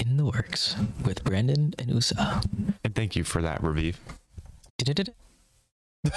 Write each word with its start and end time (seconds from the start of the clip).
In 0.00 0.16
the 0.16 0.24
works 0.24 0.76
with 1.04 1.24
Brandon 1.24 1.74
and 1.78 1.90
Usa. 1.90 2.40
And 2.84 2.94
thank 2.94 3.16
you 3.16 3.24
for 3.24 3.42
that, 3.42 3.60
Raviv. 3.62 3.96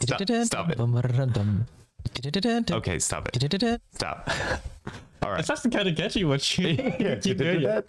Stop, 0.00 0.18
stop 0.46 0.70
it. 0.70 0.78
Okay, 2.72 2.98
stop 2.98 3.28
it. 3.28 3.34
Stop. 3.94 4.30
All 5.22 5.30
right. 5.30 5.40
It's 5.40 5.50
actually 5.50 5.70
kind 5.72 5.88
of 5.88 5.96
catchy 5.96 6.24
what 6.24 6.58
you 6.58 6.76
keep 7.22 7.36
doing 7.38 7.62
it. 7.62 7.88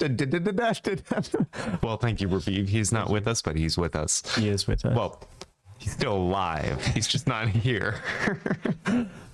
well, 1.83 1.97
thank 1.97 2.19
you, 2.19 2.27
Raviv. 2.27 2.67
He's 2.67 2.91
not 2.91 3.09
with 3.09 3.27
us, 3.27 3.41
but 3.41 3.55
he's 3.55 3.77
with 3.77 3.95
us. 3.95 4.23
He 4.35 4.49
is 4.49 4.67
with 4.67 4.83
us. 4.85 4.95
Well, 4.95 5.21
he's 5.77 5.93
still 5.93 6.15
alive. 6.15 6.83
He's 6.87 7.07
just 7.07 7.27
not 7.27 7.47
here. 7.47 8.01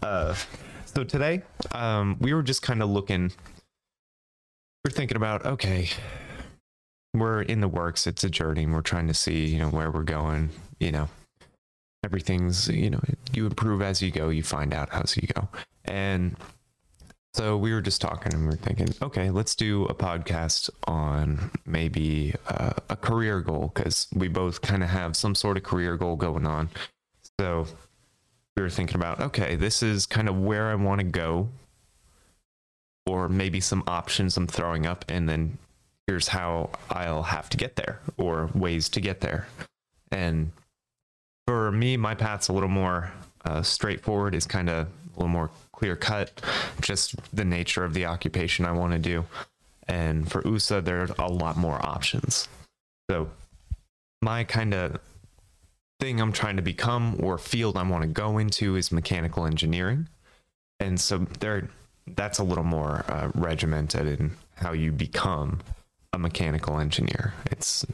uh, 0.04 0.36
so 0.96 1.04
today, 1.04 1.42
um, 1.74 2.18
we 2.20 2.34
were 2.34 2.44
just 2.44 2.62
kind 2.62 2.82
of 2.82 2.90
looking. 2.90 3.32
We're 4.86 4.92
thinking 4.92 5.18
about 5.18 5.46
okay, 5.46 5.90
we're 7.14 7.42
in 7.42 7.62
the 7.62 7.68
works. 7.68 8.08
It's 8.08 8.24
a 8.24 8.30
journey. 8.30 8.66
We're 8.66 8.82
trying 8.82 9.08
to 9.08 9.14
see, 9.14 9.46
you 9.46 9.60
know, 9.60 9.70
where 9.70 9.92
we're 9.92 10.04
going. 10.04 10.50
You 10.80 10.92
know, 10.92 11.10
everything's, 12.04 12.68
you 12.68 12.90
know, 12.90 13.02
you 13.34 13.46
improve 13.46 13.82
as 13.82 14.02
you 14.02 14.12
go. 14.12 14.30
You 14.30 14.44
find 14.44 14.74
out 14.74 14.90
as 14.94 15.16
you 15.18 15.28
go, 15.28 15.48
and 15.86 16.36
so 17.34 17.58
we 17.58 17.74
were 17.74 17.82
just 17.82 18.00
talking 18.00 18.32
and 18.34 18.44
we 18.44 18.50
were 18.50 18.58
thinking, 18.58 18.90
okay, 19.02 19.32
let's 19.32 19.56
do 19.56 19.86
a 19.86 19.96
podcast 19.96 20.70
on 20.84 21.50
maybe 21.66 22.36
uh, 22.48 22.74
a 22.90 22.96
career 22.96 23.42
goal 23.42 23.72
because 23.74 24.08
we 24.14 24.28
both 24.28 24.62
kind 24.62 24.84
of 24.84 24.90
have 24.90 25.16
some 25.16 25.34
sort 25.34 25.58
of 25.58 25.64
career 25.64 25.98
goal 25.98 26.16
going 26.16 26.46
on. 26.46 26.70
So 27.40 27.66
we 28.56 28.64
were 28.64 28.70
thinking 28.70 28.96
about, 28.96 29.20
okay, 29.20 29.56
this 29.56 29.82
is 29.82 30.06
kind 30.06 30.30
of 30.30 30.40
where 30.40 30.70
I 30.70 30.76
want 30.76 31.00
to 31.00 31.06
go, 31.06 31.50
or 33.06 33.28
maybe 33.28 33.60
some 33.60 33.84
options 33.88 34.38
I'm 34.38 34.48
throwing 34.48 34.86
up, 34.86 35.06
and 35.10 35.28
then 35.28 35.58
here's 36.08 36.28
how 36.28 36.70
I'll 36.90 37.24
have 37.24 37.50
to 37.50 37.58
get 37.58 37.76
there, 37.76 38.00
or 38.18 38.50
ways 38.54 38.90
to 38.90 39.02
get 39.02 39.22
there. 39.22 39.48
And 40.12 40.52
for 41.48 41.72
me, 41.72 41.98
my 41.98 42.16
path's 42.16 42.50
a 42.50 42.54
little 42.54 42.70
more 42.70 43.12
uh, 43.46 43.62
straightforward, 43.64 44.36
is 44.36 44.46
kind 44.46 44.70
of 44.70 44.88
a 44.88 45.20
little 45.20 45.28
more 45.28 45.50
clear 45.72 45.96
cut, 45.96 46.42
just 46.82 47.16
the 47.36 47.46
nature 47.46 47.84
of 47.84 47.94
the 47.94 48.06
occupation 48.06 48.66
I 48.66 48.72
want 48.72 48.94
to 48.94 49.00
do. 49.00 49.26
And 49.88 50.32
for 50.32 50.42
Usa, 50.48 50.80
there's 50.80 51.12
a 51.20 51.28
lot 51.28 51.58
more 51.58 51.84
options. 51.86 52.48
So 53.10 53.30
my 54.22 54.46
kind 54.46 54.74
of 54.74 55.00
thing 56.04 56.20
I'm 56.20 56.34
trying 56.34 56.58
to 56.58 56.62
become 56.62 57.18
or 57.24 57.38
field 57.38 57.78
I 57.78 57.84
want 57.84 58.02
to 58.02 58.10
go 58.10 58.38
into 58.38 58.76
is 58.76 58.92
mechanical 58.92 59.46
engineering. 59.46 60.10
And 60.82 61.00
so 61.00 61.20
there 61.40 61.70
that's 62.06 62.40
a 62.40 62.44
little 62.44 62.66
more 62.66 63.06
uh, 63.08 63.32
regimented 63.36 64.20
in 64.20 64.36
how 64.56 64.74
you 64.74 64.92
become 64.92 65.62
a 66.12 66.20
mechanical 66.20 66.78
engineer. 66.78 67.34
It's 67.50 67.86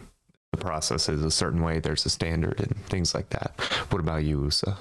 the 0.51 0.57
process 0.57 1.07
is 1.07 1.23
a 1.23 1.29
certain 1.29 1.61
way, 1.61 1.79
there's 1.79 2.03
a 2.07 2.09
standard 2.09 2.59
and 2.59 2.75
things 2.87 3.13
like 3.13 3.29
that. 3.29 3.51
What 3.91 3.99
about 3.99 4.23
you, 4.23 4.41
Usa? 4.45 4.73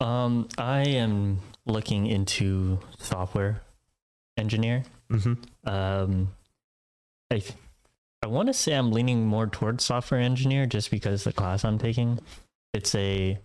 Um, 0.00 0.46
I 0.58 0.82
am 0.82 1.38
looking 1.64 2.06
into 2.06 2.80
software 2.98 3.62
engineer. 4.36 4.82
Mm-hmm. 5.10 5.34
Um, 5.66 6.28
I 7.30 7.42
I 8.22 8.28
want 8.28 8.46
to 8.48 8.54
say 8.54 8.74
I'm 8.74 8.92
leaning 8.92 9.26
more 9.26 9.48
towards 9.48 9.84
software 9.84 10.20
engineer 10.20 10.66
just 10.66 10.90
because 10.90 11.24
the 11.24 11.32
class 11.32 11.64
I'm 11.64 11.78
taking, 11.78 12.20
it's 12.74 12.94
a 12.94 13.38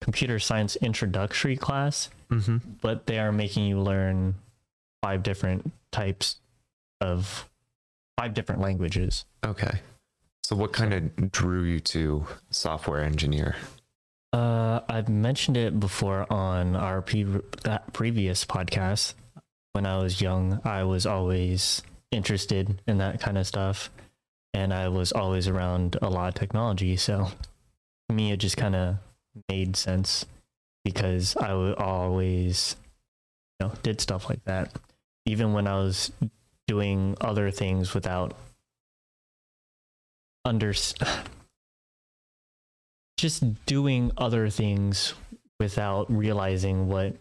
computer 0.00 0.38
science 0.38 0.76
introductory 0.76 1.56
class, 1.56 2.10
Mm-hmm. 2.30 2.56
but 2.82 3.06
they 3.06 3.18
are 3.20 3.30
making 3.30 3.66
you 3.66 3.78
learn 3.80 4.34
five 5.00 5.22
different 5.22 5.72
types 5.92 6.40
of 7.00 7.48
five 8.18 8.34
different 8.34 8.60
languages. 8.60 9.24
Okay. 9.44 9.78
So 10.42 10.56
what 10.56 10.72
kind 10.72 10.92
of 10.92 11.30
drew 11.30 11.62
you 11.62 11.78
to 11.80 12.26
software 12.50 13.02
engineer? 13.04 13.54
Uh, 14.32 14.80
I've 14.88 15.08
mentioned 15.08 15.56
it 15.56 15.78
before 15.78 16.26
on 16.32 16.74
our 16.74 17.00
pre- 17.00 17.40
that 17.62 17.92
previous 17.92 18.44
podcast. 18.44 19.14
When 19.72 19.86
I 19.86 19.98
was 19.98 20.20
young, 20.20 20.60
I 20.64 20.82
was 20.84 21.06
always 21.06 21.82
interested 22.10 22.82
in 22.88 22.98
that 22.98 23.20
kind 23.20 23.38
of 23.38 23.46
stuff, 23.46 23.90
and 24.52 24.74
I 24.74 24.88
was 24.88 25.12
always 25.12 25.46
around 25.48 25.96
a 26.02 26.08
lot 26.10 26.28
of 26.28 26.34
technology. 26.34 26.96
So, 26.96 27.28
to 28.08 28.14
me, 28.14 28.32
it 28.32 28.38
just 28.38 28.56
kind 28.56 28.76
of 28.76 28.96
made 29.48 29.76
sense 29.76 30.26
because 30.84 31.36
I 31.36 31.54
would 31.54 31.76
always, 31.76 32.76
you 33.58 33.66
know, 33.66 33.74
did 33.82 34.00
stuff 34.00 34.28
like 34.28 34.44
that, 34.44 34.72
even 35.24 35.52
when 35.52 35.66
I 35.66 35.74
was 35.74 36.12
doing 36.66 37.16
other 37.20 37.50
things 37.50 37.94
without 37.94 38.36
under 40.44 40.72
just 43.16 43.66
doing 43.66 44.12
other 44.16 44.48
things 44.48 45.14
without 45.58 46.10
realizing 46.10 46.88
what 46.88 47.14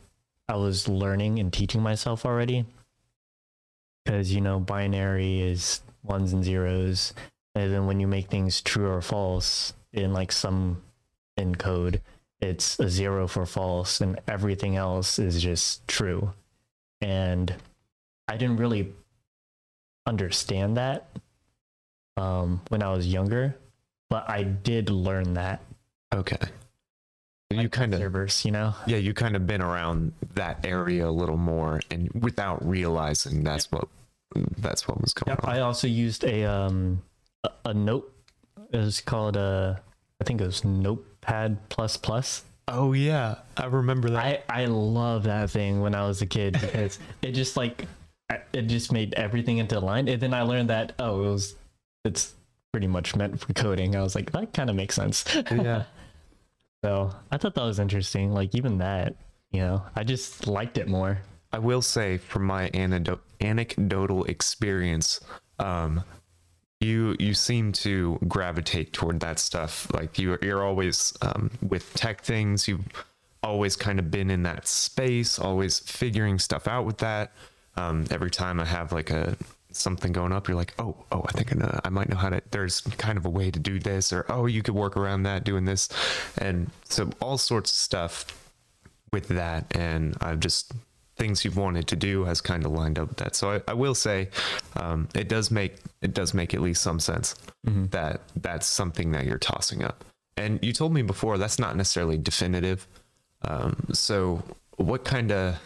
I 0.47 0.57
was 0.57 0.87
learning 0.87 1.39
and 1.39 1.51
teaching 1.51 1.81
myself 1.81 2.25
already. 2.25 2.65
Because, 4.03 4.31
you 4.31 4.41
know, 4.41 4.59
binary 4.59 5.41
is 5.41 5.81
ones 6.03 6.33
and 6.33 6.43
zeros. 6.43 7.13
And 7.55 7.73
then 7.73 7.87
when 7.87 7.99
you 7.99 8.07
make 8.07 8.29
things 8.29 8.61
true 8.61 8.87
or 8.87 9.01
false 9.01 9.73
in 9.95 10.13
like 10.13 10.31
some 10.31 10.81
in 11.37 11.55
code, 11.55 12.01
it's 12.41 12.79
a 12.79 12.89
zero 12.89 13.27
for 13.27 13.45
false 13.45 14.01
and 14.01 14.19
everything 14.27 14.75
else 14.75 15.19
is 15.19 15.41
just 15.41 15.87
true. 15.87 16.33
And 17.01 17.53
I 18.27 18.37
didn't 18.37 18.57
really 18.57 18.93
understand 20.05 20.77
that 20.77 21.07
um, 22.17 22.61
when 22.69 22.81
I 22.83 22.91
was 22.93 23.07
younger, 23.07 23.55
but 24.09 24.29
I 24.29 24.43
did 24.43 24.89
learn 24.89 25.33
that 25.33 25.61
Okay. 26.13 26.37
So 27.51 27.59
you 27.61 27.67
kind 27.69 27.93
of 27.93 27.99
servers, 27.99 28.45
you 28.45 28.51
know? 28.51 28.73
yeah, 28.87 28.97
you 28.97 29.13
kind 29.13 29.35
of 29.35 29.45
been 29.45 29.61
around 29.61 30.13
that 30.35 30.65
area 30.65 31.07
a 31.07 31.11
little 31.11 31.37
more, 31.37 31.81
and 31.91 32.09
without 32.13 32.65
realizing 32.65 33.43
that's 33.43 33.71
what 33.71 33.87
that's 34.57 34.87
what 34.87 35.01
was 35.01 35.13
going 35.13 35.35
Yep. 35.35 35.47
on. 35.47 35.55
I 35.55 35.59
also 35.59 35.87
used 35.87 36.23
a 36.23 36.45
um 36.45 37.01
a, 37.43 37.49
a 37.65 37.73
note. 37.73 38.11
It 38.71 38.77
was 38.77 39.01
called 39.01 39.35
uh 39.37 39.75
I 40.21 40.23
think 40.23 40.41
it 40.41 40.45
was 40.45 40.63
Notepad 40.63 41.69
plus 41.69 41.97
plus. 41.97 42.43
oh 42.67 42.93
yeah, 42.93 43.35
I 43.57 43.65
remember 43.65 44.09
that. 44.11 44.45
I 44.49 44.63
I 44.63 44.65
love 44.65 45.23
that 45.23 45.49
thing 45.51 45.81
when 45.81 45.93
I 45.95 46.07
was 46.07 46.21
a 46.21 46.25
kid 46.25 46.53
because 46.53 46.99
it 47.21 47.31
just 47.33 47.57
like 47.57 47.85
it 48.53 48.63
just 48.63 48.91
made 48.91 49.13
everything 49.15 49.57
into 49.59 49.77
a 49.77 49.81
line, 49.81 50.07
and 50.07 50.19
then 50.21 50.33
I 50.33 50.41
learned 50.43 50.69
that 50.69 50.93
oh 50.99 51.23
it 51.23 51.27
was 51.27 51.55
it's 52.05 52.33
pretty 52.71 52.87
much 52.87 53.15
meant 53.15 53.39
for 53.39 53.53
coding. 53.53 53.95
I 53.95 54.01
was 54.01 54.15
like 54.15 54.31
that 54.31 54.53
kind 54.53 54.69
of 54.69 54.75
makes 54.75 54.95
sense. 54.95 55.25
yeah. 55.51 55.83
so 56.85 57.11
I 57.31 57.37
thought 57.37 57.55
that 57.55 57.63
was 57.63 57.79
interesting. 57.79 58.31
Like 58.33 58.55
even 58.55 58.77
that, 58.79 59.15
you 59.51 59.59
know, 59.61 59.83
I 59.95 60.03
just 60.03 60.47
liked 60.47 60.77
it 60.77 60.87
more. 60.87 61.19
I 61.51 61.59
will 61.59 61.81
say 61.81 62.17
from 62.17 62.43
my 62.43 62.69
anecdo- 62.71 63.19
anecdotal 63.39 64.25
experience, 64.25 65.21
um, 65.59 66.03
you 66.85 67.15
you 67.19 67.33
seem 67.33 67.71
to 67.71 68.19
gravitate 68.27 68.93
toward 68.93 69.19
that 69.21 69.39
stuff. 69.39 69.91
Like 69.93 70.17
you 70.19 70.37
you're 70.41 70.63
always 70.63 71.13
um, 71.21 71.51
with 71.61 71.93
tech 71.95 72.21
things. 72.21 72.67
You've 72.67 72.85
always 73.43 73.75
kind 73.75 73.99
of 73.99 74.09
been 74.09 74.29
in 74.31 74.43
that 74.43 74.67
space, 74.67 75.37
always 75.39 75.79
figuring 75.79 76.39
stuff 76.39 76.67
out 76.67 76.85
with 76.85 76.97
that. 76.99 77.31
Um, 77.77 78.05
every 78.09 78.31
time 78.31 78.59
I 78.59 78.65
have 78.65 78.91
like 78.91 79.09
a 79.09 79.37
something 79.71 80.11
going 80.11 80.31
up, 80.31 80.47
you're 80.47 80.55
like, 80.55 80.73
oh, 80.79 80.95
oh, 81.11 81.25
I 81.27 81.31
think 81.33 81.51
I 81.53 81.59
know, 81.59 81.79
I 81.83 81.89
might 81.89 82.09
know 82.09 82.15
how 82.17 82.29
to. 82.29 82.41
There's 82.51 82.81
kind 82.81 83.17
of 83.17 83.25
a 83.25 83.29
way 83.29 83.51
to 83.51 83.59
do 83.59 83.79
this, 83.79 84.13
or 84.13 84.25
oh, 84.29 84.45
you 84.45 84.63
could 84.63 84.75
work 84.75 84.97
around 84.97 85.23
that 85.23 85.43
doing 85.43 85.65
this, 85.65 85.89
and 86.37 86.71
so 86.85 87.09
all 87.21 87.37
sorts 87.37 87.71
of 87.71 87.75
stuff 87.75 88.49
with 89.11 89.27
that. 89.29 89.65
And 89.75 90.15
I've 90.21 90.39
just 90.39 90.73
things 91.17 91.45
you've 91.45 91.57
wanted 91.57 91.87
to 91.87 91.95
do 91.95 92.25
has 92.25 92.41
kind 92.41 92.65
of 92.65 92.71
lined 92.71 92.99
up 92.99 93.09
with 93.09 93.17
that. 93.17 93.35
So 93.35 93.51
I, 93.51 93.61
I 93.67 93.73
will 93.73 93.95
say, 93.95 94.29
um, 94.75 95.07
it 95.15 95.29
does 95.29 95.49
make 95.51 95.77
it 96.01 96.13
does 96.13 96.33
make 96.33 96.53
at 96.53 96.61
least 96.61 96.81
some 96.81 96.99
sense 96.99 97.35
that 97.63 98.21
that's 98.35 98.67
something 98.67 99.11
that 99.11 99.25
you're 99.25 99.39
tossing 99.39 99.83
up. 99.83 100.05
And 100.37 100.59
you 100.61 100.73
told 100.73 100.93
me 100.93 101.01
before 101.01 101.37
that's 101.37 101.57
not 101.57 101.75
necessarily 101.75 102.17
definitive. 102.17 102.87
Um, 103.41 103.87
so 103.93 104.43
what 104.77 105.05
kind 105.05 105.31
of 105.31 105.59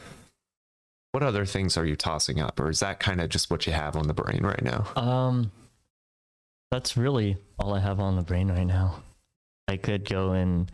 what 1.11 1.23
other 1.23 1.45
things 1.45 1.75
are 1.75 1.85
you 1.85 1.95
tossing 1.95 2.39
up, 2.39 2.59
or 2.59 2.69
is 2.69 2.81
that 2.81 2.99
kind 2.99 3.19
of 3.19 3.29
just 3.29 3.49
what 3.49 3.65
you 3.65 3.73
have 3.73 3.95
on 3.95 4.07
the 4.07 4.13
brain 4.13 4.41
right 4.43 4.61
now? 4.61 4.85
Um, 4.95 5.51
that's 6.69 6.95
really 6.95 7.37
all 7.57 7.73
I 7.73 7.79
have 7.79 7.99
on 7.99 8.15
the 8.15 8.21
brain 8.21 8.49
right 8.49 8.67
now. 8.67 9.01
I 9.67 9.77
could 9.77 10.07
go 10.07 10.33
in 10.33 10.69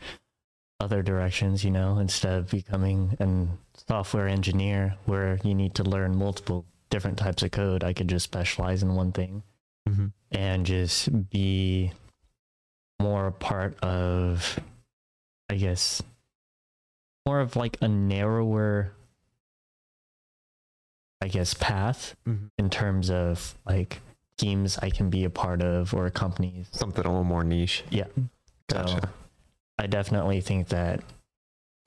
other 0.81 1.01
directions, 1.01 1.63
you 1.63 1.71
know, 1.71 1.99
instead 1.99 2.33
of 2.33 2.49
becoming 2.49 3.15
an 3.19 3.57
software 3.87 4.27
engineer 4.27 4.95
where 5.05 5.39
you 5.43 5.53
need 5.53 5.75
to 5.75 5.83
learn 5.83 6.15
multiple 6.15 6.65
different 6.89 7.17
types 7.17 7.43
of 7.43 7.51
code. 7.51 7.83
I 7.83 7.93
could 7.93 8.07
just 8.07 8.23
specialize 8.25 8.81
in 8.83 8.95
one 8.95 9.11
thing 9.11 9.43
Mm-hmm. 9.87 10.07
and 10.31 10.65
just 10.65 11.29
be 11.29 11.91
more 12.99 13.27
a 13.27 13.31
part 13.31 13.77
of, 13.83 14.59
I 15.49 15.55
guess, 15.55 16.01
more 17.27 17.39
of 17.39 17.55
like 17.55 17.77
a 17.81 17.87
narrower 17.87 18.91
I 21.21 21.27
guess, 21.27 21.53
path 21.55 22.15
Mhm. 22.27 22.49
in 22.57 22.69
terms 22.69 23.09
of 23.09 23.55
like 23.65 24.01
teams 24.37 24.77
I 24.79 24.89
can 24.89 25.09
be 25.09 25.23
a 25.23 25.29
part 25.29 25.61
of 25.61 25.93
or 25.93 26.09
companies. 26.09 26.67
Something 26.71 27.03
a 27.05 27.07
little 27.09 27.23
more 27.23 27.43
niche. 27.43 27.83
Yeah. 27.89 28.07
So 28.69 28.99
I 29.79 29.87
definitely 29.87 30.41
think 30.41 30.67
that 30.69 31.01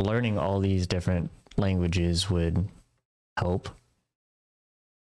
learning 0.01 0.39
all 0.39 0.61
these 0.61 0.87
different 0.87 1.31
languages 1.59 2.31
would 2.31 2.69
help. 3.39 3.69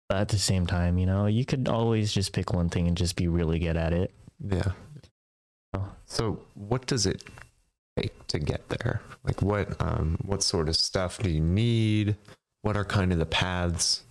But 0.10 0.18
at 0.20 0.30
the 0.30 0.38
same 0.38 0.68
time, 0.68 0.98
you 0.98 1.06
know, 1.06 1.26
you 1.26 1.46
could 1.46 1.68
always 1.68 2.14
just 2.14 2.34
pick 2.34 2.54
one 2.54 2.70
thing 2.70 2.88
and 2.88 2.98
just 2.98 3.16
be 3.16 3.28
really 3.28 3.60
good 3.60 3.78
at 3.78 3.94
it. 3.94 4.14
Yeah. 4.46 4.72
So 6.06 6.40
what 6.54 6.86
does 6.86 7.06
it 7.08 7.24
take 7.98 8.28
to 8.28 8.38
get 8.38 8.70
there? 8.70 9.02
Like 9.24 9.42
what 9.42 9.82
um 9.82 10.18
what 10.24 10.44
sort 10.44 10.70
of 10.70 10.76
stuff 10.76 11.18
do 11.20 11.30
you 11.30 11.40
need? 11.42 12.16
What 12.62 12.78
are 12.78 12.86
kind 12.86 13.12
of 13.12 13.18
the 13.18 13.26
paths? 13.26 14.04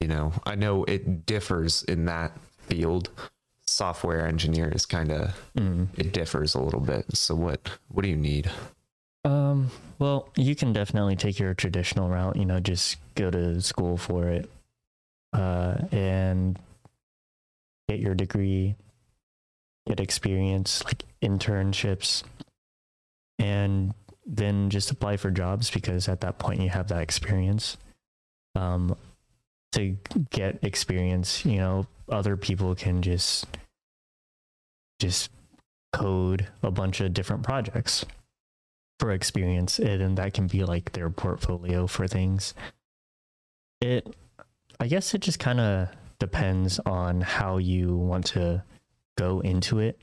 You 0.00 0.08
know, 0.08 0.32
I 0.44 0.54
know 0.54 0.84
it 0.84 1.26
differs 1.26 1.82
in 1.82 2.06
that 2.06 2.32
field. 2.58 3.10
Software 3.66 4.26
engineer 4.26 4.68
is 4.68 4.86
kind 4.86 5.10
of 5.12 5.34
Mm. 5.56 5.88
it 5.98 6.12
differs 6.12 6.54
a 6.54 6.60
little 6.60 6.80
bit. 6.80 7.04
So 7.16 7.34
what 7.34 7.68
what 7.88 8.02
do 8.02 8.08
you 8.08 8.16
need? 8.16 8.50
Um, 9.24 9.70
well, 9.98 10.28
you 10.36 10.54
can 10.54 10.72
definitely 10.72 11.16
take 11.16 11.38
your 11.38 11.54
traditional 11.54 12.08
route, 12.08 12.36
you 12.36 12.44
know, 12.44 12.60
just 12.60 12.98
go 13.14 13.30
to 13.30 13.60
school 13.60 13.96
for 13.96 14.28
it 14.28 14.50
uh, 15.32 15.76
and 15.90 16.58
get 17.88 18.00
your 18.00 18.14
degree, 18.14 18.74
get 19.86 19.98
experience, 19.98 20.84
like 20.84 21.04
internships, 21.22 22.22
and 23.38 23.94
then 24.26 24.68
just 24.68 24.90
apply 24.90 25.16
for 25.16 25.30
jobs 25.30 25.70
because 25.70 26.08
at 26.08 26.20
that 26.20 26.38
point 26.38 26.60
you 26.60 26.68
have 26.68 26.88
that 26.88 27.00
experience. 27.00 27.76
Um, 28.54 28.96
to 29.72 29.96
get 30.30 30.62
experience, 30.62 31.44
you 31.44 31.56
know, 31.56 31.86
other 32.08 32.36
people 32.36 32.74
can 32.74 33.02
just 33.02 33.46
just 35.00 35.30
code 35.92 36.46
a 36.62 36.70
bunch 36.70 37.00
of 37.00 37.12
different 37.12 37.42
projects 37.42 38.04
for 39.04 39.12
experience 39.12 39.78
and 39.78 40.00
then 40.00 40.14
that 40.14 40.32
can 40.32 40.46
be 40.46 40.64
like 40.64 40.92
their 40.92 41.10
portfolio 41.10 41.86
for 41.86 42.08
things. 42.08 42.54
It 43.82 44.16
i 44.80 44.86
guess 44.86 45.12
it 45.12 45.20
just 45.20 45.38
kind 45.38 45.60
of 45.60 45.88
depends 46.18 46.80
on 46.86 47.20
how 47.20 47.58
you 47.58 47.96
want 47.96 48.24
to 48.26 48.64
go 49.18 49.40
into 49.40 49.78
it. 49.78 50.00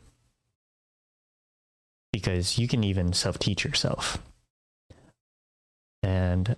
Because 2.13 2.59
you 2.59 2.67
can 2.67 2.83
even 2.83 3.11
self-teach 3.11 3.65
yourself. 3.65 4.21
And 6.03 6.55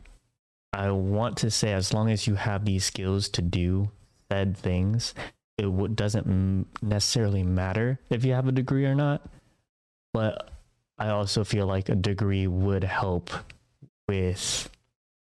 i 0.73 0.91
want 0.91 1.37
to 1.37 1.49
say 1.49 1.71
as 1.71 1.93
long 1.93 2.09
as 2.09 2.27
you 2.27 2.35
have 2.35 2.65
these 2.65 2.83
skills 2.83 3.29
to 3.29 3.41
do 3.41 3.89
said 4.29 4.57
things 4.57 5.13
it 5.57 5.95
doesn't 5.95 6.67
necessarily 6.81 7.43
matter 7.43 7.99
if 8.09 8.25
you 8.25 8.33
have 8.33 8.47
a 8.47 8.51
degree 8.51 8.85
or 8.85 8.95
not. 8.95 9.21
But 10.13 10.52
I 10.97 11.09
also 11.09 11.43
feel 11.43 11.65
like 11.65 11.89
a 11.89 11.95
degree 11.95 12.47
would 12.47 12.83
help 12.83 13.31
with, 14.07 14.69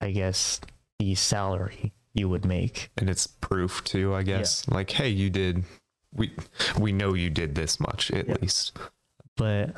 I 0.02 0.12
guess, 0.12 0.62
the 1.00 1.16
salary 1.16 1.94
you 2.14 2.30
would 2.30 2.46
make. 2.46 2.90
And 2.98 3.10
it's 3.10 3.28
proof 3.28 3.84
too, 3.84 4.14
I 4.14 4.24
guess. 4.24 4.68
Like, 4.68 4.92
hey, 4.92 5.10
you 5.10 5.30
did 5.30 5.64
we 6.14 6.32
we 6.80 6.92
know 6.92 7.14
you 7.14 7.30
did 7.30 7.56
this 7.56 7.80
much 7.80 8.12
at 8.12 8.28
Yeah. 8.28 8.38
least. 8.42 8.78
But 9.36 9.76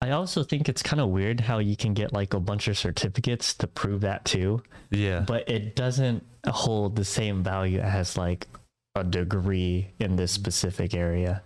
I 0.00 0.10
also 0.10 0.42
think 0.42 0.68
it's 0.68 0.82
kind 0.82 1.00
of 1.00 1.08
weird 1.08 1.40
how 1.40 1.58
you 1.58 1.76
can 1.76 1.94
get 1.94 2.12
like 2.12 2.34
a 2.34 2.40
bunch 2.40 2.68
of 2.68 2.76
certificates 2.76 3.54
to 3.54 3.66
prove 3.66 4.02
that 4.02 4.24
too, 4.24 4.62
Yeah. 4.90 5.20
but 5.20 5.48
it 5.48 5.74
doesn't 5.76 6.24
hold 6.46 6.96
the 6.96 7.04
same 7.04 7.42
value 7.42 7.80
as 7.80 8.16
like 8.16 8.46
a 8.94 9.04
degree 9.04 9.88
in 9.98 10.16
this 10.16 10.32
mm. 10.32 10.40
specific 10.40 10.94
area. 10.94 11.42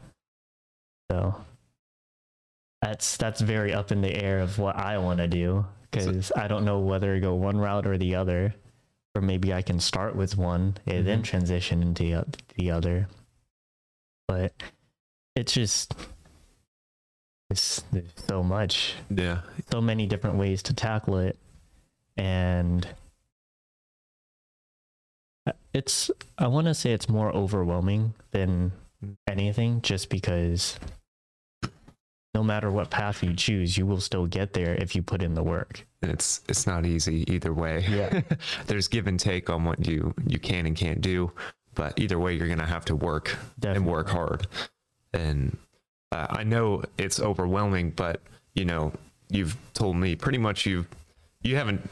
So 1.11 1.44
that's 2.82 3.17
that's 3.17 3.41
very 3.41 3.73
up 3.75 3.93
in 3.93 4.00
the 4.00 4.15
air 4.15 4.41
of 4.41 4.59
what 4.59 4.77
I 4.77 4.99
want 4.99 5.19
to 5.19 5.29
do 5.29 5.67
because 5.91 6.31
I 6.37 6.47
don't 6.49 6.65
know 6.65 6.79
whether 6.81 7.15
to 7.15 7.21
go 7.21 7.35
one 7.35 7.59
route 7.59 7.87
or 7.87 7.99
the 7.99 8.15
other, 8.15 8.55
or 9.15 9.21
maybe 9.23 9.53
I 9.53 9.61
can 9.62 9.81
start 9.81 10.15
with 10.15 10.37
one 10.38 10.77
and 10.87 11.06
then 11.06 11.21
Mhm. 11.21 11.25
transition 11.25 11.82
into 11.82 12.25
the 12.56 12.71
other. 12.71 13.09
But 14.29 14.53
it's 15.35 15.53
just 15.53 15.94
it's, 17.50 17.81
there's 17.93 18.12
so 18.29 18.43
much 18.44 18.94
yeah. 19.11 19.41
so 19.73 19.81
many 19.81 20.06
different 20.06 20.37
ways 20.37 20.62
to 20.62 20.73
tackle 20.75 21.19
it 21.19 21.37
and 22.17 22.87
it's 25.75 26.11
i 26.38 26.47
want 26.47 26.67
to 26.69 26.75
say 26.75 26.93
it's 26.93 27.09
more 27.09 27.33
overwhelming 27.35 28.15
than 28.31 28.71
anything 29.26 29.81
just 29.83 30.11
because 30.11 30.79
no 32.35 32.43
matter 32.43 32.71
what 32.71 32.91
path 32.91 33.23
you 33.23 33.35
choose 33.35 33.77
you 33.77 33.87
will 33.87 34.00
still 34.00 34.27
get 34.27 34.53
there 34.53 34.75
if 34.75 34.94
you 34.94 35.03
put 35.03 35.23
in 35.23 35.35
the 35.35 35.43
work 35.43 35.87
And 36.03 36.11
it's 36.11 36.41
it's 36.49 36.67
not 36.67 36.87
easy 36.87 37.25
either 37.32 37.53
way. 37.53 37.85
Yeah. 37.88 38.21
There's 38.67 38.88
give 38.88 39.06
and 39.06 39.21
take 39.21 39.50
on 39.50 39.65
what 39.65 39.87
you 39.87 40.15
you 40.27 40.38
can 40.38 40.67
and 40.67 40.77
can't 40.77 41.00
do, 41.00 41.32
but 41.75 41.99
either 41.99 42.19
way 42.19 42.35
you're 42.35 42.47
going 42.47 42.59
to 42.59 42.67
have 42.67 42.85
to 42.87 42.97
work 42.97 43.37
and 43.62 43.87
work 43.87 44.09
hard. 44.09 44.47
And 45.12 45.56
uh, 46.12 46.27
I 46.31 46.44
know 46.44 46.82
it's 46.97 47.21
overwhelming, 47.21 47.91
but 47.91 48.23
you 48.55 48.65
know, 48.65 48.93
you've 49.29 49.56
told 49.75 49.97
me 49.97 50.17
pretty 50.17 50.38
much 50.38 50.67
you've 50.67 50.88
you 51.43 51.56
haven't 51.56 51.88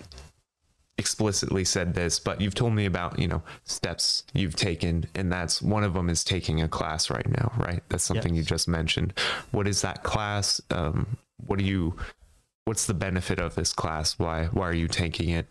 explicitly 0.98 1.64
said 1.64 1.94
this, 1.94 2.18
but 2.18 2.40
you've 2.40 2.54
told 2.54 2.74
me 2.74 2.86
about, 2.86 3.18
you 3.18 3.28
know, 3.28 3.42
steps 3.64 4.24
you've 4.34 4.56
taken 4.56 5.06
and 5.14 5.32
that's 5.32 5.62
one 5.62 5.84
of 5.84 5.94
them 5.94 6.10
is 6.10 6.24
taking 6.24 6.60
a 6.60 6.68
class 6.68 7.10
right 7.10 7.28
now, 7.28 7.52
right? 7.56 7.82
That's 7.88 8.04
something 8.04 8.34
you 8.34 8.42
just 8.42 8.68
mentioned. 8.68 9.14
What 9.52 9.68
is 9.68 9.80
that 9.82 10.02
class? 10.02 10.60
Um 10.70 11.16
what 11.46 11.58
do 11.58 11.64
you 11.64 11.96
what's 12.64 12.86
the 12.86 12.94
benefit 12.94 13.38
of 13.38 13.54
this 13.54 13.72
class? 13.72 14.18
Why 14.18 14.46
why 14.46 14.68
are 14.68 14.74
you 14.74 14.88
taking 14.88 15.30
it? 15.30 15.46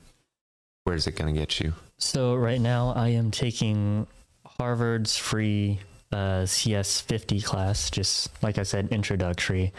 Where's 0.83 1.07
it 1.07 1.15
going 1.15 1.33
to 1.33 1.39
get 1.39 1.59
you? 1.59 1.73
so 1.97 2.35
right 2.35 2.61
now 2.61 2.93
i 2.95 3.07
am 3.09 3.31
taking 3.31 4.05
harvard's 4.45 5.17
free 5.17 5.79
uh, 6.11 6.43
cs50 6.43 7.43
class 7.43 7.89
just 7.89 8.31
like 8.43 8.57
i 8.57 8.63
said 8.63 8.87
introductory 8.91 9.73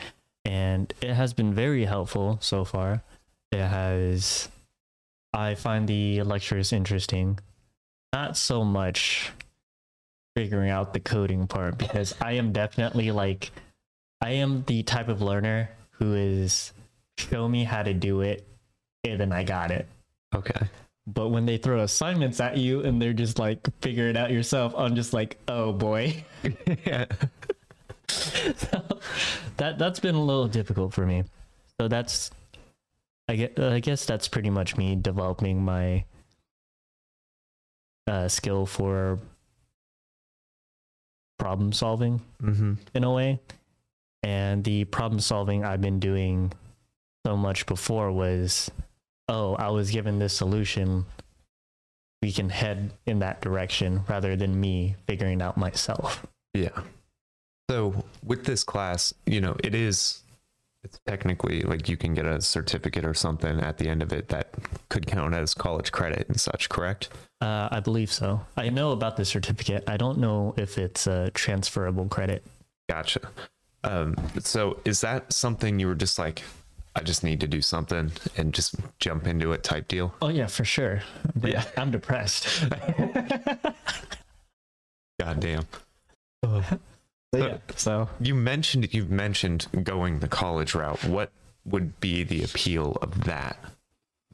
and 0.44 0.92
it 1.00 1.14
has 1.14 1.32
been 1.32 1.54
very 1.54 1.84
helpful 1.84 2.38
so 2.40 2.64
far 2.64 3.02
it 3.52 3.64
has 3.64 4.48
i 5.32 5.54
find 5.54 5.88
the 5.88 6.22
lectures 6.22 6.72
interesting 6.72 7.38
not 8.12 8.36
so 8.36 8.64
much 8.64 9.30
figuring 10.36 10.70
out 10.70 10.92
the 10.92 11.00
coding 11.00 11.46
part 11.46 11.76
because 11.78 12.14
i 12.20 12.32
am 12.32 12.52
definitely 12.52 13.10
like 13.10 13.50
i 14.20 14.30
am 14.30 14.62
the 14.66 14.82
type 14.82 15.08
of 15.08 15.20
learner 15.22 15.68
who 15.92 16.14
is 16.14 16.72
show 17.18 17.48
me 17.48 17.64
how 17.64 17.82
to 17.82 17.92
do 17.92 18.20
it 18.20 18.46
and 19.04 19.20
then 19.20 19.32
i 19.32 19.42
got 19.42 19.70
it 19.70 19.86
Okay. 20.34 20.66
but 21.06 21.28
when 21.28 21.46
they 21.46 21.56
throw 21.56 21.80
assignments 21.80 22.38
at 22.38 22.56
you 22.58 22.82
and 22.84 23.00
they're 23.00 23.12
just 23.14 23.38
like 23.38 23.66
figure 23.80 24.08
it 24.08 24.16
out 24.16 24.30
yourself 24.30 24.74
i'm 24.76 24.94
just 24.94 25.12
like 25.12 25.38
oh 25.48 25.72
boy 25.72 26.24
yeah. 26.86 27.06
that 29.56 29.76
that's 29.78 30.00
been 30.00 30.14
a 30.14 30.22
little 30.22 30.48
difficult 30.48 30.92
for 30.94 31.04
me 31.04 31.24
so 31.80 31.88
that's 31.88 32.30
i 33.28 33.36
get 33.36 33.58
i 33.58 33.78
guess 33.80 34.04
that's 34.06 34.28
pretty 34.28 34.50
much 34.50 34.76
me 34.76 34.96
developing 34.96 35.62
my 35.64 36.04
uh, 38.06 38.26
skill 38.28 38.64
for 38.66 39.18
problem 41.38 41.72
solving 41.72 42.20
Mhm. 42.42 42.78
in 42.94 43.04
a 43.04 43.12
way 43.12 43.40
and 44.22 44.64
the 44.64 44.84
problem 44.86 45.20
solving 45.20 45.64
i've 45.64 45.80
been 45.80 46.00
doing 46.00 46.52
so 47.24 47.36
much 47.36 47.66
before 47.66 48.10
was 48.10 48.70
oh 49.28 49.54
i 49.54 49.68
was 49.68 49.90
given 49.90 50.18
this 50.18 50.32
solution 50.32 51.04
we 52.22 52.32
can 52.32 52.48
head 52.50 52.92
in 53.06 53.20
that 53.20 53.40
direction 53.40 54.02
rather 54.08 54.34
than 54.34 54.58
me 54.60 54.96
figuring 55.06 55.40
out 55.42 55.56
myself 55.56 56.26
Yeah. 56.54 56.82
So 57.70 58.02
with 58.24 58.44
this 58.46 58.64
class, 58.64 59.12
you 59.26 59.40
know, 59.42 59.54
it 59.62 59.74
is 59.74 60.24
it's 60.88 61.00
technically 61.06 61.62
like 61.62 61.88
you 61.88 61.96
can 61.96 62.14
get 62.14 62.24
a 62.24 62.40
certificate 62.40 63.04
or 63.04 63.14
something 63.14 63.60
at 63.60 63.78
the 63.78 63.88
end 63.88 64.02
of 64.02 64.12
it 64.12 64.28
that 64.28 64.54
could 64.88 65.06
count 65.06 65.34
as 65.34 65.54
college 65.54 65.92
credit 65.92 66.26
and 66.28 66.40
such, 66.40 66.68
correct? 66.68 67.08
uh, 67.40 67.68
i 67.70 67.78
believe 67.78 68.10
so 68.10 68.40
i 68.56 68.68
know 68.68 68.90
about 68.90 69.16
the 69.16 69.24
certificate 69.24 69.84
i 69.86 69.96
don't 69.96 70.18
know 70.18 70.52
if 70.56 70.76
it's 70.78 71.06
a 71.06 71.30
transferable 71.32 72.06
credit 72.08 72.44
Gotcha. 72.88 73.20
Um, 73.84 74.16
so 74.40 74.80
is 74.86 75.02
that 75.02 75.30
something 75.32 75.78
you 75.78 75.88
were 75.88 75.94
just 75.94 76.18
like, 76.18 76.42
I 76.96 77.02
just 77.02 77.22
need 77.22 77.38
to 77.40 77.46
do 77.46 77.60
something 77.60 78.10
and 78.38 78.54
just 78.54 78.76
jump 78.98 79.26
into 79.26 79.52
it 79.52 79.62
type 79.62 79.88
deal? 79.88 80.14
oh 80.22 80.28
yeah 80.30 80.46
for 80.46 80.64
sure 80.64 81.02
But 81.36 81.50
Yeah. 81.52 81.64
i'm 81.76 81.90
depressed 81.90 82.64
God 85.20 85.40
damn. 85.40 85.66
But 87.32 87.40
yeah 87.40 87.58
so 87.76 88.08
You 88.20 88.34
mentioned 88.34 88.92
you've 88.92 89.10
mentioned 89.10 89.66
going 89.84 90.20
the 90.20 90.28
college 90.28 90.74
route. 90.74 91.04
What 91.04 91.30
would 91.64 92.00
be 92.00 92.24
the 92.24 92.42
appeal 92.42 92.96
of 93.02 93.24
that 93.24 93.58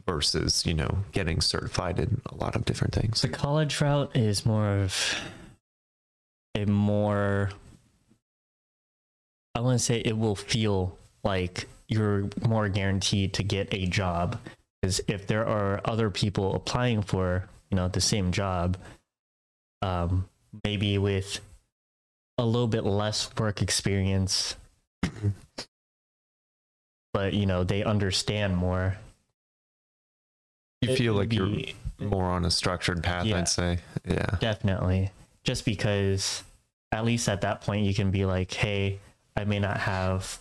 versus 0.06 0.66
you 0.66 0.74
know 0.74 0.98
getting 1.12 1.40
certified 1.40 1.98
in 1.98 2.20
a 2.26 2.34
lot 2.36 2.56
of 2.56 2.64
different 2.64 2.94
things. 2.94 3.22
The 3.22 3.28
college 3.28 3.80
route 3.80 4.14
is 4.16 4.44
more 4.44 4.68
of 4.68 5.16
a 6.54 6.66
more 6.66 7.50
I 9.54 9.60
want 9.60 9.78
to 9.78 9.84
say 9.84 10.02
it 10.04 10.16
will 10.16 10.36
feel 10.36 10.98
like 11.22 11.68
you're 11.88 12.28
more 12.46 12.68
guaranteed 12.68 13.34
to 13.34 13.42
get 13.42 13.72
a 13.72 13.86
job 13.86 14.38
because 14.80 15.00
if 15.08 15.26
there 15.26 15.46
are 15.46 15.80
other 15.84 16.10
people 16.10 16.54
applying 16.54 17.02
for 17.02 17.48
you 17.70 17.76
know 17.76 17.88
the 17.88 18.00
same 18.00 18.32
job 18.32 18.76
um 19.82 20.28
maybe 20.64 20.98
with 20.98 21.40
a 22.38 22.44
little 22.44 22.68
bit 22.68 22.84
less 22.84 23.30
work 23.38 23.62
experience 23.62 24.56
but 27.12 27.32
you 27.32 27.46
know 27.46 27.62
they 27.64 27.84
understand 27.84 28.56
more 28.56 28.96
You 30.80 30.90
it 30.90 30.98
feel 30.98 31.14
like 31.14 31.32
you're 31.32 31.48
more 32.00 32.24
on 32.24 32.44
a 32.44 32.50
structured 32.50 33.02
path, 33.02 33.24
Yeah. 33.24 33.38
I'd 33.38 33.48
say. 33.48 33.78
Yeah. 34.04 34.36
Definitely. 34.40 35.10
Just 35.44 35.64
because 35.64 36.42
at 36.92 37.04
least 37.04 37.28
at 37.28 37.40
that 37.42 37.60
point 37.60 37.86
you 37.86 37.94
can 37.94 38.10
be 38.10 38.24
like, 38.24 38.52
hey, 38.52 38.98
I 39.36 39.44
may 39.44 39.60
not 39.60 39.78
have 39.78 40.38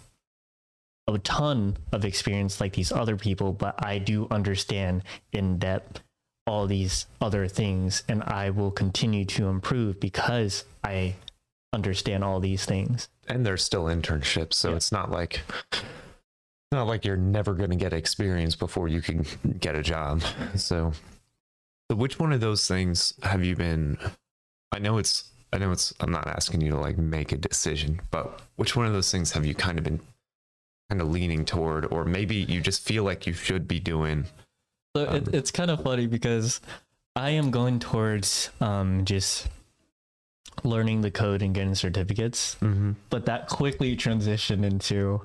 a 1.07 1.17
ton 1.19 1.77
of 1.91 2.05
experience 2.05 2.59
like 2.59 2.73
these 2.73 2.91
other 2.91 3.17
people, 3.17 3.53
but 3.53 3.75
I 3.85 3.99
do 3.99 4.27
understand 4.31 5.03
in 5.31 5.59
depth 5.59 6.01
all 6.47 6.65
these 6.67 7.05
other 7.21 7.47
things 7.47 8.03
and 8.09 8.23
I 8.23 8.49
will 8.49 8.71
continue 8.71 9.25
to 9.25 9.47
improve 9.47 9.99
because 9.99 10.65
I 10.83 11.15
understand 11.73 12.23
all 12.23 12.39
these 12.39 12.65
things. 12.65 13.09
and 13.27 13.45
there's 13.45 13.63
still 13.63 13.85
internships 13.85 14.53
so 14.53 14.69
Yeah. 14.69 14.75
it's 14.75 14.91
not 14.91 15.09
like 15.11 15.41
not 16.71 16.87
like 16.87 17.05
you're 17.05 17.17
never 17.17 17.53
going 17.53 17.69
to 17.69 17.75
get 17.75 17.93
experience 17.93 18.55
before 18.55 18.87
you 18.87 19.01
can 19.01 19.25
get 19.59 19.75
a 19.75 19.81
job 19.83 20.21
so 20.55 20.91
so 21.89 21.95
which 21.95 22.17
one 22.19 22.31
of 22.33 22.41
those 22.41 22.67
things 22.67 23.13
have 23.23 23.43
you 23.45 23.55
been 23.55 23.97
i 24.71 24.79
know 24.79 24.97
it's 24.97 25.31
i 25.51 25.57
know 25.57 25.71
it's 25.71 25.93
i'm 25.99 26.11
not 26.11 26.27
asking 26.27 26.61
you 26.61 26.71
to 26.71 26.77
like 26.79 26.97
make 26.97 27.31
a 27.31 27.37
decision 27.37 28.01
but 28.11 28.41
which 28.55 28.75
one 28.75 28.85
of 28.87 28.93
those 28.93 29.11
things 29.11 29.31
have 29.33 29.45
you 29.45 29.53
kind 29.53 29.77
of 29.77 29.83
been 29.83 29.99
kind 30.89 30.99
of 31.01 31.09
leaning 31.11 31.45
toward 31.45 31.85
or 31.91 32.05
maybe 32.05 32.35
you 32.35 32.59
just 32.59 32.81
feel 32.83 33.03
like 33.03 33.27
you 33.27 33.33
should 33.33 33.67
be 33.67 33.79
doing 33.79 34.25
So 34.95 35.07
Um, 35.07 35.15
it, 35.17 35.27
it's 35.33 35.51
kind 35.51 35.69
of 35.71 35.81
funny 35.83 36.07
because 36.07 36.59
I 37.15 37.29
am 37.31 37.51
going 37.51 37.77
towards 37.79 38.49
um, 38.59 39.05
just 39.05 39.47
learning 40.63 41.01
the 41.01 41.11
code 41.11 41.41
and 41.41 41.53
getting 41.53 41.75
certificates. 41.75 42.55
mm-hmm. 42.61 42.93
but 43.09 43.25
that 43.25 43.47
quickly 43.47 43.95
transitioned 43.95 44.63
into 44.65 45.21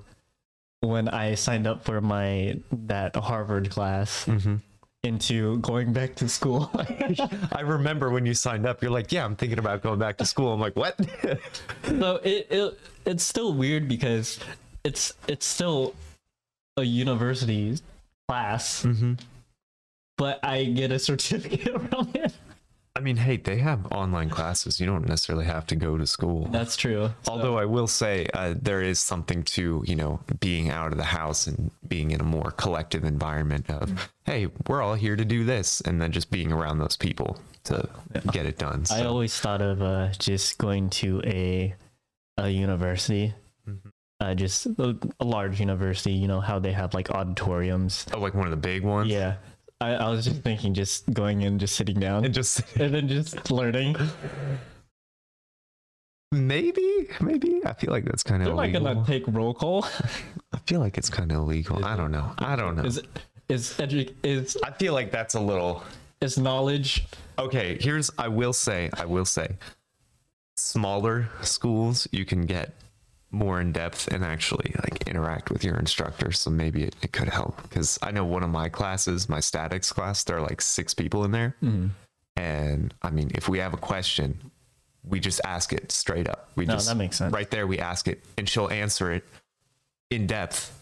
when 0.80 1.08
I 1.08 1.34
signed 1.34 1.66
up 1.66 1.84
for 1.84 2.00
my 2.00 2.60
that 2.72 3.16
Harvard 3.16 3.70
class 3.70 4.24
Mm-hmm. 4.26 4.56
into 5.04 5.58
going 5.58 5.92
back 5.92 6.16
to 6.16 6.28
school. 6.28 6.70
i 7.52 7.60
remember 7.60 8.10
when 8.10 8.26
you 8.26 8.34
signed 8.34 8.66
up 8.66 8.82
you're 8.82 8.90
like 8.90 9.12
yeah 9.12 9.24
i'm 9.24 9.36
thinking 9.36 9.58
about 9.58 9.80
going 9.80 9.98
back 9.98 10.16
to 10.16 10.24
school 10.24 10.52
i'm 10.52 10.58
like 10.60 10.74
what 10.74 10.98
so 11.84 12.16
it, 12.24 12.48
it 12.50 12.78
it's 13.06 13.22
still 13.22 13.54
weird 13.54 13.86
because 13.86 14.40
it's 14.84 15.14
it's 15.28 15.46
still 15.46 15.94
a 16.76 16.82
university 16.82 17.78
class, 18.28 18.84
mm-hmm. 18.84 19.14
but 20.16 20.38
I 20.44 20.64
get 20.64 20.92
a 20.92 20.98
certificate 20.98 21.80
from 21.90 22.10
it. 22.14 22.32
I 22.98 23.00
mean, 23.00 23.16
hey, 23.16 23.36
they 23.36 23.58
have 23.58 23.86
online 23.92 24.28
classes. 24.28 24.80
You 24.80 24.86
don't 24.86 25.06
necessarily 25.08 25.44
have 25.44 25.64
to 25.68 25.76
go 25.76 25.96
to 25.96 26.04
school. 26.04 26.48
That's 26.50 26.76
true. 26.76 27.10
So- 27.22 27.32
Although 27.32 27.56
I 27.56 27.64
will 27.64 27.86
say 27.86 28.26
uh, 28.34 28.54
there 28.60 28.82
is 28.82 28.98
something 28.98 29.44
to 29.54 29.84
you 29.86 29.94
know 29.94 30.18
being 30.40 30.68
out 30.70 30.90
of 30.90 30.98
the 30.98 31.04
house 31.04 31.46
and 31.46 31.70
being 31.86 32.10
in 32.10 32.20
a 32.20 32.24
more 32.24 32.50
collective 32.50 33.04
environment 33.04 33.70
of 33.70 34.10
hey, 34.24 34.48
we're 34.66 34.82
all 34.82 34.94
here 34.94 35.14
to 35.14 35.24
do 35.24 35.44
this, 35.44 35.80
and 35.82 36.02
then 36.02 36.10
just 36.10 36.30
being 36.32 36.50
around 36.52 36.78
those 36.78 36.96
people 36.96 37.38
to 37.64 37.88
get 38.32 38.46
it 38.46 38.58
done. 38.58 38.82
I 38.90 39.04
always 39.04 39.38
thought 39.38 39.62
of 39.62 39.80
uh, 39.80 40.08
just 40.18 40.58
going 40.58 40.90
to 41.02 41.22
a 41.24 41.74
a 42.36 42.48
university, 42.48 43.32
Mhm. 43.68 43.78
uh, 44.20 44.34
just 44.34 44.66
a, 44.66 44.96
a 45.20 45.24
large 45.24 45.60
university. 45.60 46.12
You 46.12 46.26
know 46.26 46.40
how 46.40 46.58
they 46.58 46.72
have 46.72 46.94
like 46.94 47.10
auditoriums. 47.10 48.06
oh, 48.12 48.18
like 48.18 48.34
one 48.34 48.46
of 48.46 48.50
the 48.50 48.56
big 48.72 48.82
ones. 48.82 49.08
Yeah, 49.10 49.36
I, 49.80 49.94
I 49.94 50.08
was 50.10 50.24
just 50.24 50.42
thinking, 50.42 50.74
just 50.74 51.12
going 51.12 51.42
in, 51.42 51.58
just 51.58 51.76
sitting 51.76 52.00
down, 52.00 52.24
and 52.24 52.34
just 52.34 52.60
and 52.76 52.92
then 52.94 53.06
just 53.08 53.50
learning. 53.50 53.96
maybe, 56.32 57.08
maybe 57.20 57.60
I 57.64 57.72
feel 57.74 57.90
like 57.90 58.04
that's 58.04 58.22
kind 58.22 58.42
They're 58.42 58.50
of 58.50 58.56
not 58.56 58.64
illegal. 58.68 58.94
gonna 58.94 59.06
take 59.06 59.24
roll 59.28 59.54
call. 59.54 59.84
I 60.52 60.58
feel 60.66 60.80
like 60.80 60.98
it's 60.98 61.08
kind 61.10 61.30
of 61.32 61.38
illegal. 61.38 61.78
Is 61.78 61.84
I 61.84 61.96
don't 61.96 62.10
know. 62.10 62.32
I 62.38 62.56
don't 62.56 62.76
know. 62.76 62.84
Is 62.84 63.00
is 63.48 63.74
edu- 63.78 64.14
is 64.22 64.56
I 64.64 64.70
feel 64.72 64.92
like 64.94 65.10
that's 65.10 65.34
a 65.34 65.40
little. 65.40 65.82
is 66.20 66.38
knowledge? 66.38 67.06
Okay, 67.38 67.78
here's 67.80 68.10
I 68.18 68.28
will 68.28 68.52
say, 68.52 68.90
I 68.94 69.04
will 69.04 69.24
say, 69.24 69.56
smaller 70.56 71.28
schools 71.42 72.08
you 72.10 72.24
can 72.24 72.42
get 72.46 72.72
more 73.30 73.60
in 73.60 73.72
depth 73.72 74.08
and 74.08 74.24
actually 74.24 74.74
like 74.82 75.06
interact 75.06 75.50
with 75.50 75.62
your 75.62 75.76
instructor. 75.76 76.32
So 76.32 76.50
maybe 76.50 76.84
it, 76.84 76.96
it 77.02 77.12
could 77.12 77.28
help 77.28 77.60
because 77.62 77.98
I 78.02 78.10
know 78.10 78.24
one 78.24 78.42
of 78.42 78.50
my 78.50 78.68
classes, 78.70 79.28
my 79.28 79.40
statics 79.40 79.92
class, 79.92 80.24
there 80.24 80.38
are 80.38 80.42
like 80.42 80.60
six 80.62 80.94
people 80.94 81.24
in 81.24 81.30
there, 81.32 81.54
Mm. 81.62 81.90
and 82.36 82.94
I 83.02 83.10
mean, 83.10 83.30
if 83.34 83.48
we 83.48 83.58
have 83.58 83.74
a 83.74 83.78
question, 83.78 84.50
we 85.04 85.20
just 85.20 85.40
ask 85.44 85.72
it 85.72 85.92
straight 85.92 86.28
up. 86.28 86.50
We 86.56 86.64
No, 86.66 86.74
just 86.74 86.88
that 86.88 86.96
makes 86.96 87.16
sense. 87.16 87.32
right 87.32 87.50
there. 87.50 87.66
We 87.66 87.78
ask 87.78 88.08
it, 88.08 88.24
and 88.36 88.48
she'll 88.48 88.68
answer 88.70 89.12
it 89.12 89.24
in 90.10 90.26
depth 90.26 90.74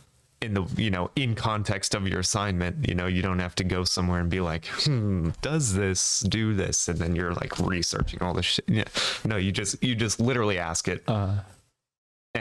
in 0.43 0.53
the 0.55 0.63
you 0.77 0.91
know 0.91 1.11
in 1.17 1.35
context 1.35 1.95
of 1.95 2.07
your 2.07 2.21
assignment 2.21 2.87
you 2.87 2.95
know 2.95 3.07
you 3.07 3.23
don't 3.23 3.39
have 3.39 3.55
to 3.55 3.65
go 3.65 3.83
somewhere 3.85 4.21
and 4.21 4.29
be 4.29 4.39
like 4.39 4.67
hmm 4.85 5.31
does 5.41 5.73
this 5.73 6.21
do 6.21 6.53
this 6.53 6.89
and 6.89 6.99
then 6.99 7.17
you're 7.17 7.33
like 7.33 7.59
researching 7.59 8.21
all 8.21 8.35
this 8.35 8.45
shit 8.45 8.65
yeah. 8.69 8.85
no 9.25 9.37
you 9.37 9.51
just 9.51 9.83
you 9.83 9.95
just 9.95 10.21
literally 10.21 10.59
ask 10.59 10.89
it 10.89 11.03
Uh, 11.09 11.37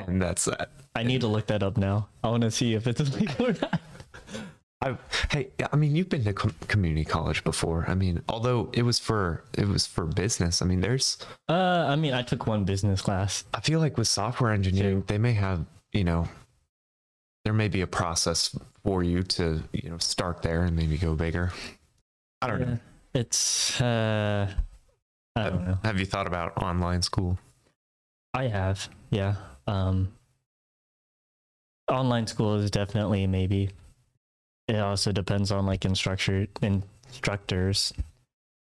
and 0.08 0.22
that's 0.22 0.46
that 0.46 0.70
I 0.96 1.04
need 1.04 1.22
to 1.22 1.28
look 1.28 1.48
that 1.48 1.62
up 1.64 1.78
now. 1.78 2.08
I 2.24 2.30
want 2.30 2.44
to 2.44 2.52
see 2.52 2.74
if 2.74 2.88
it's 2.88 3.00
illegal 3.16 3.48
or 3.48 3.54
not. 3.62 3.80
I, 4.82 4.98
hey 5.32 5.48
i 5.72 5.76
mean 5.78 5.96
you've 5.96 6.10
been 6.10 6.24
to 6.26 6.34
com- 6.34 6.54
community 6.68 7.06
college 7.06 7.44
before 7.46 7.86
i 7.88 7.96
mean 7.96 8.22
although 8.30 8.70
it 8.74 8.84
was 8.84 9.00
for 9.00 9.44
it 9.58 9.68
was 9.68 9.88
for 9.88 10.06
business 10.06 10.62
i 10.62 10.66
mean 10.66 10.82
there's 10.82 11.18
Uh, 11.50 11.86
I 11.88 11.96
mean, 11.96 12.14
I 12.14 12.22
took 12.22 12.46
one 12.46 12.66
business 12.66 13.02
class. 13.02 13.46
i 13.54 13.62
feel 13.62 13.80
like 13.80 13.98
with 13.98 14.08
software 14.10 14.52
engineering 14.52 15.04
they 15.08 15.18
may 15.18 15.32
have 15.34 15.66
you 15.94 16.04
know 16.04 16.28
there 17.46 17.54
may 17.54 17.70
be 17.70 17.82
a 17.82 17.88
process 17.88 18.56
for 18.84 19.02
you 19.02 19.24
to 19.24 19.64
you 19.72 19.90
know 19.90 19.98
start 19.98 20.42
there 20.44 20.64
and 20.64 20.76
maybe 20.76 20.98
go 20.98 21.16
bigger 21.16 21.52
i 22.42 22.48
don't 22.48 22.60
know 22.60 22.78
It's 23.14 23.80
uh, 23.82 24.52
I 25.38 25.50
don't 25.50 25.66
know. 25.66 25.78
Have 25.84 26.00
you 26.00 26.06
thought 26.06 26.28
about 26.28 26.58
online 26.62 27.02
school? 27.02 27.40
I 28.34 28.48
have, 28.48 28.90
yeah. 29.10 29.36
Um, 29.68 30.12
online 31.88 32.28
school 32.28 32.56
is 32.56 32.72
definitely 32.72 33.28
maybe. 33.28 33.70
It 34.68 34.78
also 34.78 35.12
depends 35.12 35.52
on 35.52 35.66
like 35.66 35.86
instructor 35.86 36.48
instructors 36.62 37.94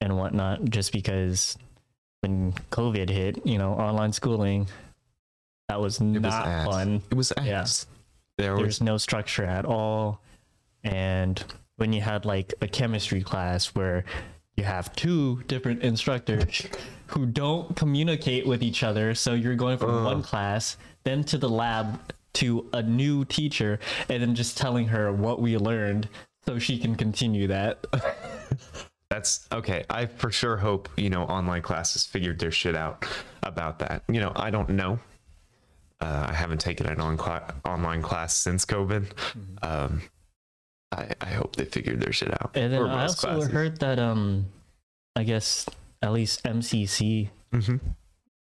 and 0.02 0.18
whatnot. 0.18 0.66
Just 0.66 0.92
because 0.92 1.58
when 2.22 2.52
COVID 2.72 3.10
hit, 3.10 3.46
you 3.46 3.58
know, 3.58 3.74
online 3.74 4.12
schooling, 4.12 4.68
that 5.70 5.80
was 5.80 6.00
It 6.02 6.06
was 6.14 6.22
not 6.22 6.48
ass. 6.48 6.68
fun. 6.68 7.02
It 7.10 7.16
was 7.16 7.34
Yeah. 7.42 7.66
There 8.38 8.54
was 8.54 8.62
There's 8.62 8.82
no 8.82 8.98
structure 8.98 9.46
at 9.46 9.64
all, 9.64 10.20
and 10.84 11.42
when 11.78 11.94
you 11.94 12.02
had 12.02 12.26
like 12.26 12.54
a 12.62 12.68
chemistry 12.68 13.22
class 13.22 13.68
where 13.68 14.04
you 14.58 14.66
have 14.66 14.94
two 14.96 15.42
different 15.48 15.84
instructors 15.84 16.68
who 17.08 17.26
don't 17.26 17.76
communicate 17.76 18.46
with 18.46 18.64
each 18.64 18.84
other. 18.84 19.16
So 19.16 19.34
you're 19.34 19.56
going 19.56 19.78
from 19.78 19.92
Ugh. 19.92 20.06
one 20.06 20.24
class, 20.24 20.78
then 21.04 21.24
to 21.26 21.38
the 21.38 21.50
lab 21.50 22.00
to 22.34 22.68
a 22.74 22.82
new 22.82 23.26
teacher, 23.26 23.80
and 24.10 24.22
then 24.22 24.36
just 24.36 24.58
telling 24.58 24.88
her 24.88 25.12
what 25.12 25.42
we 25.42 25.58
learned 25.58 26.10
so 26.46 26.60
she 26.60 26.78
can 26.78 26.96
continue 26.96 27.48
that. 27.48 27.86
that's 29.10 29.48
okay. 29.52 29.86
I 29.90 30.06
for 30.06 30.32
sure 30.32 30.58
hope 30.58 30.90
you 30.98 31.10
know 31.10 31.24
online 31.24 31.62
classes 31.62 32.06
figured 32.06 32.40
their 32.40 32.52
shit 32.52 32.76
out 32.76 33.06
about 33.44 33.80
that. 33.80 34.04
You 34.10 34.20
know, 34.20 34.32
I 34.36 34.50
don't 34.50 34.70
know. 34.70 35.00
Uh, 36.02 36.28
I 36.30 36.34
haven't 36.34 36.60
taken 36.60 36.88
an 36.88 37.00
on 37.00 37.16
cla- 37.16 37.56
online 37.64 38.02
class 38.02 38.36
since 38.36 38.66
COVID. 38.66 39.12
Um, 39.64 40.02
I, 40.92 41.08
I 41.22 41.26
hope 41.28 41.56
they 41.56 41.66
figured 41.66 42.02
their 42.02 42.12
shit 42.12 42.32
out. 42.32 42.52
And 42.54 42.72
then 42.72 42.84
I 42.84 43.04
also 43.04 43.28
classes. 43.28 43.52
heard 43.52 43.80
that, 43.80 43.98
um, 43.98 44.46
I 45.16 45.24
guess 45.24 45.66
at 46.06 46.14
least 46.14 46.44
MCC, 46.44 47.30
Mhm. 47.52 47.80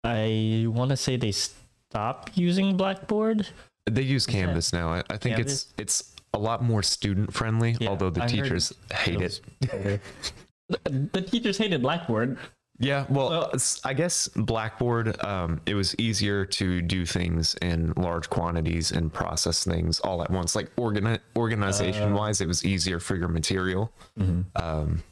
I 0.04 0.66
want 0.68 0.89
to 0.92 0.98
say 0.98 1.18
they 1.18 1.32
stopped 1.34 2.38
using 2.38 2.78
Blackboard. 2.78 3.48
They 3.86 4.01
use 4.04 4.25
Canvas 4.25 4.72
now. 4.72 4.89
I, 4.94 5.00
I 5.10 5.18
think 5.18 5.36
Canvas? 5.36 5.68
it's 5.78 6.01
it's 6.04 6.16
a 6.34 6.39
lot 6.39 6.63
more 6.63 6.82
student 6.84 7.34
friendly. 7.34 7.75
Yeah, 7.80 7.89
although 7.89 8.10
the 8.10 8.24
I 8.24 8.28
teachers 8.28 8.74
hate 8.94 9.22
it. 9.22 9.42
the, 9.60 10.00
the 11.12 11.22
teachers 11.22 11.58
hated 11.58 11.82
Blackboard. 11.82 12.38
Yeah, 12.82 13.06
well, 13.10 13.44
it's- 13.48 13.82
I 13.84 13.94
guess 13.94 14.30
Blackboard, 14.30 15.22
um, 15.25 15.60
it 15.66 15.74
was 15.74 15.94
easier 16.00 16.46
to 16.46 16.82
do 16.82 17.06
things 17.06 17.56
in 17.62 17.92
large 17.98 18.30
quantities 18.30 18.94
and 18.94 19.12
process 19.12 19.66
things 19.66 20.00
all 20.00 20.24
at 20.24 20.32
once. 20.32 20.56
Like 20.56 20.74
organi- 20.78 21.20
organization 21.36 22.13
wise, 22.13 22.39
it 22.39 22.48
was 22.48 22.63
easier 22.63 23.01
for 23.01 23.18
your 23.18 23.28
material. 23.28 23.92
Um, 24.56 25.04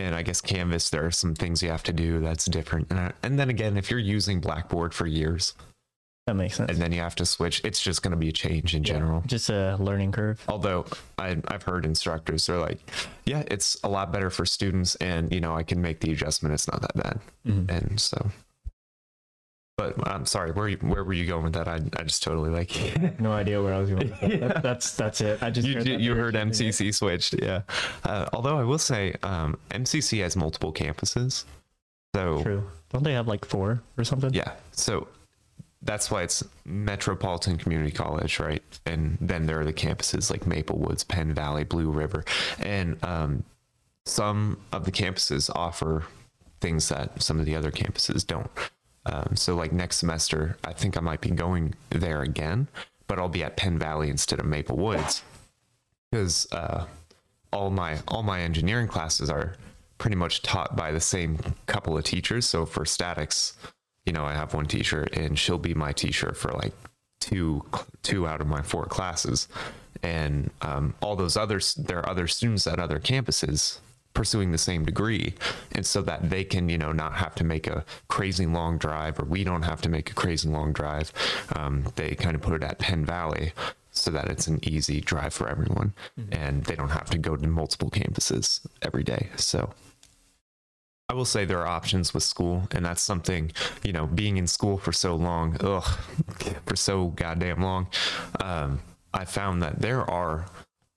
and 0.00 0.14
I 0.14 0.22
guess 0.22 0.40
Canvas, 0.40 0.90
there 0.90 1.04
are 1.06 1.10
some 1.10 1.34
things 1.34 1.62
you 1.62 1.70
have 1.70 1.82
to 1.84 1.92
do 1.92 2.20
that's 2.20 2.46
different. 2.46 2.88
And, 2.90 2.98
I- 3.00 3.12
and 3.22 3.38
then 3.38 3.50
again, 3.50 3.76
if 3.76 3.90
you're 3.90 4.00
using 4.00 4.40
Blackboard 4.40 4.94
for 4.94 5.06
years 5.06 5.54
That 6.26 6.34
makes 6.34 6.56
sense. 6.56 6.70
and 6.70 6.78
then 6.80 6.92
you 6.92 7.00
have 7.00 7.14
to 7.16 7.26
switch, 7.26 7.60
it's 7.64 7.80
just 7.82 8.02
going 8.02 8.12
to 8.12 8.16
be 8.16 8.28
a 8.28 8.32
change 8.32 8.74
in 8.74 8.82
general. 8.84 9.22
Just 9.26 9.50
a 9.50 9.76
learning 9.78 10.12
curve. 10.12 10.42
Although 10.48 10.86
I, 11.18 11.36
I've 11.48 11.62
heard 11.64 11.84
instructors 11.84 12.46
they're 12.46 12.58
like, 12.58 12.78
yeah, 13.26 13.42
it's 13.50 13.76
a 13.84 13.88
lot 13.88 14.12
better 14.12 14.30
for 14.30 14.44
students, 14.46 14.94
and 14.96 15.32
you 15.32 15.40
know 15.40 15.54
I 15.54 15.62
can 15.62 15.80
make 15.80 16.00
the 16.00 16.12
adjustment. 16.12 16.54
It's 16.54 16.66
not 16.70 16.80
that 16.82 16.94
bad, 16.94 17.20
Mhm. 17.46 17.70
and 17.70 18.00
so. 18.00 18.30
But 19.80 20.06
I'm 20.06 20.26
sorry, 20.26 20.50
where 20.52 20.70
where 20.72 21.04
were 21.04 21.14
you 21.14 21.26
going 21.26 21.44
with 21.44 21.54
that? 21.54 21.66
I, 21.66 21.76
I 21.96 22.02
just 22.02 22.22
totally 22.22 22.50
like 22.50 22.70
No 23.18 23.32
idea 23.32 23.62
where 23.62 23.72
I 23.72 23.78
was 23.78 23.88
going. 23.88 24.10
With 24.10 24.20
that. 24.20 24.40
That- 24.40 24.62
that's 24.62 24.94
that's 24.94 25.20
it. 25.22 25.42
I 25.42 25.48
just 25.48 25.66
you 25.66 25.74
heard 25.74 25.86
you 25.88 26.14
heard 26.14 26.34
MCC 26.34 26.94
switched, 26.94 27.40
yeah. 27.42 27.62
Uh, 28.04 28.28
although 28.34 28.58
I 28.58 28.64
will 28.64 28.78
say, 28.78 29.14
um, 29.22 29.56
MCC 29.70 30.20
has 30.22 30.36
multiple 30.36 30.70
campuses, 30.70 31.44
so 32.14 32.42
True. 32.42 32.62
Don't 32.90 33.04
they 33.04 33.14
have 33.14 33.26
like 33.26 33.44
four 33.46 33.80
or 33.96 34.04
something? 34.04 34.34
yeah, 34.34 34.52
so 34.72 35.08
that's 35.80 36.10
why 36.10 36.24
it's 36.24 36.44
Metropolitan 36.66 37.56
Community 37.56 37.90
College, 37.90 38.38
right? 38.38 38.62
And 38.84 39.16
then 39.18 39.46
there 39.46 39.60
are 39.60 39.64
the 39.64 39.72
campuses 39.72 40.30
like 40.30 40.46
Maple 40.46 40.78
Woods, 40.78 41.04
Penn 41.04 41.32
Valley, 41.32 41.64
Blue 41.64 41.88
River, 41.90 42.22
and 42.58 43.02
um, 43.02 43.44
some 44.04 44.58
of 44.72 44.84
the 44.84 44.92
campuses 44.92 45.48
offer 45.54 46.04
things 46.60 46.90
that 46.90 47.22
some 47.22 47.40
of 47.40 47.46
the 47.46 47.56
other 47.56 47.70
campuses 47.70 48.26
don't. 48.26 48.50
Um, 49.06 49.34
so, 49.34 49.54
like 49.54 49.72
next 49.72 49.96
semester, 49.96 50.56
I 50.64 50.72
think 50.72 50.96
I 50.96 51.00
might 51.00 51.20
be 51.20 51.30
going 51.30 51.74
there 51.90 52.22
again, 52.22 52.68
but 53.06 53.18
I'll 53.18 53.28
be 53.28 53.42
at 53.42 53.56
Penn 53.56 53.78
Valley 53.78 54.10
instead 54.10 54.38
of 54.38 54.46
Maple 54.46 54.76
Woods 54.76 55.22
because 56.10 56.46
uh, 56.52 56.86
all 57.52 57.70
my 57.70 57.98
all 58.08 58.22
my 58.22 58.40
engineering 58.40 58.88
classes 58.88 59.30
are 59.30 59.54
pretty 59.98 60.16
much 60.16 60.42
taught 60.42 60.76
by 60.76 60.92
the 60.92 61.00
same 61.00 61.38
couple 61.66 61.96
of 61.96 62.04
teachers. 62.04 62.46
So 62.46 62.66
for 62.66 62.84
statics, 62.84 63.54
you 64.06 64.12
know, 64.12 64.24
I 64.24 64.34
have 64.34 64.54
one 64.54 64.66
teacher 64.66 65.06
and 65.12 65.38
she'll 65.38 65.58
be 65.58 65.74
my 65.74 65.92
teacher 65.92 66.32
for 66.32 66.52
like 66.52 66.72
two 67.20 67.64
two 68.02 68.26
out 68.26 68.40
of 68.40 68.46
my 68.46 68.62
four 68.62 68.84
classes, 68.84 69.48
and 70.02 70.50
um, 70.62 70.94
all 71.00 71.16
those 71.16 71.36
others 71.36 71.74
there 71.74 71.98
are 71.98 72.08
other 72.08 72.26
students 72.26 72.66
at 72.66 72.78
other 72.78 72.98
campuses 72.98 73.78
pursuing 74.14 74.52
the 74.52 74.58
same 74.58 74.84
degree. 74.84 75.34
And 75.72 75.86
so 75.86 76.02
that 76.02 76.30
they 76.30 76.44
can 76.44 76.68
you 76.68 76.78
know 76.78 76.92
not 76.92 77.14
have 77.14 77.34
to 77.36 77.44
make 77.44 77.66
a 77.66 77.84
crazy 78.08 78.46
long 78.46 78.78
drive 78.78 79.18
or 79.18 79.24
we 79.24 79.44
don't 79.44 79.62
have 79.62 79.80
to 79.82 79.88
make 79.88 80.10
a 80.10 80.14
crazy 80.14 80.48
long 80.48 80.72
drive 80.72 81.12
um, 81.56 81.84
they 81.96 82.14
kind 82.14 82.34
of 82.34 82.42
put 82.42 82.54
it 82.54 82.62
at 82.62 82.78
penn 82.78 83.04
valley 83.04 83.52
so 83.92 84.10
that 84.10 84.28
it's 84.28 84.46
an 84.46 84.58
easy 84.62 85.00
drive 85.00 85.34
for 85.34 85.48
everyone. 85.48 85.92
And 86.32 86.64
they 86.64 86.76
don't 86.76 86.90
have 86.90 87.10
to 87.10 87.18
go 87.18 87.36
to 87.36 87.46
multiple 87.46 87.90
campuses 87.90 88.66
every 88.82 89.02
day. 89.02 89.28
So 89.36 89.72
I 91.08 91.14
will 91.14 91.24
say 91.24 91.44
there 91.44 91.60
are 91.60 91.66
options 91.66 92.14
with 92.14 92.22
school, 92.22 92.68
and 92.70 92.84
that's 92.84 93.02
something, 93.02 93.50
you 93.82 93.92
know, 93.92 94.06
being 94.06 94.36
in 94.36 94.46
school 94.46 94.78
for 94.78 94.92
so 94.92 95.16
long, 95.16 95.56
ugh, 95.60 95.86
for 96.66 96.76
so 96.76 97.08
goddamn 97.08 97.62
long, 97.62 97.88
um, 98.40 98.80
I 99.12 99.24
found 99.24 99.60
that 99.62 99.80
there 99.80 100.08
are 100.08 100.46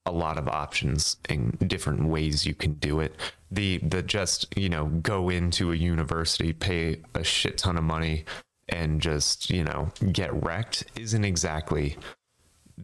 a 0.05 0.11
lot 0.11 0.37
of 0.37 0.47
options 0.47 1.17
and 1.29 1.57
different 1.67 2.05
ways 2.05 2.45
you 2.45 2.53
can 2.53 2.73
do 2.73 2.99
it. 2.99 3.15
The 3.51 3.77
the 3.79 4.01
just, 4.01 4.55
you 4.57 4.69
know, 4.69 4.85
go 4.85 5.29
into 5.29 5.71
a 5.71 5.75
university, 5.75 6.53
pay 6.53 7.01
a 7.15 7.23
shit 7.23 7.57
ton 7.57 7.77
of 7.77 7.83
money 7.83 8.25
and 8.69 9.01
just, 9.01 9.49
you 9.49 9.63
know, 9.63 9.91
get 10.11 10.33
wrecked 10.43 10.85
isn't 10.99 11.23
exactly 11.23 11.97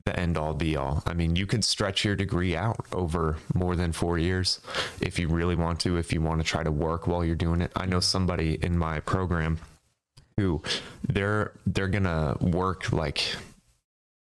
the 0.05 0.17
end 0.17 0.37
all 0.37 0.53
be 0.53 0.77
all. 0.77 1.03
I 1.05 1.13
mean, 1.13 1.35
you 1.35 1.45
could 1.45 1.65
stretch 1.65 2.05
your 2.05 2.15
degree 2.15 2.55
out 2.55 2.85
over 2.93 3.37
more 3.53 3.75
than 3.75 3.91
four 3.91 4.17
years 4.17 4.59
if 5.01 5.17
you 5.17 5.27
really 5.27 5.55
want 5.55 5.79
to, 5.81 5.97
if 5.97 6.13
you 6.13 6.21
want 6.21 6.41
to 6.41 6.47
try 6.47 6.63
to 6.63 6.71
work 6.71 7.07
while 7.07 7.25
you're 7.25 7.35
doing 7.35 7.61
it. 7.61 7.71
I 7.75 7.85
know 7.85 7.99
somebody 7.99 8.63
in 8.63 8.77
my 8.77 8.99
program 8.99 9.59
who 10.37 10.61
they're 11.07 11.51
they're 11.65 11.89
gonna 11.89 12.37
work 12.39 12.93
like 12.93 13.35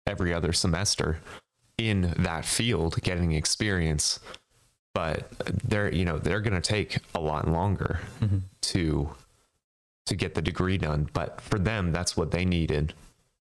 every 0.07 0.33
other 0.33 0.53
semester 0.53 1.19
in 1.79 2.15
that 2.19 2.45
field 2.45 3.01
getting 3.03 3.33
experience 3.33 4.21
but 4.95 5.29
they're 5.65 5.93
you 5.93 6.05
know 6.05 6.19
they're 6.19 6.41
gonna 6.41 6.61
take 6.61 6.99
a 7.15 7.21
lot 7.21 7.49
longer 7.49 8.01
Mhm. 8.21 8.43
to 8.63 9.11
to 10.07 10.15
get 10.15 10.35
the 10.35 10.43
degree 10.43 10.79
done 10.79 11.09
but 11.13 11.41
for 11.41 11.59
them 11.59 11.91
that's 11.93 12.17
what 12.17 12.31
they 12.31 12.45
needed 12.45 12.95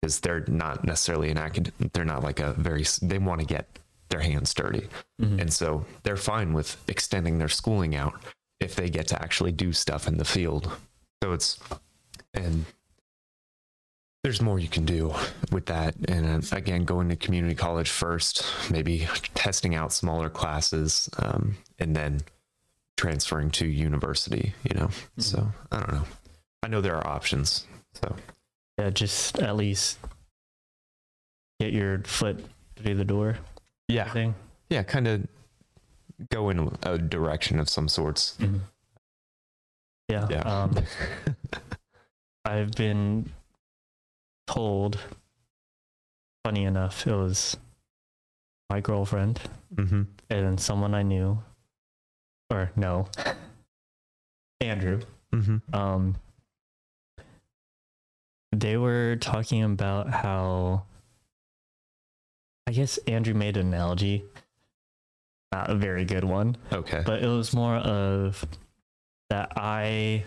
is 0.03 0.21
they're 0.21 0.45
not 0.49 0.85
necessarily 0.85 1.31
an 1.31 1.39
acad 1.39 1.73
they're 1.93 2.05
not 2.05 2.23
like 2.23 2.41
a 2.41 2.53
very 2.55 2.85
they 3.03 3.19
want 3.19 3.41
to 3.41 3.47
get 3.47 3.79
their 4.11 4.21
hands 4.21 4.53
dirty 4.53 4.89
Mhm. 5.21 5.41
and 5.41 5.53
so 5.53 5.87
they're 6.03 6.17
fine 6.17 6.53
with 6.53 6.77
extending 6.89 7.39
their 7.39 7.49
schooling 7.49 7.95
out 7.95 8.15
if 8.59 8.75
they 8.77 8.91
get 8.91 9.07
to 9.09 9.23
actually 9.23 9.53
do 9.53 9.73
stuff 9.73 10.07
in 10.07 10.19
the 10.19 10.25
field 10.27 10.71
so 11.23 11.33
it's 11.33 11.59
and 12.35 12.67
there's 14.23 14.43
more 14.43 14.59
you 14.59 14.69
can 14.69 14.85
do 14.85 15.15
with 15.51 15.67
that. 15.67 15.95
And 16.09 16.45
uh, 16.45 16.57
again 16.57 16.85
going 16.85 17.09
to 17.09 17.17
community 17.17 17.55
college 17.55 17.91
first 17.91 18.45
maybe 18.71 19.09
testing 19.35 19.75
out 19.75 19.93
smaller 19.93 20.29
classes 20.29 21.09
um, 21.19 21.57
and 21.79 21.97
then 21.97 22.21
transferring 22.97 23.51
to 23.51 23.67
university 23.67 24.53
you 24.69 24.79
know? 24.79 24.91
So 25.17 25.47
i 25.73 25.79
don't 25.79 25.93
know. 25.93 26.05
I 26.63 26.69
know 26.69 26.81
there 26.81 26.97
are 26.97 27.07
options 27.07 27.67
so. 27.95 28.15
Yeah, 28.79 28.91
just 28.91 29.39
at 29.39 29.57
least 29.57 29.99
get 31.59 31.73
your 31.73 32.03
foot 32.05 32.45
through 32.77 32.95
the 32.95 33.05
door. 33.05 33.37
yeah. 33.89 34.11
Thing. 34.13 34.35
yeah 34.69 34.83
kind 34.83 35.09
of 35.09 35.27
go 36.31 36.51
in 36.51 36.71
a 36.83 36.99
direction 36.99 37.59
of 37.59 37.69
some 37.69 37.89
sorts. 37.89 38.37
Yeah. 40.09 40.27
yeah. 40.29 40.41
Um, 40.41 40.77
I've 42.45 42.73
been 42.73 43.31
told. 44.55 44.99
Funny 46.45 46.65
enough, 46.65 47.07
it 47.07 47.15
was 47.15 47.57
my 48.71 48.81
girlfriend 48.81 49.41
hmm 49.77 50.03
and 50.31 50.59
someone 50.61 50.95
I 50.95 51.03
knew, 51.03 51.39
or 52.51 52.71
no, 52.77 53.09
Andrew. 54.61 55.01
hmm 55.33 55.59
um 55.73 56.17
they 58.53 58.77
were 58.77 59.17
talking 59.17 59.63
about 59.63 60.11
how 60.11 60.85
I 62.67 62.73
guess 62.73 62.99
Andrew 63.07 63.35
made 63.35 63.57
an 63.57 63.69
analogy. 63.69 64.25
Not 65.53 65.71
a 65.71 65.75
very 65.75 66.05
good 66.05 66.25
one, 66.25 66.57
okay 66.73 67.03
but 67.05 67.23
it 67.23 67.29
was 67.29 67.53
more 67.53 67.77
of 67.77 68.45
that 69.29 69.53
I 69.57 70.25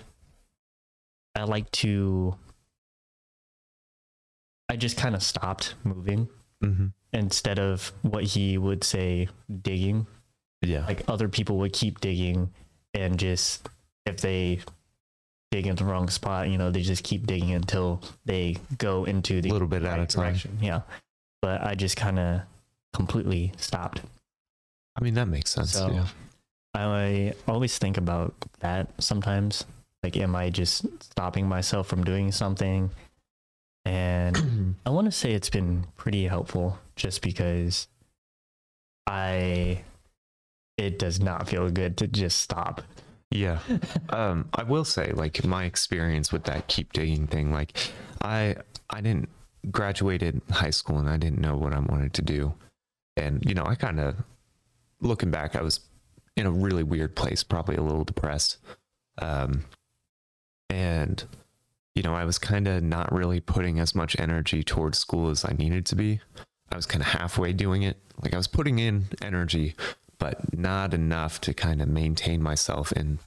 I 1.36 1.44
like 1.44 1.72
to 1.84 2.36
I 4.74 4.76
just 4.76 4.98
kind 4.98 5.14
of 5.16 5.22
stopped 5.22 5.76
moving 5.84 6.28
hmm 6.62 6.88
instead 7.16 7.60
of 7.60 7.94
what 8.02 8.24
he 8.24 8.58
would 8.58 8.84
say 8.84 9.28
digging. 9.62 10.08
Yeah. 10.64 10.84
Like 10.88 11.04
other 11.08 11.30
people 11.30 11.58
would 11.60 11.72
keep 11.72 12.02
digging 12.02 12.50
and 12.96 13.20
just 13.20 13.70
if 14.08 14.18
they 14.18 14.62
dig 15.52 15.68
in 15.68 15.76
the 15.76 15.86
wrong 15.86 16.10
spot 16.10 16.50
you 16.50 16.58
know 16.58 16.72
they 16.72 16.82
just 16.82 17.04
keep 17.04 17.28
digging 17.28 17.52
until 17.54 18.02
they 18.26 18.58
go 18.80 19.04
into 19.04 19.42
the 19.42 19.52
little 19.52 19.68
bit 19.68 19.84
at 19.84 19.96
a 19.96 20.00
right 20.02 20.10
time. 20.10 20.24
direction. 20.24 20.58
Yeah. 20.60 20.82
But 21.44 21.62
i 21.62 21.76
just 21.76 21.98
kind 21.98 22.18
of 22.18 22.42
completely 22.94 23.52
stopped. 23.58 24.02
I 24.96 25.04
mean 25.04 25.14
that 25.14 25.28
makes 25.28 25.52
sense 25.52 25.74
So- 25.74 25.92
yeah. 25.92 26.08
I 26.74 27.34
always 27.48 27.78
think 27.78 27.98
about 27.98 28.34
that 28.62 28.90
sometimes. 29.00 29.66
Like 30.02 30.18
am 30.18 30.36
i 30.36 30.50
just 30.50 30.86
stopping 31.04 31.48
myself 31.48 31.86
from 31.88 32.04
doing 32.04 32.32
something 32.32 32.90
and 33.86 34.76
i 34.86 34.90
want 34.90 35.06
to 35.06 35.12
say 35.12 35.34
it's 35.34 35.50
been 35.50 35.86
pretty 35.98 36.26
helpful 36.26 36.80
just 36.96 37.22
because 37.22 37.88
i 39.08 39.82
it 40.78 40.98
does 40.98 41.20
not 41.20 41.48
feel 41.48 41.70
good 41.70 41.98
to 41.98 42.08
just 42.08 42.40
stop 42.40 42.82
Yeah. 43.34 43.60
um, 44.10 44.48
I 44.54 44.62
will 44.64 44.86
say, 44.86 45.12
like, 45.12 45.44
my 45.44 45.66
experience 45.66 46.32
with 46.32 46.44
that 46.44 46.68
keep 46.68 46.94
digging 46.94 47.26
thing, 47.26 47.52
like, 47.52 47.76
I 48.22 48.56
I 48.90 49.02
didn't 49.02 49.30
graduated 49.72 50.42
high 50.52 50.70
school 50.70 51.00
and 51.00 51.10
I 51.10 51.18
didn't 51.18 51.40
know 51.40 51.58
what 51.58 51.74
I 51.74 51.80
wanted 51.80 52.14
to 52.14 52.22
do. 52.22 52.54
And, 53.18 53.44
you 53.46 53.56
know, 53.56 53.66
I 53.66 53.76
kind 53.76 54.00
of 54.00 54.16
looking 55.02 55.32
back, 55.32 55.56
I 55.56 55.62
was 55.62 55.80
in 56.36 56.46
a 56.46 56.52
really 56.52 56.84
weird 56.84 57.16
place, 57.16 57.44
probably 57.44 57.76
a 57.76 57.82
little 57.82 58.04
depressed. 58.04 58.58
Um, 59.20 59.66
and, 60.70 61.24
you 61.96 62.04
know, 62.04 62.16
I 62.16 62.26
was 62.26 62.40
kind 62.40 62.68
of 62.68 62.84
not 62.84 63.12
really 63.12 63.40
putting 63.40 63.80
as 63.80 63.94
much 63.94 64.20
energy 64.20 64.64
towards 64.64 64.98
school 64.98 65.30
as 65.30 65.46
I 65.46 65.54
needed 65.54 65.86
to 65.88 65.96
be. 65.96 66.20
I 66.72 66.76
was 66.76 66.86
kind 66.86 67.02
of 67.02 67.08
halfway 67.08 67.54
doing 67.54 67.84
it. 67.84 67.98
Like 68.22 68.34
I 68.34 68.38
was 68.38 68.48
putting 68.48 68.80
in 68.80 69.06
energy, 69.22 69.76
but 70.18 70.58
not 70.58 70.94
enough 70.94 71.40
to 71.42 71.54
kind 71.54 71.82
of 71.82 71.88
maintain 71.88 72.42
myself 72.42 72.92
in 72.94 73.20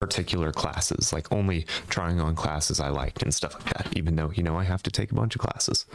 particular 0.00 0.52
classes, 0.52 1.12
like 1.12 1.30
only 1.30 1.66
trying 1.88 2.20
on 2.20 2.34
classes 2.34 2.80
I 2.80 2.88
liked 2.88 3.22
and 3.22 3.32
stuff 3.32 3.54
like 3.54 3.74
that, 3.74 3.96
even 3.96 4.16
though, 4.16 4.32
you 4.34 4.42
know, 4.42 4.56
I 4.56 4.64
have 4.64 4.82
to 4.84 4.90
take 4.90 5.12
a 5.12 5.14
bunch 5.14 5.34
of 5.34 5.40
classes. 5.40 5.86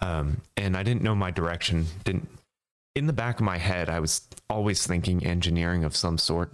Um, 0.00 0.42
and 0.56 0.76
I 0.76 0.82
didn't 0.82 1.02
know 1.02 1.14
my 1.14 1.30
direction. 1.30 1.86
Didn't, 2.04 2.28
in 2.94 3.06
the 3.06 3.12
back 3.12 3.36
of 3.40 3.44
my 3.44 3.58
head, 3.58 3.88
I 3.88 4.00
was 4.00 4.28
always 4.48 4.86
thinking 4.86 5.26
engineering 5.26 5.82
of 5.84 5.96
some 5.96 6.18
sort, 6.18 6.52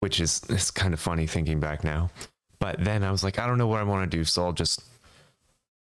which 0.00 0.20
is, 0.20 0.42
it's 0.48 0.70
kind 0.70 0.94
of 0.94 1.00
funny 1.00 1.26
thinking 1.26 1.58
back 1.58 1.82
now. 1.82 2.10
But 2.58 2.82
then 2.82 3.02
I 3.02 3.10
was 3.10 3.22
like, 3.24 3.38
I 3.38 3.46
don't 3.46 3.58
know 3.58 3.66
what 3.66 3.80
I 3.80 3.84
want 3.84 4.10
to 4.10 4.16
do. 4.16 4.24
So 4.24 4.44
I'll 4.44 4.52
just 4.52 4.82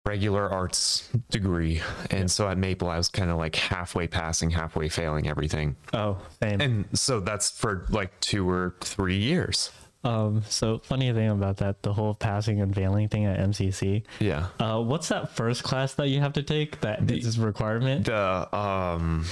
regular 0.06 0.50
arts 0.50 1.08
degree. 1.30 1.80
And 2.10 2.30
so 2.30 2.48
at 2.48 2.58
Maple, 2.58 2.88
I 2.88 2.98
was 2.98 3.08
kind 3.08 3.30
of 3.30 3.38
like 3.38 3.56
halfway 3.56 4.06
passing, 4.06 4.50
halfway 4.50 4.88
failing 4.88 5.28
everything. 5.28 5.76
Oh, 5.92 6.18
same. 6.42 6.60
And 6.60 6.98
so 6.98 7.20
that's 7.20 7.50
for 7.50 7.86
like 7.88 8.18
two 8.20 8.48
or 8.48 8.74
three 8.80 9.16
years. 9.16 9.70
Um, 10.04 10.42
so 10.46 10.80
funny 10.80 11.10
thing 11.14 11.30
about 11.30 11.56
that, 11.58 11.82
the 11.82 11.94
whole 11.94 12.14
passing 12.14 12.60
and 12.60 12.74
failing 12.74 13.08
thing 13.08 13.24
at 13.24 13.38
MCC. 13.38 14.02
Yeah. 14.20 14.48
Uh, 14.60 14.82
what's 14.82 15.08
that 15.08 15.34
first 15.34 15.62
class 15.62 15.94
that 15.94 16.08
you 16.08 16.20
have 16.20 16.34
to 16.34 16.42
take 16.42 16.82
that 16.82 17.10
is 17.10 17.38
requirement? 17.38 18.04
The, 18.04 18.54
um, 18.54 19.24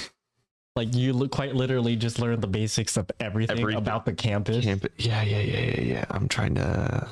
Like 0.75 0.95
you 0.95 1.13
look 1.13 1.31
quite 1.31 1.55
literally 1.55 1.97
just 1.97 2.19
learn 2.19 2.41
the 2.41 2.47
basics 2.47 2.97
of 2.97 3.11
everything 3.21 3.59
Everything. 3.59 3.79
about 3.79 4.07
the 4.07 4.15
campus. 4.15 4.65
camp. 4.65 4.87
Yeah, 4.97 5.23
yeah, 5.23 5.41
yeah, 5.41 5.61
yeah, 5.61 5.81
yeah. 5.81 6.05
I'm 6.11 6.29
trying 6.29 6.55
to, 6.55 7.09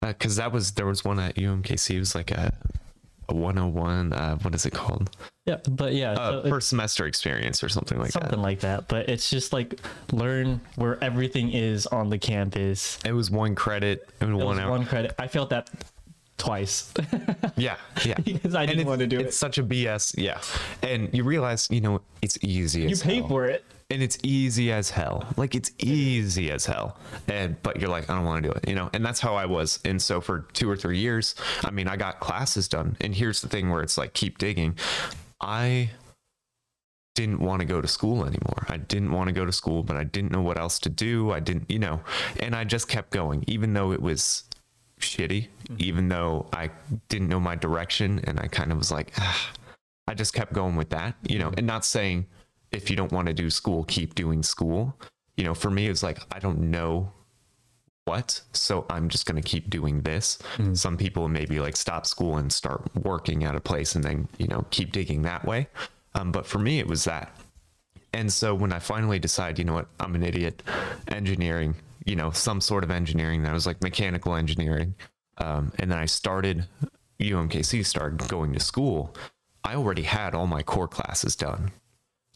because 0.00 0.36
that 0.36 0.52
was, 0.52 0.72
there 0.72 0.86
was 0.86 1.04
one 1.04 1.20
at 1.20 1.34
UMKC. 1.36 1.96
It 1.96 1.98
was 1.98 2.14
like 2.14 2.30
a, 2.30 2.50
a 3.28 3.34
101, 3.34 4.12
uh, 4.14 4.36
what 4.38 4.54
is 4.54 4.64
it 4.64 4.72
called? 4.72 5.10
Yeah, 5.44 5.56
but 5.68 5.92
yeah, 5.94 6.14
so 6.14 6.22
Uh, 6.22 6.38
it's 6.40 6.48
first 6.48 6.68
semester 6.68 7.06
experience 7.06 7.62
or 7.62 7.68
something 7.68 7.98
like 7.98 8.10
something 8.12 8.28
that. 8.28 8.36
Something 8.36 8.42
like 8.42 8.60
that. 8.60 8.88
But 8.88 9.08
it's 9.10 9.28
just 9.28 9.52
like 9.52 9.78
learn 10.12 10.60
where 10.76 11.02
everything 11.04 11.52
is 11.52 11.86
on 11.86 12.08
the 12.08 12.18
campus. 12.18 12.98
It 13.04 13.12
was 13.12 13.30
one 13.30 13.54
credit 13.54 14.08
and 14.22 14.30
It 14.30 14.34
one 14.34 14.46
was 14.46 14.58
hour. 14.60 14.70
one 14.70 14.86
credit. 14.86 15.14
I 15.18 15.26
felt 15.28 15.50
that 15.50 15.68
twice 16.38 16.92
Yeah, 17.56 17.76
yeah. 18.04 18.14
because 18.24 18.54
I 18.54 18.64
didn't 18.64 18.86
want 18.86 19.00
to 19.00 19.06
do 19.06 19.16
It's 19.16 19.24
it. 19.24 19.28
It's 19.28 19.36
such 19.36 19.58
a 19.58 19.62
BS. 19.62 20.14
Yeah. 20.16 20.40
And 20.82 21.12
you 21.12 21.24
realize, 21.24 21.68
you 21.70 21.80
know, 21.80 22.00
it's 22.22 22.38
easy 22.42 22.82
You 22.82 22.96
pay 22.96 23.16
hell. 23.16 23.28
for 23.28 23.44
it. 23.46 23.64
and 23.90 24.02
it's 24.02 24.18
easy 24.22 24.70
as 24.72 24.90
hell. 24.90 25.26
Like 25.36 25.54
it's 25.54 25.72
easy 25.78 26.50
as 26.50 26.64
hell. 26.66 26.96
And 27.26 27.60
but 27.62 27.80
you're 27.80 27.90
like, 27.90 28.08
I 28.08 28.14
don't 28.14 28.24
want 28.24 28.42
to 28.42 28.48
do 28.50 28.54
it, 28.54 28.68
you 28.68 28.74
know. 28.74 28.88
And 28.94 29.04
that's 29.04 29.18
how 29.20 29.34
I 29.34 29.46
was. 29.46 29.80
And 29.84 30.00
so 30.00 30.20
for 30.20 30.46
two 30.52 30.70
or 30.70 30.76
three 30.76 30.98
years, 30.98 31.34
I 31.64 31.70
mean, 31.70 31.88
I 31.88 31.96
got 31.96 32.20
classes 32.20 32.68
done. 32.68 32.96
And 33.00 33.14
here's 33.14 33.40
the 33.40 33.48
thing 33.48 33.68
where 33.70 33.82
it's 33.82 33.98
like 33.98 34.12
keep 34.14 34.38
digging. 34.38 34.76
I 35.40 35.90
didn't 37.14 37.40
want 37.40 37.60
to 37.60 37.66
go 37.66 37.80
to 37.80 37.88
school 37.88 38.24
anymore. 38.24 38.64
I 38.68 38.76
didn't 38.76 39.10
want 39.10 39.26
to 39.28 39.32
go 39.32 39.44
to 39.44 39.52
school, 39.52 39.82
but 39.82 39.96
I 39.96 40.04
didn't 40.04 40.30
know 40.30 40.42
what 40.42 40.56
else 40.58 40.78
to 40.80 40.88
do. 40.88 41.32
I 41.32 41.40
didn't, 41.40 41.68
you 41.68 41.80
know, 41.80 42.00
and 42.38 42.54
I 42.54 42.62
just 42.62 42.86
kept 42.86 43.10
going, 43.10 43.42
even 43.48 43.72
though 43.72 43.90
it 43.92 44.00
was 44.00 44.44
shitty, 45.00 45.48
even 45.78 46.08
though 46.08 46.46
I 46.52 46.70
didn't 47.08 47.28
know 47.28 47.40
my 47.40 47.54
direction. 47.54 48.20
And 48.24 48.38
I 48.40 48.46
kind 48.48 48.72
of 48.72 48.78
was 48.78 48.90
like, 48.90 49.12
ah, 49.18 49.52
I 50.06 50.14
just 50.14 50.32
kept 50.34 50.52
going 50.52 50.76
with 50.76 50.90
that, 50.90 51.14
you 51.28 51.38
know, 51.38 51.52
and 51.56 51.66
not 51.66 51.84
saying 51.84 52.26
if 52.72 52.90
you 52.90 52.96
don't 52.96 53.12
want 53.12 53.28
to 53.28 53.34
do 53.34 53.50
school, 53.50 53.84
keep 53.84 54.14
doing 54.14 54.42
school. 54.42 54.94
You 55.36 55.44
know, 55.44 55.54
for 55.54 55.70
me, 55.70 55.86
it 55.86 55.90
was 55.90 56.02
like, 56.02 56.18
I 56.32 56.38
don't 56.38 56.70
know 56.70 57.12
what, 58.04 58.40
so 58.52 58.86
I'm 58.88 59.08
just 59.08 59.26
going 59.26 59.40
to 59.40 59.46
keep 59.46 59.68
doing 59.68 60.00
this. 60.00 60.38
Some 60.72 60.96
people 60.96 61.28
maybe 61.28 61.60
like 61.60 61.76
stop 61.76 62.06
school 62.06 62.38
and 62.38 62.50
start 62.50 62.82
working 62.96 63.44
at 63.44 63.54
a 63.54 63.60
place 63.60 63.94
and 63.94 64.02
then, 64.02 64.28
you 64.38 64.48
know, 64.48 64.64
keep 64.70 64.92
digging 64.92 65.22
that 65.22 65.44
way. 65.44 65.68
Um, 66.14 66.32
but 66.32 66.46
for 66.46 66.58
me, 66.58 66.78
it 66.78 66.86
was 66.86 67.04
that. 67.04 67.36
And 68.14 68.32
so 68.32 68.54
when 68.54 68.72
I 68.72 68.78
finally 68.78 69.18
decided, 69.18 69.58
you 69.58 69.66
know 69.66 69.74
what, 69.74 69.88
I'm 70.00 70.14
an 70.14 70.22
idiot, 70.22 70.62
engineering, 71.08 71.74
you 72.08 72.16
know, 72.16 72.30
some 72.30 72.60
sort 72.60 72.84
of 72.84 72.90
engineering, 72.90 73.42
that 73.42 73.52
was 73.52 73.66
like 73.66 73.82
mechanical 73.82 74.34
engineering. 74.34 74.94
Um, 75.36 75.72
and 75.78 75.90
then 75.90 75.98
I 75.98 76.06
started, 76.06 76.66
UMKC 77.20 77.84
started 77.84 78.26
going 78.28 78.54
to 78.54 78.60
school. 78.60 79.14
I 79.62 79.74
already 79.74 80.02
had 80.02 80.34
all 80.34 80.46
my 80.46 80.62
core 80.62 80.88
classes 80.88 81.36
done. 81.36 81.70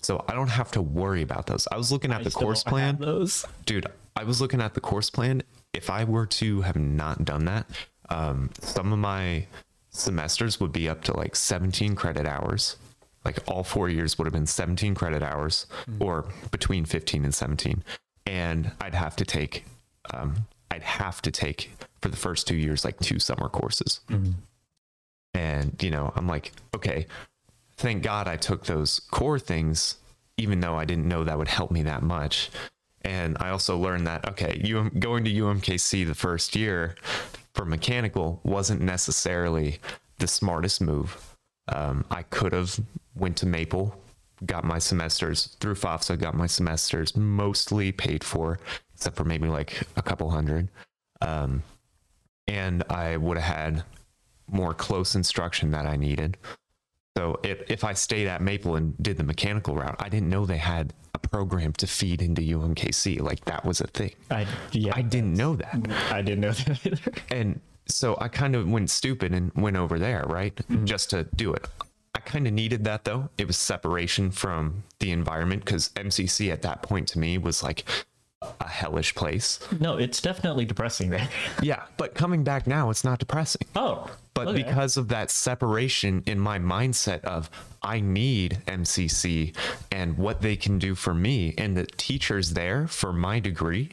So 0.02 0.24
I 0.28 0.34
don't 0.34 0.50
have 0.50 0.70
to 0.72 0.82
worry 0.82 1.22
about 1.22 1.46
those. 1.46 1.66
I 1.72 1.78
was 1.78 1.90
looking 1.90 2.12
at 2.12 2.20
I 2.20 2.24
the 2.24 2.30
course 2.30 2.62
plan. 2.62 2.98
Those. 2.98 3.46
Dude, 3.64 3.86
I 4.14 4.24
was 4.24 4.42
looking 4.42 4.60
at 4.60 4.74
the 4.74 4.80
course 4.80 5.08
plan. 5.08 5.42
If 5.72 5.88
I 5.88 6.04
were 6.04 6.26
to 6.26 6.60
have 6.60 6.76
not 6.76 7.24
done 7.24 7.46
that, 7.46 7.66
um, 8.10 8.50
some 8.60 8.92
of 8.92 8.98
my 8.98 9.46
semesters 9.88 10.60
would 10.60 10.72
be 10.72 10.86
up 10.86 11.02
to 11.04 11.16
like 11.16 11.34
17 11.34 11.94
credit 11.94 12.26
hours. 12.26 12.76
Like 13.24 13.38
all 13.46 13.64
four 13.64 13.88
years 13.88 14.18
would 14.18 14.26
have 14.26 14.34
been 14.34 14.46
17 14.46 14.94
credit 14.94 15.22
hours 15.22 15.66
or 15.98 16.26
between 16.50 16.84
15 16.84 17.24
and 17.24 17.34
17. 17.34 17.82
And 18.26 18.72
I'd 18.80 18.94
have 18.94 19.16
to 19.16 19.24
take, 19.24 19.64
um, 20.14 20.46
I'd 20.70 20.82
have 20.82 21.20
to 21.22 21.30
take 21.30 21.72
for 22.00 22.08
the 22.08 22.16
first 22.16 22.46
two 22.46 22.56
years, 22.56 22.84
like 22.84 22.98
two 23.00 23.18
summer 23.18 23.48
courses. 23.48 24.00
And, 25.34 25.82
you 25.82 25.90
know, 25.90 26.12
I'm 26.14 26.26
like, 26.26 26.52
okay, 26.74 27.06
thank 27.76 28.02
God 28.02 28.28
I 28.28 28.36
took 28.36 28.64
those 28.66 29.00
core 29.10 29.38
things, 29.38 29.96
even 30.36 30.60
though 30.60 30.76
I 30.76 30.84
didn't 30.84 31.08
know 31.08 31.24
that 31.24 31.38
would 31.38 31.48
help 31.48 31.70
me 31.70 31.82
that 31.82 32.02
much. 32.02 32.50
And 33.02 33.36
I 33.40 33.50
also 33.50 33.76
learned 33.76 34.06
that, 34.06 34.28
okay, 34.28 34.62
UM, 34.64 34.90
going 34.98 35.24
to 35.24 35.30
UMKC 35.30 36.06
the 36.06 36.14
first 36.14 36.54
year 36.54 36.94
for 37.54 37.64
mechanical 37.64 38.40
wasn't 38.44 38.80
necessarily 38.80 39.78
the 40.18 40.28
smartest 40.28 40.80
move. 40.80 41.36
Um, 41.68 42.04
I 42.10 42.22
could 42.22 42.52
have 42.52 42.78
went 43.14 43.36
to 43.38 43.46
Maple, 43.46 43.96
got 44.46 44.64
my 44.64 44.78
semesters 44.78 45.56
through 45.60 45.74
FAFSA, 45.74 46.18
got 46.18 46.34
my 46.34 46.46
semesters 46.46 47.16
mostly 47.16 47.92
paid 47.92 48.24
for, 48.24 48.58
except 48.94 49.16
for 49.16 49.24
maybe 49.24 49.48
like 49.48 49.82
a 49.96 50.02
couple 50.02 50.30
hundred. 50.30 50.68
Um, 51.20 51.62
and 52.48 52.82
I 52.90 53.16
would 53.16 53.38
have 53.38 53.56
had 53.56 53.84
more 54.48 54.74
close 54.74 55.14
instruction 55.14 55.70
that 55.70 55.86
I 55.86 55.96
needed. 55.96 56.36
So 57.16 57.38
if, 57.42 57.70
if 57.70 57.84
I 57.84 57.92
stayed 57.92 58.26
at 58.26 58.40
Maple 58.40 58.76
and 58.76 58.96
did 59.02 59.16
the 59.18 59.24
mechanical 59.24 59.74
route, 59.74 59.96
I 59.98 60.08
didn't 60.08 60.28
know 60.28 60.46
they 60.46 60.56
had 60.56 60.92
a 61.14 61.18
program 61.18 61.72
to 61.74 61.86
feed 61.86 62.22
into 62.22 62.42
UMKC. 62.42 63.20
Like 63.20 63.44
that 63.44 63.64
was 63.64 63.80
a 63.80 63.86
thing. 63.86 64.12
I 64.30 64.46
yeah. 64.72 64.92
I 64.94 65.02
didn't 65.02 65.34
know 65.34 65.56
that. 65.56 65.86
I 66.10 66.22
didn't 66.22 66.40
know 66.40 66.52
that 66.52 66.86
either. 66.86 67.12
And 67.30 67.60
so 67.86 68.16
I 68.20 68.28
kind 68.28 68.56
of 68.56 68.68
went 68.68 68.90
stupid 68.90 69.34
and 69.34 69.52
went 69.54 69.76
over 69.76 69.98
there, 69.98 70.24
right? 70.26 70.58
Just 70.84 71.10
to 71.10 71.24
do 71.36 71.52
it. 71.52 71.66
I 72.24 72.28
kind 72.28 72.46
of 72.46 72.52
needed 72.52 72.84
that 72.84 73.04
though. 73.04 73.28
It 73.38 73.46
was 73.46 73.56
separation 73.56 74.30
from 74.30 74.84
the 75.00 75.10
environment 75.10 75.64
because 75.64 75.90
MCC 75.90 76.52
at 76.52 76.62
that 76.62 76.82
point 76.82 77.08
to 77.08 77.18
me 77.18 77.38
was 77.38 77.62
like 77.62 77.84
a 78.60 78.68
hellish 78.68 79.14
place. 79.14 79.60
No, 79.80 79.96
it's 79.96 80.20
definitely 80.20 80.64
depressing 80.64 81.10
there. 81.10 81.28
Yeah. 81.62 81.84
But 81.96 82.14
coming 82.14 82.42
back 82.42 82.66
now, 82.66 82.90
it's 82.90 83.04
not 83.04 83.18
depressing. 83.20 83.66
Oh, 83.76 84.10
But 84.34 84.48
okay. 84.48 84.62
because 84.62 84.96
of 84.96 85.08
that 85.08 85.30
separation 85.30 86.22
in 86.26 86.40
my 86.40 86.58
mindset 86.58 87.22
of 87.24 87.50
I 87.82 88.00
need 88.00 88.58
MCC 88.66 89.54
and 89.92 90.18
what 90.18 90.40
they 90.42 90.56
can 90.56 90.78
do 90.78 90.94
for 90.94 91.14
me, 91.14 91.54
and 91.56 91.76
the 91.76 91.86
teachers 91.86 92.50
there 92.54 92.88
for 92.88 93.12
my 93.12 93.38
degree, 93.38 93.90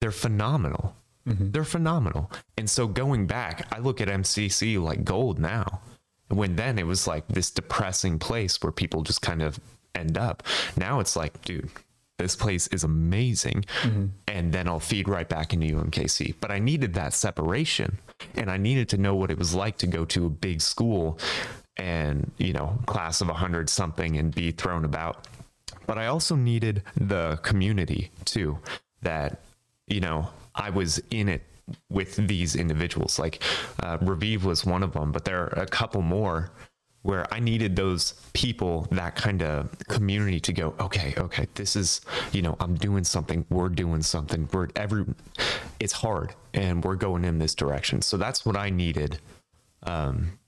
they're 0.00 0.10
phenomenal. 0.10 0.94
Mm-hmm. 1.26 1.52
They're 1.52 1.64
phenomenal. 1.64 2.30
And 2.58 2.68
so 2.68 2.86
going 2.86 3.26
back, 3.26 3.66
I 3.72 3.78
look 3.78 4.00
at 4.02 4.08
MCC 4.08 4.82
like 4.82 5.04
gold 5.04 5.38
now. 5.38 5.80
When 6.28 6.56
then 6.56 6.78
it 6.78 6.86
was 6.86 7.06
like 7.06 7.28
this 7.28 7.50
depressing 7.50 8.18
place 8.18 8.60
where 8.62 8.72
people 8.72 9.02
just 9.02 9.22
kind 9.22 9.42
of 9.42 9.60
end 9.94 10.18
up. 10.18 10.42
Now 10.76 11.00
it's 11.00 11.16
like, 11.16 11.40
dude, 11.42 11.70
this 12.18 12.36
place 12.36 12.66
is 12.68 12.84
amazing. 12.84 13.64
Mm-hmm. 13.82 14.06
And 14.28 14.52
then 14.52 14.68
I'll 14.68 14.80
feed 14.80 15.08
right 15.08 15.28
back 15.28 15.52
into 15.52 15.66
UMKC. 15.66 16.34
But 16.40 16.50
I 16.50 16.58
needed 16.58 16.94
that 16.94 17.12
separation 17.12 17.98
and 18.36 18.50
I 18.50 18.56
needed 18.56 18.88
to 18.90 18.98
know 18.98 19.14
what 19.14 19.30
it 19.30 19.38
was 19.38 19.54
like 19.54 19.78
to 19.78 19.86
go 19.86 20.04
to 20.06 20.26
a 20.26 20.30
big 20.30 20.60
school 20.60 21.18
and, 21.76 22.30
you 22.38 22.52
know, 22.52 22.78
class 22.86 23.20
of 23.20 23.28
100 23.28 23.68
something 23.68 24.16
and 24.16 24.34
be 24.34 24.52
thrown 24.52 24.84
about. 24.84 25.26
But 25.86 25.98
I 25.98 26.06
also 26.06 26.36
needed 26.36 26.82
the 26.96 27.38
community 27.42 28.10
too, 28.24 28.58
that, 29.02 29.40
you 29.86 30.00
know, 30.00 30.28
I 30.54 30.70
was 30.70 31.02
in 31.10 31.28
it 31.28 31.42
with 31.90 32.16
these 32.28 32.56
individuals. 32.56 33.18
Like 33.18 33.42
uh, 33.82 33.98
Raviv 33.98 34.42
was 34.42 34.64
one 34.64 34.82
of 34.82 34.92
them, 34.92 35.12
but 35.12 35.24
there 35.24 35.42
are 35.42 35.62
a 35.62 35.66
couple 35.66 36.02
more 36.02 36.50
where 37.02 37.32
I 37.32 37.38
needed 37.38 37.76
those 37.76 38.14
people, 38.32 38.88
that 38.90 39.14
kind 39.14 39.42
of 39.42 39.68
community 39.88 40.40
to 40.40 40.54
go, 40.54 40.74
okay, 40.80 41.12
okay, 41.18 41.46
this 41.54 41.76
is, 41.76 42.00
you 42.32 42.40
know, 42.40 42.56
I'm 42.60 42.76
doing 42.76 43.04
something, 43.04 43.44
we're 43.50 43.68
doing 43.68 44.00
something, 44.00 44.48
we're 44.52 44.68
every, 44.74 45.04
it's 45.80 45.92
hard 45.92 46.34
and 46.54 46.82
we're 46.82 46.94
going 46.94 47.24
in 47.26 47.38
this 47.38 47.54
direction. 47.54 48.00
So 48.00 48.16
that's 48.16 48.46
what 48.46 48.56
I 48.56 48.70
needed. 48.70 49.18
Um, 49.82 50.38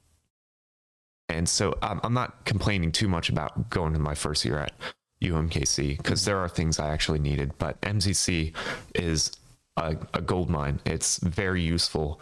and 1.28 1.46
so 1.46 1.76
I'm, 1.82 2.00
I'm 2.02 2.14
not 2.14 2.46
complaining 2.46 2.90
too 2.90 3.08
much 3.08 3.28
about 3.28 3.68
going 3.68 3.92
to 3.92 3.98
my 3.98 4.14
first 4.14 4.42
year 4.42 4.58
at 4.58 4.72
UMKC 5.20 5.98
because 5.98 6.24
there 6.24 6.38
are 6.38 6.48
things 6.48 6.78
I 6.78 6.88
actually 6.88 7.18
needed, 7.18 7.52
but 7.58 7.78
MCC 7.82 8.54
is 8.94 9.30
a, 9.76 9.96
a 10.14 10.20
gold 10.20 10.50
mine. 10.50 10.80
It's 10.84 11.18
very 11.18 11.62
useful. 11.62 12.20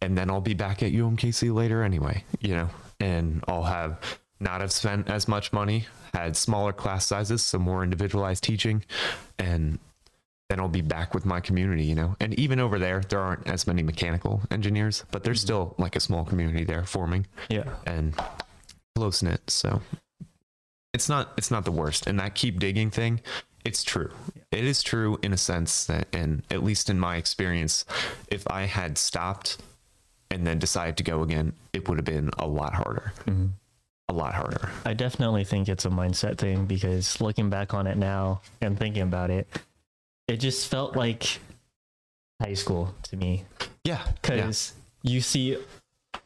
And 0.00 0.16
then 0.16 0.30
I'll 0.30 0.40
be 0.40 0.54
back 0.54 0.82
at 0.82 0.92
UMKC 0.92 1.54
later 1.54 1.82
anyway, 1.82 2.24
you 2.40 2.54
know, 2.54 2.68
and 3.00 3.42
I'll 3.48 3.62
have 3.62 4.18
not 4.38 4.60
have 4.60 4.72
spent 4.72 5.08
as 5.08 5.26
much 5.26 5.52
money, 5.52 5.86
had 6.12 6.36
smaller 6.36 6.72
class 6.72 7.06
sizes, 7.06 7.42
so 7.42 7.58
more 7.58 7.82
individualized 7.82 8.44
teaching. 8.44 8.84
And 9.38 9.78
then 10.48 10.60
I'll 10.60 10.68
be 10.68 10.82
back 10.82 11.14
with 11.14 11.24
my 11.24 11.40
community, 11.40 11.84
you 11.84 11.94
know. 11.94 12.14
And 12.20 12.38
even 12.38 12.60
over 12.60 12.78
there, 12.78 13.00
there 13.08 13.20
aren't 13.20 13.48
as 13.48 13.66
many 13.66 13.82
mechanical 13.82 14.42
engineers, 14.50 15.04
but 15.10 15.24
there's 15.24 15.40
mm-hmm. 15.40 15.46
still 15.46 15.74
like 15.78 15.96
a 15.96 16.00
small 16.00 16.24
community 16.24 16.64
there 16.64 16.84
forming 16.84 17.26
Yeah. 17.48 17.74
and 17.86 18.14
close 18.94 19.22
knit. 19.22 19.50
So 19.50 19.82
it's 20.94 21.08
not 21.08 21.32
it's 21.36 21.50
not 21.50 21.64
the 21.64 21.72
worst. 21.72 22.06
And 22.06 22.20
that 22.20 22.34
keep 22.34 22.60
digging 22.60 22.90
thing, 22.90 23.20
it's 23.66 23.82
true. 23.84 24.10
It 24.52 24.64
is 24.64 24.82
true 24.82 25.18
in 25.22 25.32
a 25.32 25.36
sense 25.36 25.84
that, 25.86 26.06
and 26.12 26.42
at 26.50 26.62
least 26.62 26.88
in 26.88 26.98
my 26.98 27.16
experience, 27.16 27.84
if 28.28 28.46
I 28.50 28.62
had 28.62 28.96
stopped 28.96 29.58
and 30.30 30.46
then 30.46 30.58
decided 30.58 30.96
to 30.98 31.02
go 31.02 31.22
again, 31.22 31.52
it 31.72 31.88
would 31.88 31.98
have 31.98 32.04
been 32.04 32.30
a 32.38 32.46
lot 32.46 32.74
harder. 32.74 33.12
Mhm. 33.26 33.50
A 34.08 34.12
lot 34.12 34.34
harder. 34.34 34.70
I 34.84 34.94
definitely 34.94 35.42
think 35.44 35.68
it's 35.68 35.84
a 35.84 35.90
mindset 35.90 36.38
thing 36.38 36.66
because 36.66 37.20
looking 37.20 37.50
back 37.50 37.74
on 37.74 37.86
it 37.88 37.96
now 37.96 38.40
and 38.60 38.78
thinking 38.78 39.02
about 39.02 39.30
it, 39.30 39.48
it 40.28 40.36
just 40.36 40.68
felt 40.68 40.96
like 40.96 41.40
high 42.40 42.54
school 42.54 42.94
to 43.04 43.16
me. 43.16 43.44
Yeah. 43.84 44.06
Because 44.22 44.74
you 45.02 45.20
see 45.20 45.58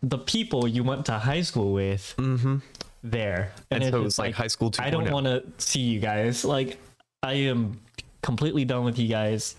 the 0.02 0.18
people 0.18 0.68
you 0.68 0.84
went 0.84 1.06
to 1.06 1.12
high 1.18 1.40
school 1.42 1.72
with 1.72 2.14
Mm-hmm. 2.18 2.58
there. 3.02 3.52
And, 3.70 3.82
it's 3.82 3.92
so 3.92 4.00
it 4.00 4.04
was 4.04 4.18
like, 4.18 4.34
high 4.34 4.46
school 4.48 4.68
oh. 4.68 4.70
2.0. 4.70 4.86
I 4.86 4.90
don't 4.90 5.10
want 5.10 5.26
to 5.26 5.42
see 5.56 5.80
you 5.80 6.00
guys. 6.00 6.44
Like, 6.44 6.78
I 7.22 7.34
am 7.34 7.80
completely 8.22 8.64
done 8.64 8.84
with 8.84 8.98
you 8.98 9.08
guys. 9.08 9.56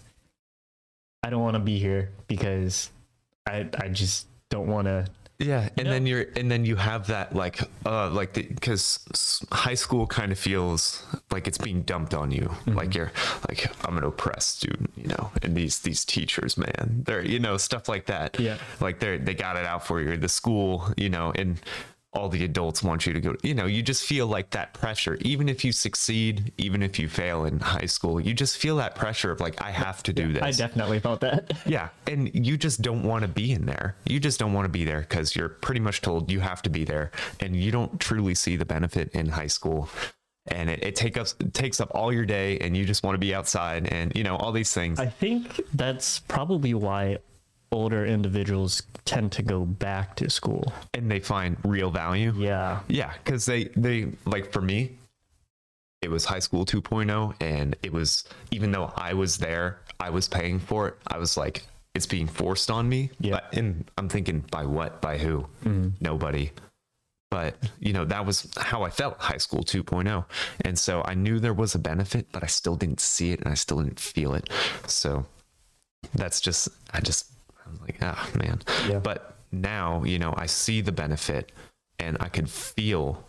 I 1.24 1.30
don't 1.30 1.42
want 1.42 1.56
to 1.56 1.60
be 1.60 1.78
here 1.78 2.10
because 2.28 2.90
I 3.48 3.68
I 3.80 3.90
just 3.90 4.28
don't 4.50 4.68
want 4.68 4.88
to. 4.88 5.08
Yeah, 5.38 5.70
and 5.76 5.86
know? 5.86 5.92
then 5.92 6.06
you're 6.06 6.26
and 6.36 6.52
then 6.52 6.66
you 6.66 6.76
have 6.76 7.08
that 7.08 7.36
like 7.36 7.62
uh 7.86 8.10
like 8.12 8.34
because 8.34 9.44
high 9.52 9.74
school 9.74 10.06
kind 10.06 10.32
of 10.32 10.38
feels 10.38 11.04
like 11.32 11.48
it's 11.48 11.58
being 11.58 11.82
dumped 11.82 12.14
on 12.14 12.32
you. 12.32 12.52
Like 12.68 12.94
you're 12.94 13.12
like 13.48 13.72
I'm 13.88 13.98
an 13.98 14.04
oppressed 14.04 14.58
student, 14.58 14.92
you 14.96 15.08
know. 15.08 15.32
And 15.42 15.56
these 15.56 15.80
these 15.80 16.06
teachers, 16.06 16.58
man, 16.58 17.04
they're 17.06 17.26
you 17.26 17.40
know 17.40 17.58
stuff 17.58 17.90
like 17.90 18.06
that. 18.06 18.40
Yeah. 18.40 18.58
like 18.80 19.00
they're 19.00 19.18
they 19.18 19.34
got 19.34 19.58
it 19.58 19.66
out 19.66 19.86
for 19.86 20.02
you. 20.02 20.16
The 20.18 20.30
school, 20.30 20.94
you 20.96 21.10
know, 21.10 21.32
and 21.36 21.60
all 22.14 22.28
the 22.28 22.44
adults 22.44 22.84
want 22.84 23.06
you 23.06 23.14
to 23.14 23.22
go. 23.22 23.36
You 23.42 23.54
know, 23.54 23.66
you 23.66 23.82
just 23.82 24.04
feel 24.04 24.28
like 24.28 24.50
that 24.50 24.74
pressure. 24.74 25.18
Even 25.22 25.48
if 25.48 25.64
you 25.64 25.72
succeed, 25.72 26.52
even 26.58 26.84
if 26.84 27.00
you 27.00 27.08
fail 27.08 27.46
in 27.46 27.60
high 27.60 27.86
school, 27.86 28.20
you 28.20 28.34
just 28.34 28.58
feel 28.58 28.76
that 28.78 28.96
pressure 28.96 29.32
of 29.32 29.40
like 29.40 29.62
I 29.62 29.72
have 29.72 30.04
to 30.04 30.14
do 30.14 30.34
this. 30.34 30.44
I 30.44 30.52
definitely 30.52 31.00
felt 31.00 31.22
that. 31.22 31.52
Yeah, 31.72 31.90
and 32.08 32.30
you 32.34 32.58
just 32.58 32.82
don't 32.82 33.04
want 33.04 33.22
to 33.22 33.28
be 33.28 33.52
in 33.52 33.66
there. 33.66 33.96
You 34.06 34.20
just 34.20 34.40
don't 34.40 34.52
want 34.52 34.66
to 34.66 34.70
be 34.70 34.84
there 34.84 35.02
because 35.02 35.36
you're 35.36 35.48
pretty 35.48 35.80
much 35.80 36.02
told 36.02 36.30
you 36.30 36.42
have 36.42 36.62
to 36.64 36.70
be 36.70 36.84
there, 36.84 37.12
and 37.40 37.56
you 37.56 37.72
don't 37.72 38.00
truly 38.00 38.36
see 38.36 38.56
the 38.58 38.66
benefit 38.66 39.10
in 39.14 39.30
high 39.30 39.48
school. 39.48 39.88
And 40.48 40.70
it, 40.70 40.84
it 40.84 40.96
take 40.96 41.18
us 41.18 41.36
it 41.40 41.54
takes 41.54 41.80
up 41.80 41.92
all 41.94 42.12
your 42.12 42.26
day, 42.26 42.58
and 42.60 42.76
you 42.76 42.84
just 42.84 43.04
want 43.04 43.14
to 43.16 43.20
be 43.20 43.34
outside, 43.34 43.88
and 43.88 44.12
you 44.16 44.24
know 44.24 44.36
all 44.36 44.52
these 44.52 44.74
things. 44.74 45.00
I 45.00 45.06
think 45.06 45.62
that's 45.74 46.20
probably 46.20 46.74
why 46.74 47.20
older 47.72 48.06
individuals 48.06 48.84
tend 49.06 49.32
to 49.34 49.42
go 49.44 49.66
back 49.66 50.16
to 50.18 50.30
school. 50.30 50.74
and 50.94 51.10
they 51.10 51.20
find 51.20 51.58
real 51.64 51.90
value. 51.90 52.34
Yeah. 52.38 52.80
Yeah, 52.88 53.14
because 53.24 53.46
they 53.46 53.66
they 53.76 54.12
like 54.26 54.52
for 54.52 54.62
me, 54.62 54.98
it 56.02 56.10
was 56.10 56.26
high 56.26 56.40
school 56.40 56.66
2.0, 56.66 57.36
and 57.42 57.76
it 57.84 57.94
was 57.94 58.24
even 58.52 58.72
though 58.72 58.92
I 58.96 59.14
was 59.14 59.38
there, 59.38 59.80
I 60.00 60.10
was 60.10 60.28
paying 60.28 60.60
for 60.60 60.88
it. 60.90 60.96
I 61.08 61.18
was 61.18 61.38
like, 61.38 61.64
it's 61.94 62.06
being 62.08 62.28
forced 62.28 62.72
on 62.72 62.90
me. 62.90 63.12
Yeah. 63.20 63.32
But- 63.34 63.54
and 63.58 63.90
I'm 63.98 64.10
thinking, 64.10 64.44
by 64.52 64.66
what? 64.66 65.02
By 65.02 65.18
who? 65.18 65.46
Mm-hmm. 65.64 65.90
Nobody. 66.02 66.52
But 67.30 67.56
you 67.80 67.94
know 67.94 68.04
that 68.06 68.26
was 68.26 68.50
how 68.58 68.84
I 68.84 68.90
felt 68.90 69.18
high 69.22 69.38
school 69.38 69.64
2.0, 69.64 70.26
and 70.66 70.78
so 70.78 71.02
I 71.06 71.14
knew 71.14 71.40
there 71.40 71.54
was 71.54 71.76
a 71.76 71.80
benefit, 71.80 72.28
but 72.34 72.44
I 72.44 72.48
still 72.48 72.76
didn't 72.76 73.00
see 73.00 73.32
it, 73.32 73.40
and 73.40 73.48
I 73.50 73.54
still 73.54 73.78
didn't 73.82 74.02
feel 74.02 74.34
it. 74.34 74.50
So 74.88 75.26
that's 76.14 76.42
just 76.42 76.68
I 76.94 77.00
just 77.00 77.31
I 77.72 77.74
was 77.74 77.82
like, 77.82 77.98
ah 78.02 78.30
man. 78.38 78.62
Yeah. 78.88 79.00
But 79.00 79.36
now, 79.52 80.04
you 80.04 80.20
know, 80.20 80.34
I 80.38 80.46
see 80.46 80.82
the 80.82 80.92
benefit 80.92 81.52
and 82.00 82.18
I 82.20 82.30
could 82.30 82.50
feel 82.50 83.24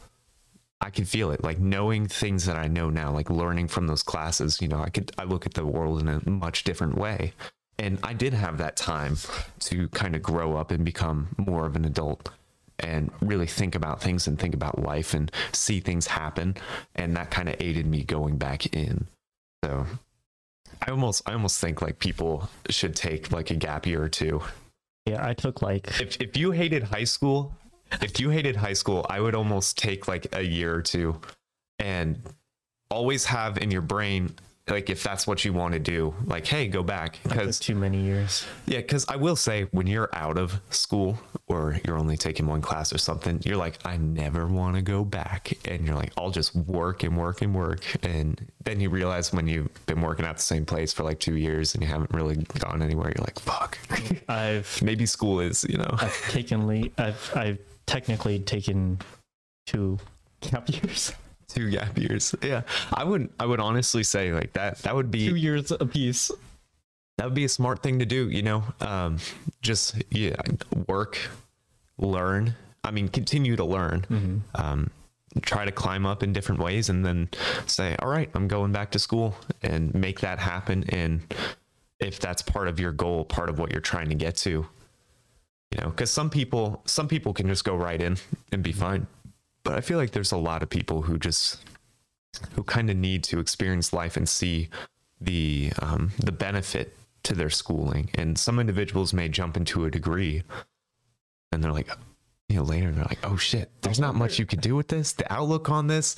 I 0.81 0.91
could 0.91 1.09
feel 1.09 1.31
it 1.31 1.45
like 1.45 1.61
knowing 1.61 2.09
things 2.09 2.45
that 2.47 2.57
I 2.57 2.67
know 2.67 2.91
now, 2.91 3.13
like 3.13 3.31
learning 3.31 3.69
from 3.69 3.87
those 3.87 4.03
classes, 4.03 4.61
you 4.61 4.67
know, 4.67 4.81
I 4.81 4.91
could 4.91 5.13
I 5.17 5.25
look 5.25 5.47
at 5.47 5.55
the 5.55 5.65
world 5.65 6.01
in 6.01 6.09
a 6.09 6.29
much 6.29 6.65
different 6.65 6.99
way. 6.99 7.33
And 7.79 7.99
I 8.03 8.13
did 8.13 8.35
have 8.35 8.59
that 8.59 8.77
time 8.77 9.17
to 9.61 9.89
kind 9.89 10.15
of 10.15 10.23
grow 10.23 10.57
up 10.57 10.71
and 10.71 10.85
become 10.85 11.29
more 11.37 11.67
of 11.67 11.77
an 11.77 11.85
adult 11.85 12.31
and 12.79 13.11
really 13.21 13.47
think 13.47 13.75
about 13.75 14.03
things 14.03 14.27
and 14.27 14.39
think 14.39 14.55
about 14.55 14.83
life 14.83 15.15
and 15.15 15.31
see 15.53 15.81
things 15.81 16.07
happen 16.09 16.57
and 16.95 17.17
that 17.17 17.31
kind 17.31 17.49
of 17.49 17.57
aided 17.61 17.87
me 17.87 18.03
going 18.03 18.37
back 18.37 18.75
in. 18.75 19.07
So 19.65 19.87
I 20.81 20.91
almost 20.91 21.23
I 21.27 21.33
almost 21.33 21.61
think 21.61 21.83
like 21.83 21.99
people 21.99 22.49
should 22.71 22.97
take 22.97 23.33
like 23.33 23.51
a 23.51 23.55
gap 23.55 23.87
year 23.87 24.03
or 24.03 24.09
two 24.09 24.43
Yeah. 25.07 25.27
I 25.27 25.35
took 25.35 25.63
like, 25.63 26.01
if 26.01 26.21
if 26.21 26.37
you 26.37 26.53
hated 26.53 26.85
high 26.85 27.05
school, 27.05 27.55
if 28.01 28.21
you 28.21 28.31
hated 28.31 28.57
high 28.57 28.73
school, 28.73 29.05
I 29.09 29.21
would 29.21 29.35
almost 29.35 29.77
take 29.79 30.09
like 30.09 30.27
a 30.35 30.43
year 30.43 30.75
or 30.75 30.83
two 30.83 31.21
and 31.79 32.23
always 32.91 33.25
have 33.27 33.59
in 33.59 33.71
your 33.71 33.83
brain 33.83 34.35
like 34.73 34.91
if 34.91 35.03
that's 35.03 35.27
what 35.27 35.45
you 35.45 35.53
want 35.53 35.75
to 35.75 35.79
do, 35.79 36.15
like 36.27 36.47
hey, 36.47 36.67
go 36.67 36.83
back 36.83 37.19
because 37.23 37.59
too 37.59 37.75
many 37.75 38.01
years. 38.01 38.45
yeah, 38.67 38.79
because 38.79 39.05
I 39.09 39.17
will 39.17 39.37
say 39.37 39.65
when 39.71 39.87
you're 39.87 40.09
out 40.13 40.39
of 40.39 40.61
school 40.71 41.19
or 41.47 41.79
you're 41.87 41.99
only 41.99 42.17
taking 42.17 42.47
one 42.47 42.61
class 42.63 42.93
or 42.93 42.99
something, 42.99 43.41
you're 43.45 43.57
like, 43.57 43.79
I 43.85 43.97
never 43.99 44.47
want 44.47 44.77
to 44.77 44.83
go 44.83 45.05
back. 45.05 45.53
And 45.67 45.87
you're 45.87 45.95
like, 45.97 46.13
I'll 46.17 46.31
just 46.31 46.55
work 46.55 47.03
and 47.03 47.17
work 47.17 47.43
and 47.43 47.55
work. 47.55 47.85
And 48.03 48.41
then 48.65 48.81
you 48.81 48.89
realize 48.89 49.33
when 49.33 49.47
you've 49.47 49.69
been 49.87 50.01
working 50.01 50.25
at 50.25 50.37
the 50.37 50.43
same 50.43 50.65
place 50.65 50.93
for 50.93 51.03
like 51.03 51.21
two 51.21 51.37
years 51.37 51.75
and 51.75 51.83
you 51.83 51.89
haven't 51.89 52.13
really 52.13 52.37
gone 52.59 52.83
anywhere, 52.83 53.13
you're 53.15 53.25
like, 53.25 53.39
fuck. 53.39 53.79
I've 54.29 54.81
Maybe 54.83 55.05
school 55.07 55.41
is, 55.41 55.65
you 55.69 55.77
know. 55.79 55.95
I've 55.99 56.31
taken 56.31 56.67
le- 56.67 56.91
I've 56.99 57.33
I've 57.37 57.59
technically 57.87 58.39
taken 58.39 58.99
two 59.67 59.99
gap 60.41 60.69
years. 60.69 61.13
Two 61.53 61.71
gap 61.71 61.97
years. 61.99 62.35
Yeah. 62.43 62.63
I 62.93 63.05
would 63.05 63.29
I 63.39 63.47
would 63.47 63.61
honestly 63.61 64.03
say 64.03 64.33
like 64.33 64.53
that 64.55 64.79
that 64.79 64.95
would 64.95 65.11
be 65.11 65.29
Two 65.29 65.37
years 65.37 65.71
apiece. 65.71 66.31
that 67.19 67.25
would 67.25 67.35
be 67.35 67.45
a 67.45 67.49
smart 67.49 67.83
thing 67.83 67.99
to 67.99 68.07
do, 68.07 68.29
you 68.31 68.43
know. 68.43 68.65
Um 68.81 69.19
just 69.61 70.03
yeah, 70.11 70.37
work, 70.89 71.19
learn. 71.99 72.55
I 72.85 72.91
mean, 72.91 73.09
continue 73.09 73.57
to 73.57 73.65
learn. 73.65 74.43
Um 74.55 74.91
try 75.43 75.65
to 75.65 75.73
climb 75.73 76.05
up 76.05 76.23
in 76.23 76.33
different 76.33 76.61
ways 76.61 76.91
and 76.91 77.07
then 77.07 77.29
say, 77.67 77.97
"All 78.01 78.09
right, 78.09 78.29
I'm 78.35 78.49
going 78.49 78.71
back 78.73 78.91
to 78.91 78.99
school." 78.99 79.35
And 79.63 79.95
make 79.95 80.21
that 80.21 80.39
happen 80.39 80.85
and 80.91 81.23
if 82.01 82.19
that's 82.19 82.43
part 82.43 82.67
of 82.69 82.81
your 82.81 82.91
goal, 82.93 83.25
part 83.25 83.49
of 83.49 83.59
what 83.61 83.71
you're 83.71 83.81
trying 83.81 84.09
to 84.09 84.17
get 84.17 84.35
to, 84.39 84.51
you 84.51 85.81
know, 85.81 85.91
cuz 85.93 86.11
some 86.11 86.29
people 86.29 86.83
some 86.85 87.07
people 87.09 87.33
can 87.33 87.47
just 87.47 87.65
go 87.65 87.77
right 87.77 88.01
in 88.03 88.17
and 88.51 88.63
be 88.63 88.73
fine. 88.73 89.07
But 89.65 89.75
I 89.75 89.81
feel 89.81 89.99
like 89.99 90.11
there's 90.11 90.33
a 90.33 90.37
lot 90.37 90.63
of 90.63 90.71
people 90.71 91.03
who 91.03 91.19
just 91.19 91.65
who 92.55 92.63
kind 92.63 92.91
of 92.91 92.97
need 92.97 93.23
to 93.25 93.39
experience 93.39 93.93
life 93.93 94.17
and 94.17 94.29
see 94.29 94.69
the 95.21 95.73
um, 95.81 96.13
the 96.19 96.33
benefit 96.33 96.97
to 97.25 97.35
their 97.35 97.51
schooling. 97.51 98.11
And 98.15 98.37
some 98.37 98.59
individuals 98.59 99.13
may 99.13 99.29
jump 99.29 99.57
into 99.57 99.85
a 99.85 99.91
degree, 99.91 100.43
and 101.53 101.63
they're 101.63 101.73
like, 101.73 101.89
you 102.49 102.57
know, 102.57 102.65
later 102.65 102.91
they're 102.91 103.05
like, 103.05 103.25
oh 103.25 103.37
shit, 103.37 103.71
there's 103.83 104.01
not 104.01 104.15
much 104.15 104.39
you 104.39 104.47
could 104.47 104.61
do 104.61 104.77
with 104.77 104.89
this. 104.89 105.13
The 105.13 105.33
outlook 105.33 105.71
on 105.71 105.87
this, 105.87 106.17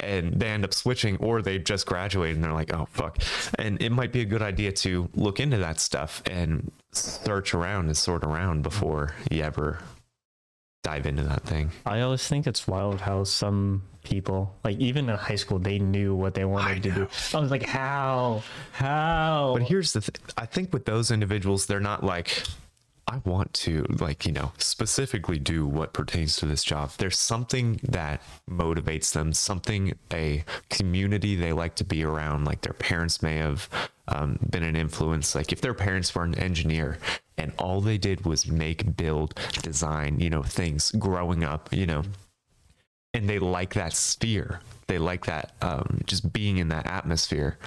and 0.00 0.32
they 0.34 0.48
end 0.48 0.64
up 0.64 0.74
switching, 0.74 1.16
or 1.18 1.42
they 1.42 1.58
just 1.58 1.86
graduated 1.86 2.36
and 2.36 2.44
they're 2.44 2.52
like, 2.52 2.72
oh 2.72 2.88
fuck. 2.90 3.18
And 3.58 3.80
it 3.80 3.90
might 3.90 4.12
be 4.12 4.20
a 4.22 4.24
good 4.24 4.42
idea 4.42 4.72
to 4.72 5.08
look 5.14 5.38
into 5.40 5.58
that 5.58 5.78
stuff 5.78 6.22
and 6.28 6.72
search 6.92 7.54
around 7.54 7.86
and 7.86 7.96
sort 7.96 8.24
around 8.24 8.62
before 8.62 9.14
you 9.30 9.42
ever 9.42 9.78
dive 10.82 11.06
into 11.06 11.24
that 11.24 11.42
thing. 11.42 11.70
I 11.84 12.00
always 12.00 12.26
think 12.26 12.46
it's 12.46 12.66
wild 12.66 13.00
how 13.00 13.24
some 13.24 13.82
people, 14.04 14.54
like 14.64 14.78
even 14.78 15.08
in 15.08 15.16
high 15.16 15.36
school, 15.36 15.58
they 15.58 15.78
knew 15.78 16.14
what 16.14 16.34
they 16.34 16.44
wanted 16.44 16.82
to 16.84 16.90
do. 16.90 17.08
I 17.34 17.40
was 17.40 17.50
like, 17.50 17.64
how? 17.64 18.42
How? 18.72 19.54
But 19.56 19.62
here's 19.62 19.92
the 19.92 20.00
thing. 20.00 20.14
I 20.36 20.46
think 20.46 20.72
with 20.72 20.84
those 20.84 21.10
individuals, 21.10 21.66
they're 21.66 21.80
not 21.80 22.04
like, 22.04 22.42
I 23.06 23.20
want 23.24 23.54
to, 23.54 23.86
like, 24.00 24.26
you 24.26 24.32
know, 24.32 24.52
specifically 24.58 25.38
do 25.38 25.66
what 25.66 25.94
pertains 25.94 26.36
to 26.36 26.46
this 26.46 26.62
job. 26.62 26.90
There's 26.98 27.18
something 27.18 27.80
that 27.82 28.22
motivates 28.50 29.12
them, 29.12 29.32
something, 29.32 29.94
a 30.12 30.44
community 30.68 31.34
they 31.34 31.52
like 31.52 31.74
to 31.76 31.84
be 31.84 32.04
around. 32.04 32.44
Like 32.44 32.60
their 32.60 32.74
parents 32.74 33.22
may 33.22 33.36
have 33.36 33.68
um, 34.08 34.38
been 34.50 34.62
an 34.62 34.76
influence. 34.76 35.34
Like 35.34 35.52
if 35.52 35.60
their 35.62 35.74
parents 35.74 36.14
were 36.14 36.24
an 36.24 36.34
engineer 36.34 36.98
and 37.38 37.52
all 37.58 37.80
they 37.80 37.96
did 37.98 38.26
was 38.26 38.46
make, 38.46 38.96
build, 38.96 39.34
design, 39.62 40.20
you 40.20 40.28
know, 40.28 40.42
things 40.42 40.90
growing 40.92 41.44
up, 41.44 41.68
you 41.72 41.86
know, 41.86 42.02
and 43.14 43.28
they 43.28 43.38
like 43.38 43.74
that 43.74 43.94
sphere, 43.94 44.60
they 44.86 44.98
like 44.98 45.24
that, 45.26 45.54
um, 45.62 46.02
just 46.06 46.32
being 46.32 46.58
in 46.58 46.68
that 46.68 46.86
atmosphere 46.86 47.58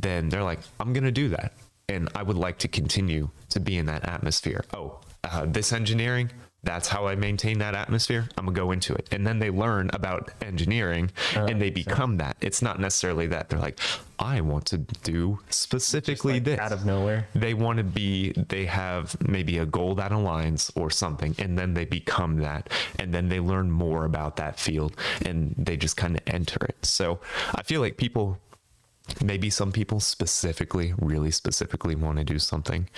then 0.00 0.28
they're 0.28 0.42
like, 0.42 0.60
I'm 0.78 0.92
going 0.92 1.04
to 1.04 1.12
do 1.12 1.28
that. 1.30 1.52
And 1.88 2.08
I 2.14 2.22
would 2.22 2.36
like 2.36 2.58
to 2.58 2.68
continue 2.68 3.30
to 3.50 3.60
be 3.60 3.76
in 3.76 3.86
that 3.86 4.08
atmosphere. 4.08 4.64
Oh, 4.72 5.00
uh, 5.24 5.46
this 5.46 5.72
engineering, 5.72 6.30
that's 6.62 6.88
how 6.88 7.06
I 7.06 7.14
maintain 7.14 7.58
that 7.60 7.74
atmosphere. 7.74 8.28
I'm 8.36 8.44
gonna 8.44 8.54
go 8.56 8.70
into 8.70 8.94
it, 8.94 9.08
and 9.12 9.26
then 9.26 9.38
they 9.38 9.50
learn 9.50 9.90
about 9.94 10.30
engineering, 10.42 11.10
Uh, 11.34 11.46
and 11.46 11.60
they 11.60 11.70
become 11.70 12.18
that. 12.18 12.36
It's 12.40 12.60
not 12.60 12.78
necessarily 12.78 13.26
that 13.28 13.48
they're 13.48 13.58
like, 13.58 13.78
I 14.18 14.42
want 14.42 14.66
to 14.66 14.78
do 14.78 15.38
specifically 15.48 16.34
Like, 16.34 16.44
this. 16.44 16.60
out 16.60 16.72
of 16.72 16.84
nowhere. 16.84 17.28
they 17.34 17.54
want 17.54 17.78
to 17.78 17.84
be. 17.84 18.32
They 18.32 18.66
have 18.66 19.16
maybe 19.26 19.56
a 19.58 19.64
goal 19.66 19.94
that 19.94 20.10
aligns 20.12 20.70
or 20.74 20.90
something, 20.90 21.34
and 21.38 21.58
then 21.58 21.72
they 21.74 21.86
become 21.86 22.38
that, 22.38 22.68
and 22.98 23.14
then 23.14 23.28
they 23.30 23.40
learn 23.40 23.70
more 23.70 24.04
about 24.04 24.36
that 24.36 24.58
field, 24.60 24.96
and 25.24 25.54
they 25.56 25.76
just 25.78 25.96
kind 25.96 26.14
of 26.16 26.22
enter 26.26 26.62
it. 26.66 26.84
So 26.84 27.20
I 27.54 27.62
feel 27.62 27.80
like 27.80 27.96
people. 27.96 28.38
Maybe 29.24 29.50
some 29.50 29.72
people 29.72 29.98
specifically, 29.98 30.94
really 30.98 31.32
specifically, 31.32 31.96
want 31.96 32.18
to 32.18 32.24
do 32.24 32.38
something, 32.38 32.88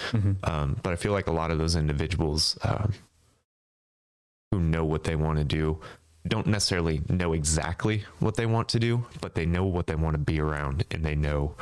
um, 0.45 0.77
but 0.83 0.93
I 0.93 0.97
feel 0.97 1.13
like 1.13 1.27
a 1.27 1.33
lot 1.33 1.51
of 1.51 1.57
those 1.57 1.75
individuals 1.75 2.59
um, 2.65 2.93
who 4.53 4.61
know 4.61 4.85
what 4.85 5.03
they 5.03 5.17
want 5.17 5.39
to 5.39 5.45
do 5.45 5.81
don't 6.29 6.47
necessarily 6.47 7.03
know 7.09 7.33
exactly 7.33 8.05
what 8.21 8.37
they 8.37 8.47
want 8.47 8.69
to 8.69 8.79
do, 8.79 9.05
but 9.21 9.35
they 9.35 9.45
know 9.45 9.65
what 9.65 9.89
they 9.89 9.97
want 9.97 10.15
to 10.15 10.19
be 10.19 10.39
around 10.39 10.85
and 10.93 11.05
they 11.05 11.17
know 11.17 11.57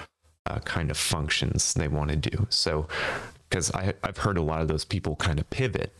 uh, 0.45 0.59
kind 0.59 0.91
of 0.91 0.99
functions 0.99 1.73
they 1.73 1.89
want 1.89 2.11
to 2.11 2.17
do. 2.17 2.47
So, 2.51 2.87
because 3.49 3.71
I've 3.71 4.19
heard 4.19 4.37
a 4.37 4.43
lot 4.43 4.61
of 4.61 4.69
those 4.69 4.85
people 4.85 5.17
kind 5.17 5.39
of 5.39 5.49
pivot, 5.49 5.95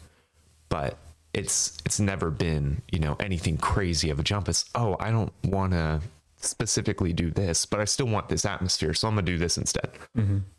but 0.69 0.99
it's 1.33 1.79
it's 1.87 2.01
never 2.01 2.31
been 2.31 2.83
you 2.93 2.99
know 2.99 3.17
anything 3.21 3.57
crazy 3.57 4.11
of 4.11 4.19
a 4.19 4.23
jump. 4.23 4.47
It's 4.49 4.67
oh 4.75 4.97
I 5.01 5.11
don't 5.11 5.33
want 5.45 5.73
to 5.73 6.03
specifically 6.37 7.13
do 7.13 7.31
this, 7.31 7.65
but 7.65 7.81
I 7.81 7.85
still 7.87 8.07
want 8.09 8.29
this 8.29 8.45
atmosphere, 8.45 8.93
so 8.93 9.09
I'm 9.09 9.15
gonna 9.15 9.25
do 9.25 9.39
this 9.39 9.57
instead. 9.57 9.91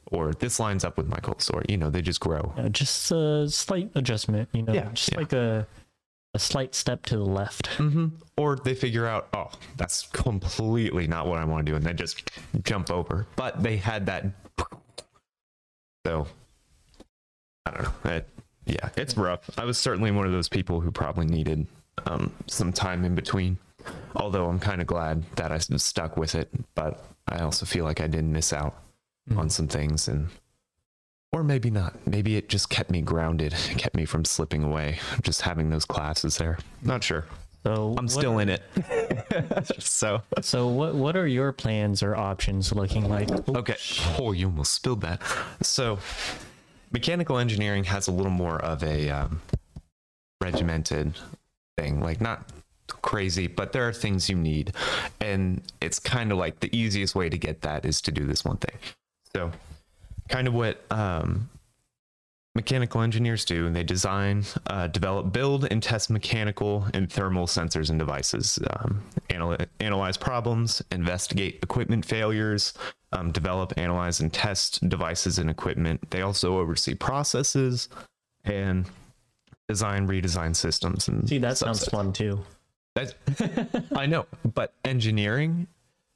Or 0.07 0.33
this 0.33 0.59
lines 0.59 0.83
up 0.83 0.97
with 0.97 1.07
my 1.07 1.19
goals, 1.21 1.49
or 1.51 1.63
you 1.69 1.77
know 1.77 1.89
they 1.89 2.01
just 2.01 2.19
grow. 2.19 2.53
Yeah, 2.57 2.67
just 2.69 3.11
a 3.11 3.47
slight 3.49 3.91
adjustment, 3.95 4.49
you 4.53 4.63
know, 4.63 4.73
Yeah, 4.73 4.89
just 4.93 5.11
yeah. 5.11 5.17
like 5.17 5.33
a 5.33 5.67
a 6.33 6.39
slight 6.39 6.73
step 6.75 7.05
to 7.07 7.17
the 7.17 7.25
left. 7.25 7.67
hmm 7.67 8.07
Or 8.37 8.55
they 8.55 8.73
figure 8.73 9.05
out, 9.05 9.27
oh, 9.33 9.51
that's 9.77 10.07
completely 10.07 11.07
not 11.07 11.27
what 11.27 11.39
I 11.39 11.45
want 11.45 11.65
to 11.65 11.71
do, 11.71 11.75
and 11.75 11.85
then 11.85 11.97
just 11.97 12.29
jump 12.63 12.89
over. 12.89 13.27
But 13.35 13.61
they 13.61 13.77
had 13.77 14.05
that. 14.05 14.25
So, 16.05 16.27
I 17.65 17.71
don't 17.71 17.83
know. 17.83 18.11
It, 18.11 18.29
yeah, 18.65 18.89
it's 18.95 19.17
rough. 19.17 19.49
I 19.57 19.65
was 19.65 19.77
certainly 19.77 20.11
one 20.11 20.25
of 20.25 20.31
those 20.31 20.49
people 20.49 20.81
who 20.81 20.91
probably 20.91 21.25
needed 21.25 21.67
um, 22.05 22.31
some 22.47 22.71
time 22.71 23.03
in 23.03 23.15
between. 23.15 23.57
Although 24.15 24.47
I'm 24.47 24.59
kind 24.59 24.81
of 24.81 24.87
glad 24.87 25.23
that 25.35 25.51
I 25.51 25.57
stuck 25.57 26.15
with 26.15 26.35
it, 26.35 26.49
but 26.75 27.03
I 27.27 27.39
also 27.39 27.65
feel 27.65 27.83
like 27.83 27.99
I 27.99 28.07
didn't 28.07 28.31
miss 28.31 28.53
out 28.53 28.75
on 29.35 29.49
some 29.49 29.67
things, 29.67 30.07
and 30.07 30.29
or 31.33 31.43
maybe 31.43 31.69
not. 31.69 31.95
Maybe 32.05 32.35
it 32.35 32.49
just 32.49 32.69
kept 32.69 32.89
me 32.89 33.01
grounded, 33.01 33.53
kept 33.77 33.95
me 33.95 34.05
from 34.05 34.25
slipping 34.25 34.63
away. 34.63 34.99
Just 35.23 35.41
having 35.41 35.69
those 35.69 35.85
classes 35.85 36.37
there. 36.37 36.57
Not 36.81 37.03
sure. 37.03 37.25
So 37.63 37.93
I'm 37.97 38.07
still 38.07 38.39
in 38.39 38.49
it. 38.49 38.63
so 39.79 40.23
So 40.41 40.67
what 40.67 40.95
what 40.95 41.15
are 41.15 41.27
your 41.27 41.51
plans 41.51 42.01
or 42.01 42.15
options 42.15 42.73
looking 42.73 43.07
like? 43.07 43.29
Okay. 43.49 43.75
Oh, 44.19 44.31
you 44.31 44.47
almost 44.47 44.73
spilled 44.73 45.01
that. 45.01 45.21
So 45.61 45.99
mechanical 46.91 47.37
engineering 47.37 47.83
has 47.83 48.07
a 48.07 48.11
little 48.11 48.31
more 48.31 48.59
of 48.63 48.83
a 48.83 49.09
um, 49.09 49.41
regimented 50.41 51.13
thing. 51.77 52.01
Like 52.01 52.19
not 52.19 52.49
crazy, 52.87 53.45
but 53.45 53.73
there 53.73 53.87
are 53.87 53.93
things 53.93 54.27
you 54.27 54.35
need, 54.35 54.73
and 55.19 55.61
it's 55.81 55.99
kind 55.99 56.31
of 56.31 56.39
like 56.39 56.61
the 56.61 56.75
easiest 56.75 57.13
way 57.13 57.29
to 57.29 57.37
get 57.37 57.61
that 57.61 57.85
is 57.85 58.01
to 58.01 58.11
do 58.11 58.25
this 58.25 58.43
one 58.43 58.57
thing. 58.57 58.77
So 59.35 59.51
kind 60.29 60.47
of 60.47 60.53
what 60.53 60.83
um, 60.91 61.49
mechanical 62.55 63.01
engineers 63.01 63.45
do 63.45 63.65
and 63.67 63.75
they 63.75 63.83
design 63.83 64.43
uh, 64.67 64.87
develop 64.87 65.31
build 65.31 65.67
and 65.71 65.81
test 65.81 66.09
mechanical 66.09 66.85
and 66.93 67.11
thermal 67.11 67.47
sensors 67.47 67.89
and 67.89 67.99
devices 67.99 68.59
um, 68.71 69.01
anal- 69.29 69.57
analyze 69.79 70.17
problems 70.17 70.81
investigate 70.91 71.59
equipment 71.63 72.05
failures 72.05 72.73
um, 73.13 73.31
develop 73.31 73.73
analyze 73.77 74.19
and 74.19 74.33
test 74.33 74.87
devices 74.89 75.39
and 75.39 75.49
equipment 75.49 75.99
they 76.11 76.21
also 76.21 76.57
oversee 76.59 76.93
processes 76.93 77.87
and 78.43 78.89
design 79.67 80.05
redesign 80.07 80.53
systems 80.53 81.07
and 81.07 81.29
See, 81.29 81.37
that 81.37 81.57
sounds 81.57 81.85
fun 81.85 82.11
too. 82.11 82.43
That's, 82.93 83.13
I 83.95 84.05
know, 84.05 84.25
but 84.53 84.73
engineering, 84.83 85.67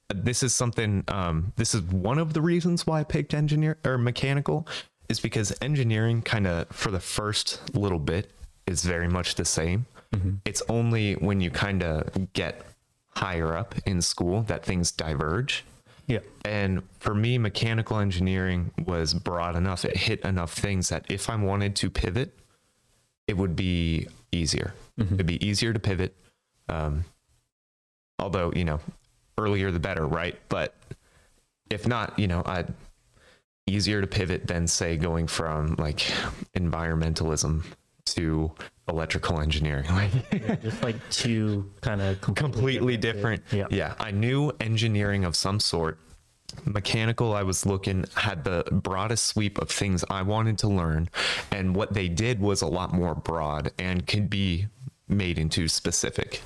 this 0.08 0.42
is 0.42 0.54
something. 0.54 1.04
Um, 1.08 1.52
this 1.56 1.74
is 1.74 1.82
one 1.82 2.18
of 2.18 2.32
the 2.32 2.40
reasons 2.40 2.86
why 2.86 3.00
I 3.00 3.04
picked 3.04 3.34
engineer 3.34 3.78
or 3.84 3.98
mechanical, 3.98 4.66
is 5.08 5.20
because 5.20 5.52
engineering 5.60 6.22
kind 6.22 6.46
of 6.46 6.68
for 6.70 6.90
the 6.90 7.00
first 7.00 7.74
little 7.74 7.98
bit 7.98 8.30
is 8.66 8.84
very 8.84 9.08
much 9.08 9.34
the 9.34 9.44
same. 9.44 9.86
It's 10.44 10.62
only 10.68 11.14
when 11.14 11.40
you 11.40 11.50
kind 11.50 11.82
of 11.82 12.32
get 12.32 12.62
higher 13.10 13.54
up 13.54 13.74
in 13.84 14.00
school 14.00 14.42
that 14.42 14.64
things 14.64 14.90
diverge. 14.90 15.64
Yeah. 16.06 16.20
And 16.44 16.82
for 17.00 17.14
me, 17.14 17.36
mechanical 17.36 17.98
engineering 17.98 18.72
was 18.86 19.12
broad 19.12 19.56
enough. 19.56 19.84
It 19.84 19.96
hit 19.96 20.20
enough 20.20 20.52
things 20.52 20.88
that 20.88 21.04
if 21.10 21.28
I 21.28 21.36
wanted 21.36 21.76
to 21.76 21.90
pivot, 21.90 22.38
it 23.26 23.36
would 23.36 23.56
be 23.56 24.06
easier. 24.32 24.74
It'd 24.98 25.26
be 25.26 25.44
easier 25.46 25.72
to 25.72 25.78
pivot. 25.78 26.16
Um, 26.68 27.04
although, 28.18 28.52
you 28.54 28.64
know, 28.64 28.80
earlier 29.38 29.70
the 29.70 29.80
better, 29.80 30.06
right? 30.06 30.38
But 30.48 30.74
if 31.70 31.86
not, 31.86 32.18
you 32.18 32.26
know, 32.26 32.42
I'd 32.44 32.72
easier 33.66 34.00
to 34.00 34.06
pivot 34.06 34.46
than 34.46 34.66
say 34.66 34.96
going 34.96 35.26
from 35.26 35.74
like 35.78 35.98
environmentalism 36.56 37.64
to 38.04 38.52
electrical 38.88 39.40
engineering. 39.40 39.86
Like 39.90 40.62
Just 40.62 40.82
like 40.82 40.96
two 41.10 41.70
kind 41.80 42.00
of 42.00 42.20
completely 42.34 42.96
different. 42.96 43.42
Yeah. 43.50 43.66
Yeah. 43.70 43.94
I 43.98 44.10
knew 44.10 44.52
engineering 44.60 45.24
of 45.24 45.34
some 45.36 45.60
sort. 45.60 45.98
Mechanical, 46.64 47.34
I 47.34 47.42
was 47.42 47.66
looking, 47.66 48.04
had 48.14 48.44
the 48.44 48.62
broadest 48.70 49.26
sweep 49.26 49.58
of 49.58 49.68
things 49.68 50.04
I 50.08 50.22
wanted 50.22 50.58
to 50.58 50.68
learn. 50.68 51.10
And 51.50 51.74
what 51.74 51.92
they 51.92 52.08
did 52.08 52.40
was 52.40 52.62
a 52.62 52.68
lot 52.68 52.92
more 52.92 53.16
broad 53.16 53.72
and 53.78 54.06
could 54.06 54.30
be 54.30 54.68
made 55.08 55.38
into 55.38 55.66
specific. 55.66 56.40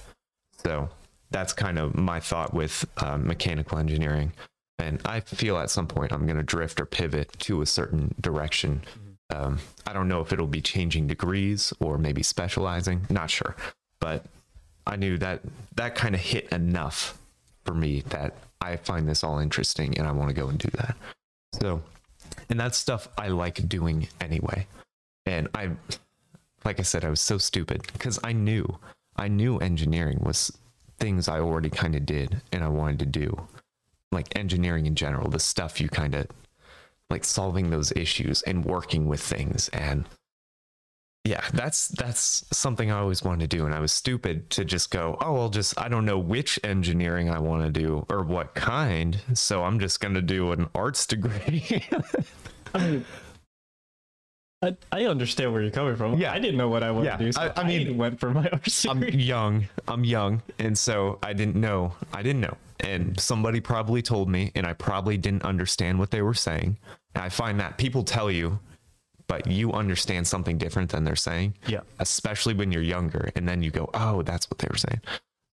So 0.64 0.88
that's 1.30 1.52
kind 1.52 1.78
of 1.78 1.94
my 1.96 2.20
thought 2.20 2.52
with 2.52 2.84
um, 2.98 3.26
mechanical 3.26 3.78
engineering. 3.78 4.32
And 4.78 5.00
I 5.04 5.20
feel 5.20 5.58
at 5.58 5.70
some 5.70 5.86
point 5.86 6.12
I'm 6.12 6.26
going 6.26 6.38
to 6.38 6.42
drift 6.42 6.80
or 6.80 6.86
pivot 6.86 7.32
to 7.40 7.62
a 7.62 7.66
certain 7.66 8.14
direction. 8.20 8.82
Um, 9.30 9.58
I 9.86 9.92
don't 9.92 10.08
know 10.08 10.20
if 10.20 10.32
it'll 10.32 10.46
be 10.46 10.62
changing 10.62 11.06
degrees 11.06 11.72
or 11.80 11.98
maybe 11.98 12.22
specializing. 12.22 13.06
Not 13.10 13.30
sure. 13.30 13.54
But 14.00 14.24
I 14.86 14.96
knew 14.96 15.18
that 15.18 15.42
that 15.76 15.94
kind 15.94 16.14
of 16.14 16.20
hit 16.20 16.48
enough 16.48 17.18
for 17.64 17.74
me 17.74 18.02
that 18.08 18.34
I 18.60 18.76
find 18.76 19.08
this 19.08 19.22
all 19.22 19.38
interesting 19.38 19.96
and 19.98 20.06
I 20.06 20.12
want 20.12 20.30
to 20.30 20.34
go 20.34 20.48
and 20.48 20.58
do 20.58 20.68
that. 20.78 20.96
So, 21.60 21.82
and 22.48 22.58
that's 22.58 22.78
stuff 22.78 23.08
I 23.16 23.28
like 23.28 23.68
doing 23.68 24.08
anyway. 24.20 24.66
And 25.26 25.48
I, 25.54 25.70
like 26.64 26.80
I 26.80 26.82
said, 26.82 27.04
I 27.04 27.10
was 27.10 27.20
so 27.20 27.38
stupid 27.38 27.82
because 27.92 28.18
I 28.24 28.32
knew, 28.32 28.78
I 29.16 29.28
knew 29.28 29.58
engineering 29.58 30.18
was 30.22 30.50
things 31.00 31.28
I 31.28 31.40
already 31.40 31.70
kind 31.70 31.96
of 31.96 32.06
did 32.06 32.42
and 32.52 32.62
I 32.62 32.68
wanted 32.68 33.00
to 33.00 33.06
do. 33.06 33.48
Like 34.12 34.36
engineering 34.36 34.86
in 34.86 34.94
general, 34.94 35.30
the 35.30 35.40
stuff 35.40 35.80
you 35.80 35.88
kind 35.88 36.14
of 36.14 36.26
like 37.10 37.24
solving 37.24 37.70
those 37.70 37.92
issues 37.92 38.42
and 38.42 38.64
working 38.64 39.06
with 39.06 39.20
things 39.20 39.68
and 39.70 40.04
yeah 41.24 41.42
that's 41.52 41.88
that's 41.88 42.46
something 42.50 42.90
i 42.90 42.98
always 42.98 43.22
wanted 43.22 43.50
to 43.50 43.56
do 43.56 43.66
and 43.66 43.74
i 43.74 43.80
was 43.80 43.92
stupid 43.92 44.48
to 44.48 44.64
just 44.64 44.90
go 44.90 45.18
oh 45.20 45.36
i'll 45.36 45.50
just 45.50 45.78
i 45.78 45.86
don't 45.86 46.06
know 46.06 46.18
which 46.18 46.58
engineering 46.64 47.28
i 47.28 47.38
want 47.38 47.62
to 47.62 47.70
do 47.70 48.06
or 48.08 48.22
what 48.22 48.54
kind 48.54 49.20
so 49.34 49.62
i'm 49.64 49.78
just 49.78 50.00
going 50.00 50.14
to 50.14 50.22
do 50.22 50.52
an 50.52 50.66
arts 50.74 51.06
degree 51.06 51.84
I 52.74 52.78
mean, 52.78 53.04
I, 54.62 54.76
I 54.92 55.06
understand 55.06 55.52
where 55.52 55.62
you're 55.62 55.70
coming 55.70 55.96
from. 55.96 56.18
Yeah. 56.18 56.32
I 56.32 56.38
didn't 56.38 56.58
know 56.58 56.68
what 56.68 56.82
I 56.82 56.90
wanted 56.90 57.06
Yeah, 57.06 57.16
to 57.16 57.24
do. 57.24 57.32
So 57.32 57.40
I- 57.40 57.46
I, 57.48 57.52
I 57.56 57.64
mean, 57.64 57.96
went 57.96 58.20
for 58.20 58.30
my 58.30 58.46
arts 58.52 58.84
i'm 58.86 59.02
young. 59.04 59.66
I'm 59.88 60.04
young. 60.04 60.42
And 60.58 60.76
so 60.76 61.18
i 61.22 61.32
didn't 61.32 61.56
know. 61.56 61.94
I 62.12 62.22
didn't 62.22 62.40
know. 62.42 62.56
And 62.80 63.18
somebody 63.18 63.60
probably 63.60 64.02
told 64.02 64.28
me 64.28 64.52
and 64.54 64.66
i 64.66 64.72
probably 64.74 65.16
didn't 65.16 65.44
understand 65.44 65.98
what 65.98 66.10
they 66.10 66.20
were 66.22 66.34
saying. 66.34 66.76
And 67.14 67.24
i 67.24 67.28
find 67.30 67.58
that 67.60 67.78
people 67.78 68.02
tell 68.02 68.30
you 68.30 68.58
but 69.28 69.46
you 69.46 69.72
understand 69.72 70.26
something 70.26 70.58
different 70.58 70.90
than 70.90 71.04
they're 71.04 71.14
saying 71.16 71.54
Yeah. 71.66 71.80
especially 72.00 72.52
when 72.52 72.70
you're 72.72 72.82
younger. 72.82 73.30
And 73.36 73.48
then 73.48 73.62
you 73.62 73.70
go 73.70 73.88
oh 73.94 74.22
that's 74.22 74.50
what 74.50 74.58
they 74.58 74.68
were 74.70 74.76
saying. 74.78 75.00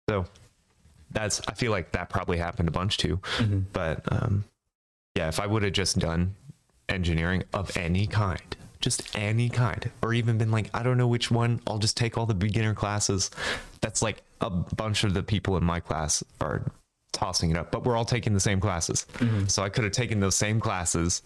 So 0.09 0.25
that's 1.11 1.39
i 1.47 1.53
feel 1.53 1.71
like 1.71 1.93
that 1.93 2.09
probably 2.09 2.37
happened 2.37 2.67
a 2.67 2.71
bunch 2.73 2.97
too. 2.97 3.21
But 3.71 4.01
um 4.11 4.43
yeah 5.15 5.29
if 5.29 5.39
i 5.39 5.47
would 5.47 5.63
have 5.63 5.71
just 5.73 5.97
done 5.97 6.35
engineering 6.89 7.43
of 7.53 7.75
any 7.77 8.05
kind 8.05 8.55
just 8.79 9.15
any 9.17 9.49
kind 9.49 9.89
or 10.01 10.13
even 10.13 10.37
been 10.37 10.51
like 10.51 10.69
i 10.73 10.83
don't 10.83 10.97
know 10.97 11.07
which 11.07 11.31
one 11.31 11.59
i'll 11.67 11.77
just 11.79 11.97
take 11.97 12.17
all 12.17 12.25
the 12.25 12.33
beginner 12.33 12.73
classes. 12.73 13.31
That's 13.81 14.01
like 14.01 14.21
a 14.41 14.49
bunch 14.49 15.03
of 15.03 15.13
the 15.13 15.23
people 15.23 15.57
in 15.57 15.63
my 15.63 15.79
class 15.79 16.23
are 16.41 16.61
tossing 17.13 17.51
it 17.51 17.57
up 17.57 17.71
but 17.71 17.83
we're 17.83 17.95
all 17.95 18.05
taking 18.05 18.33
the 18.33 18.39
same 18.39 18.59
classes. 18.59 19.05
So 19.47 19.63
i 19.63 19.69
could 19.69 19.83
have 19.83 19.93
taken 19.93 20.19
those 20.19 20.35
same 20.35 20.59
classes 20.59 21.21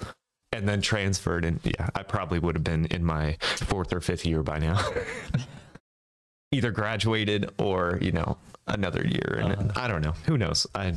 and 0.53 0.67
then 0.67 0.81
transferred 0.81 1.45
and 1.45 1.59
yeah 1.63 1.89
i 1.95 2.03
probably 2.03 2.39
would 2.39 2.55
have 2.55 2.63
been 2.63 2.85
in 2.87 3.03
my 3.03 3.37
fourth 3.41 3.91
or 3.93 4.01
fifth 4.01 4.25
year 4.25 4.43
by 4.43 4.59
now. 4.59 4.79
Either 6.53 6.71
graduated 6.71 7.49
or 7.57 7.97
you 8.01 8.11
know 8.11 8.37
another 8.67 9.05
year 9.05 9.37
and 9.41 9.53
Uh-huh. 9.53 9.71
i 9.75 9.87
don't 9.87 10.01
know 10.03 10.13
who 10.25 10.37
knows? 10.37 10.67
I 10.75 10.93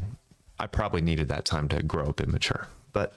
i 0.59 0.67
probably 0.67 1.01
needed 1.01 1.29
that 1.29 1.45
time 1.45 1.69
to 1.69 1.83
grow 1.83 2.07
up 2.07 2.21
and 2.21 2.33
mature 2.33 2.69
but 2.93 3.15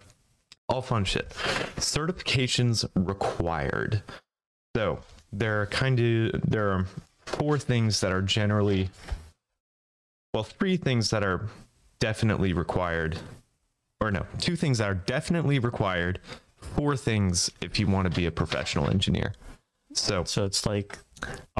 all 0.69 0.81
fun 0.81 1.05
shit. 1.05 1.29
Certifications 1.77 2.87
required. 2.95 4.03
So 4.75 4.99
there 5.31 5.61
are 5.61 5.65
kind 5.67 5.99
of 5.99 6.41
there 6.41 6.69
are 6.69 6.85
four 7.25 7.57
things 7.57 7.99
that 8.01 8.11
are 8.11 8.21
generally 8.21 8.89
well 10.33 10.43
three 10.43 10.77
things 10.77 11.09
that 11.09 11.23
are 11.23 11.47
definitely 11.99 12.53
required 12.53 13.17
or 13.99 14.11
no 14.11 14.25
two 14.39 14.55
things 14.55 14.77
that 14.77 14.89
are 14.89 14.95
definitely 14.95 15.59
required 15.59 16.19
four 16.57 16.95
things 16.95 17.51
if 17.61 17.79
you 17.79 17.87
want 17.87 18.09
to 18.09 18.15
be 18.15 18.25
a 18.25 18.31
professional 18.31 18.89
engineer. 18.89 19.33
So 19.93 20.23
So 20.23 20.45
it's 20.45 20.65
like 20.65 20.97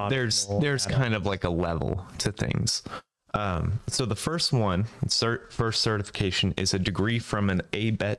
there's 0.10 0.48
there's 0.62 0.86
kind 0.86 1.14
of 1.14 1.26
like 1.26 1.44
a 1.44 1.50
level 1.50 2.06
to 2.20 2.32
things. 2.32 2.84
Um, 3.34 3.82
so 3.88 4.06
the 4.06 4.16
first 4.16 4.54
one, 4.54 4.86
cert, 5.06 5.52
first 5.52 5.82
certification 5.82 6.54
is 6.58 6.74
a 6.74 6.80
degree 6.80 7.20
from 7.20 7.50
an 7.50 7.62
ABET 7.74 8.18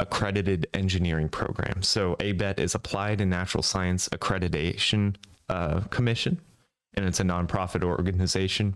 accredited 0.00 0.66
engineering 0.74 1.28
program. 1.28 1.82
So 1.82 2.16
ABET 2.16 2.58
is 2.58 2.74
Applied 2.74 3.20
and 3.20 3.30
Natural 3.30 3.62
Science 3.62 4.08
Accreditation 4.08 5.14
uh, 5.48 5.80
Commission, 5.90 6.40
and 6.94 7.04
it's 7.04 7.20
a 7.20 7.24
nonprofit 7.24 7.84
organization, 7.84 8.74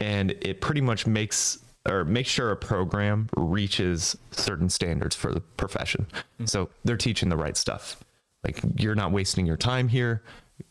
and 0.00 0.32
it 0.40 0.60
pretty 0.60 0.80
much 0.80 1.06
makes 1.06 1.58
or 1.86 2.04
makes 2.04 2.30
sure 2.30 2.50
a 2.50 2.56
program 2.56 3.28
reaches 3.36 4.16
certain 4.30 4.70
standards 4.70 5.14
for 5.14 5.34
the 5.34 5.40
profession. 5.40 6.06
So 6.46 6.70
they're 6.82 6.96
teaching 6.96 7.28
the 7.28 7.36
right 7.36 7.56
stuff. 7.56 8.02
Like 8.42 8.60
you're 8.78 8.94
not 8.94 9.12
wasting 9.12 9.44
your 9.44 9.58
time 9.58 9.88
here. 9.88 10.22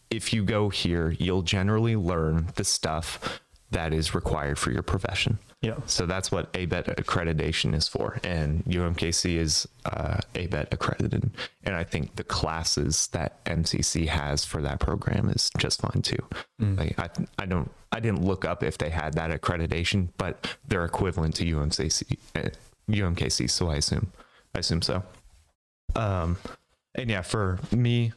If 0.09 0.33
you 0.33 0.43
go 0.43 0.69
here, 0.69 1.11
you'll 1.19 1.43
generally 1.43 1.95
learn 1.95 2.47
the 2.55 2.63
stuff 2.63 3.41
that 3.69 3.93
is 3.93 4.15
required 4.15 4.57
for 4.57 4.71
your 4.71 4.81
profession. 4.81 5.37
Yeah. 5.63 5.77
So 5.85 6.05
that's 6.05 6.29
what 6.29 6.51
ABET 6.51 6.93
accreditation 6.97 7.73
is 7.73 7.87
for. 7.87 8.19
And 8.21 8.65
UMKC 8.65 9.37
is 9.37 9.65
uh, 9.85 10.17
ABET 10.35 10.73
accredited. 10.73 11.31
And 11.63 11.73
I 11.73 11.85
think 11.85 12.17
the 12.17 12.25
classes 12.25 13.07
that 13.13 13.43
MCC 13.45 14.07
has 14.09 14.43
for 14.43 14.61
that 14.61 14.81
program 14.81 15.29
is 15.29 15.49
just 15.57 15.81
fine 15.81 16.01
too. 16.01 16.17
Like 16.75 16.99
I, 16.99 17.09
I 17.39 17.45
don't, 17.45 17.71
I 17.93 18.01
didn't 18.01 18.25
look 18.25 18.43
up 18.43 18.61
if 18.61 18.77
they 18.77 18.89
had 18.89 19.13
that 19.13 19.31
accreditation, 19.31 20.09
but 20.17 20.53
they're 20.67 20.83
equivalent 20.83 21.35
to 21.35 21.45
UMCC, 21.45 22.17
uh, 22.35 22.49
UMKC. 22.89 23.49
So 23.49 23.69
I 23.69 23.75
assume, 23.75 24.11
I 24.53 24.59
assume 24.59 24.81
so. 24.81 25.01
Um, 25.95 26.37
and 26.95 27.09
yeah, 27.09 27.21
for 27.21 27.59
me, 27.71 28.11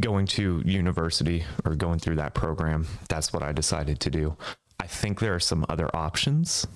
going 0.00 0.26
to 0.26 0.62
university 0.64 1.44
or 1.64 1.76
going 1.76 2.00
through 2.00 2.16
that 2.16 2.34
program, 2.34 2.88
that's 3.08 3.32
what 3.32 3.44
I 3.44 3.52
decided 3.52 4.00
to 4.00 4.10
do. 4.10 4.36
I 4.80 4.86
think 4.86 5.20
there 5.20 5.34
are 5.34 5.40
some 5.40 5.64
other 5.68 5.94
options 5.94 6.66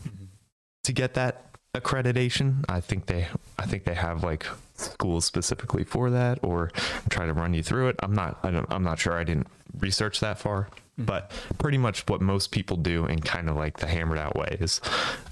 to 0.84 0.92
get 0.92 1.14
that 1.14 1.46
accreditation. 1.74 2.64
I 2.68 2.80
think 2.80 3.06
they 3.06 3.28
I 3.58 3.66
think 3.66 3.84
they 3.84 3.94
have 3.94 4.24
like 4.24 4.46
schools 4.74 5.24
specifically 5.24 5.84
for 5.84 6.10
that 6.10 6.38
or 6.42 6.70
try 7.10 7.26
to 7.26 7.32
run 7.32 7.54
you 7.54 7.62
through 7.62 7.88
it. 7.88 7.96
I'm 8.02 8.14
not 8.14 8.38
I 8.42 8.50
don't 8.50 8.70
I'm 8.72 8.82
not 8.82 8.98
sure. 8.98 9.18
I 9.18 9.24
didn't 9.24 9.46
research 9.78 10.20
that 10.20 10.38
far. 10.38 10.68
But 10.98 11.30
pretty 11.58 11.78
much 11.78 12.06
what 12.08 12.20
most 12.20 12.50
people 12.50 12.76
do 12.76 13.06
in 13.06 13.20
kind 13.20 13.48
of 13.48 13.56
like 13.56 13.78
the 13.78 13.86
hammered 13.86 14.18
out 14.18 14.36
way 14.36 14.58
is 14.60 14.82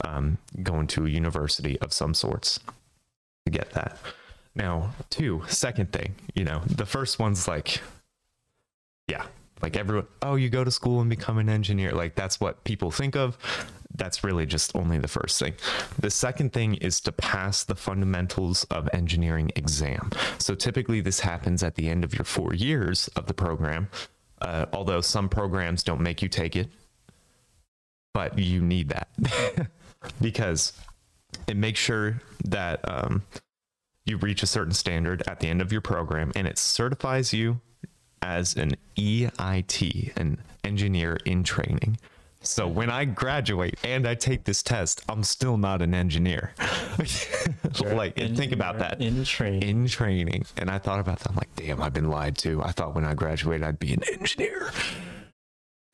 um, 0.03 0.39
going 0.63 0.87
to 0.89 1.05
a 1.05 1.11
university 1.11 1.79
of 1.81 1.93
some 1.93 2.15
sorts 2.15 2.59
to 3.45 3.51
get 3.51 3.73
that. 3.73 3.99
Now, 4.55 4.93
two, 5.11 5.43
second 5.47 5.93
thing, 5.93 6.15
you 6.35 6.45
know, 6.45 6.63
the 6.65 6.87
first 6.87 7.19
one's 7.19 7.47
like, 7.47 7.83
yeah, 9.09 9.27
like 9.63 9.77
everyone, 9.77 10.07
oh, 10.23 10.37
you 10.37 10.49
go 10.49 10.65
to 10.65 10.71
school 10.71 11.01
and 11.01 11.11
become 11.11 11.39
an 11.39 11.49
engineer. 11.49 11.93
Like 11.93 12.15
that's 12.15 12.41
what 12.41 12.63
people 12.65 12.91
think 12.91 13.17
of. 13.17 13.37
That's 13.95 14.23
really 14.23 14.47
just 14.47 14.77
only 14.77 14.99
the 14.99 15.09
first 15.09 15.39
thing. 15.39 15.55
The 15.99 16.11
second 16.11 16.53
thing 16.53 16.75
is 16.75 17.01
to 17.01 17.13
pass 17.13 17.65
the 17.65 17.75
fundamentals 17.75 18.65
of 18.65 18.89
engineering 18.93 19.51
exam. 19.57 20.11
So 20.39 20.55
typically 20.55 21.01
this 21.01 21.21
happens 21.21 21.63
at 21.63 21.75
the 21.75 21.89
end 21.89 22.05
of 22.05 22.15
your 22.15 22.25
four 22.25 22.55
years 22.55 23.09
of 23.17 23.27
the 23.27 23.35
program, 23.35 23.89
uh, 24.41 24.67
although 24.73 25.01
some 25.01 25.29
programs 25.29 25.83
don't 25.83 26.01
make 26.01 26.23
you 26.23 26.29
take 26.29 26.55
it, 26.55 26.69
but 28.15 28.39
you 28.39 28.61
need 28.61 28.91
that 28.91 29.09
because 30.21 30.73
it 31.49 31.57
makes 31.57 31.81
sure 31.81 32.21
that 32.45 32.81
um, 32.89 33.23
you 34.05 34.17
reach 34.19 34.43
a 34.43 34.47
certain 34.47 34.73
standard 34.73 35.23
at 35.27 35.41
the 35.41 35.49
end 35.49 35.61
of 35.61 35.73
your 35.73 35.81
program 35.81 36.31
and 36.37 36.47
it 36.47 36.59
certifies 36.59 37.33
you 37.33 37.61
as 38.23 38.57
an 38.57 38.73
EIT, 38.97 40.17
an 40.17 40.39
engineer 40.65 41.19
in 41.25 41.45
training. 41.45 41.99
So 42.41 42.69
when 42.69 42.89
I 42.89 43.05
graduate 43.05 43.75
and 43.83 44.07
I 44.07 44.15
take 44.15 44.45
this 44.45 44.63
test, 44.63 45.03
I'm 45.09 45.25
still 45.25 45.57
not 45.57 45.83
an 45.83 45.93
engineer. 45.93 46.53
like, 47.91 48.15
think 48.17 48.53
about 48.53 48.79
that. 48.79 49.01
In 49.01 49.25
training. 49.25 49.63
In 49.63 49.87
training. 49.89 50.47
And 50.57 50.71
I 50.71 50.79
thought 50.79 51.01
about 51.01 51.19
that. 51.21 51.31
I'm 51.31 51.37
like, 51.37 51.55
damn, 51.57 51.83
I've 51.83 51.93
been 51.93 52.09
lied 52.09 52.39
to. 52.39 52.63
I 52.63 52.71
thought 52.71 52.95
when 52.95 53.05
I 53.05 53.15
graduated, 53.15 53.67
I'd 53.67 53.79
be 53.79 53.93
an 53.93 54.03
engineer. 54.13 54.71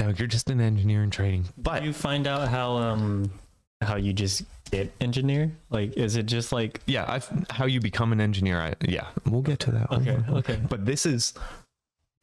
No, 0.01 0.09
you're 0.11 0.29
just 0.29 0.51
an 0.51 0.61
engineer 0.61 1.03
in 1.03 1.11
training. 1.11 1.47
But 1.57 1.83
you 1.83 1.93
find 1.93 2.27
out 2.27 2.49
how 2.49 2.77
um 2.77 3.31
how 3.81 3.97
you 3.97 4.13
just 4.13 4.43
get 4.71 4.93
engineer? 5.01 5.53
Like, 5.71 5.97
is 5.97 6.17
it 6.17 6.27
just 6.27 6.53
like 6.53 6.81
yeah, 6.87 7.05
I've, 7.09 7.31
how 7.51 7.67
you 7.67 7.81
become 7.81 8.13
an 8.13 8.21
engineer. 8.21 8.59
I, 8.61 8.75
yeah, 8.83 9.07
we'll 9.27 9.43
get 9.43 9.61
to 9.61 9.71
that. 9.73 9.91
okay, 9.93 10.19
okay, 10.29 10.61
But 10.69 10.85
this 10.85 11.07
is, 11.07 11.35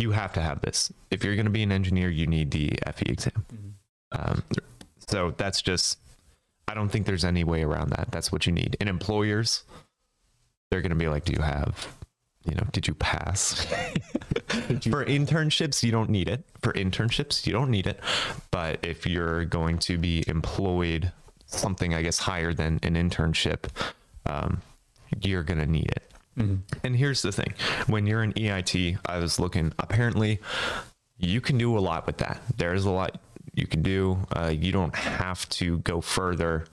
you 0.02 0.12
have 0.12 0.34
to 0.34 0.42
have 0.42 0.62
this. 0.62 0.92
If 1.10 1.24
you're 1.24 1.36
going 1.36 1.46
to 1.46 1.52
be 1.52 1.64
an 1.64 1.72
engineer, 1.72 2.10
you 2.10 2.28
need 2.28 2.52
the 2.52 2.72
FE 2.94 3.06
exam. 3.06 3.46
Um, 4.12 4.44
so 5.08 5.32
that's 5.38 5.62
just, 5.62 6.00
I 6.68 6.74
don't 6.74 6.90
think 6.90 7.06
there's 7.06 7.26
any 7.26 7.44
way 7.44 7.64
around 7.64 7.92
that. 7.92 8.12
That's 8.12 8.32
what 8.32 8.46
you 8.46 8.52
need. 8.52 8.78
And 8.80 8.90
employers, 8.90 9.64
they're 10.70 10.82
going 10.82 10.92
to 10.92 10.96
be 10.96 11.08
like, 11.08 11.26
do 11.26 11.34
you 11.34 11.42
have, 11.42 11.96
you 12.46 12.56
know, 12.56 12.66
did 12.72 12.88
you 12.88 12.94
pass? 12.94 13.66
For 14.52 15.06
internships, 15.06 15.84
you 15.84 15.92
don't 15.92 16.10
need 16.10 16.28
it. 16.28 16.44
For 16.62 16.74
internships, 16.74 17.46
you 17.46 17.54
don't 17.54 17.70
need 17.70 17.88
it. 17.88 18.00
But 18.52 18.86
if 18.86 19.06
you're 19.06 19.46
going 19.46 19.78
to 19.80 19.98
be 19.98 20.24
employed 20.28 21.12
something, 21.46 21.94
I 21.94 22.02
guess, 22.02 22.20
higher 22.20 22.54
than 22.54 22.80
an 22.84 22.96
internship, 22.96 23.66
um, 24.26 24.62
you're 25.22 25.44
going 25.44 25.60
to 25.60 25.66
need 25.66 25.92
it. 25.92 26.11
And 26.38 26.96
here's 26.96 27.22
the 27.22 27.32
thing 27.32 27.54
when 27.88 28.08
you're 28.08 28.24
an 28.24 28.34
EIT, 28.34 28.98
I 29.06 29.18
was 29.20 29.40
looking, 29.40 29.74
apparently, 29.80 30.40
you 31.18 31.42
can 31.42 31.58
do 31.58 31.78
a 31.78 31.80
lot 31.80 32.08
with 32.08 32.18
that. 32.18 32.42
There's 32.58 32.86
a 32.86 32.92
lot 32.92 33.20
you 33.54 33.68
can 33.68 33.82
do. 33.82 34.18
Uh, 34.36 34.54
you 34.56 34.72
don't 34.72 34.96
have 34.96 35.48
to 35.50 35.80
go 35.80 36.02
further 36.02 36.66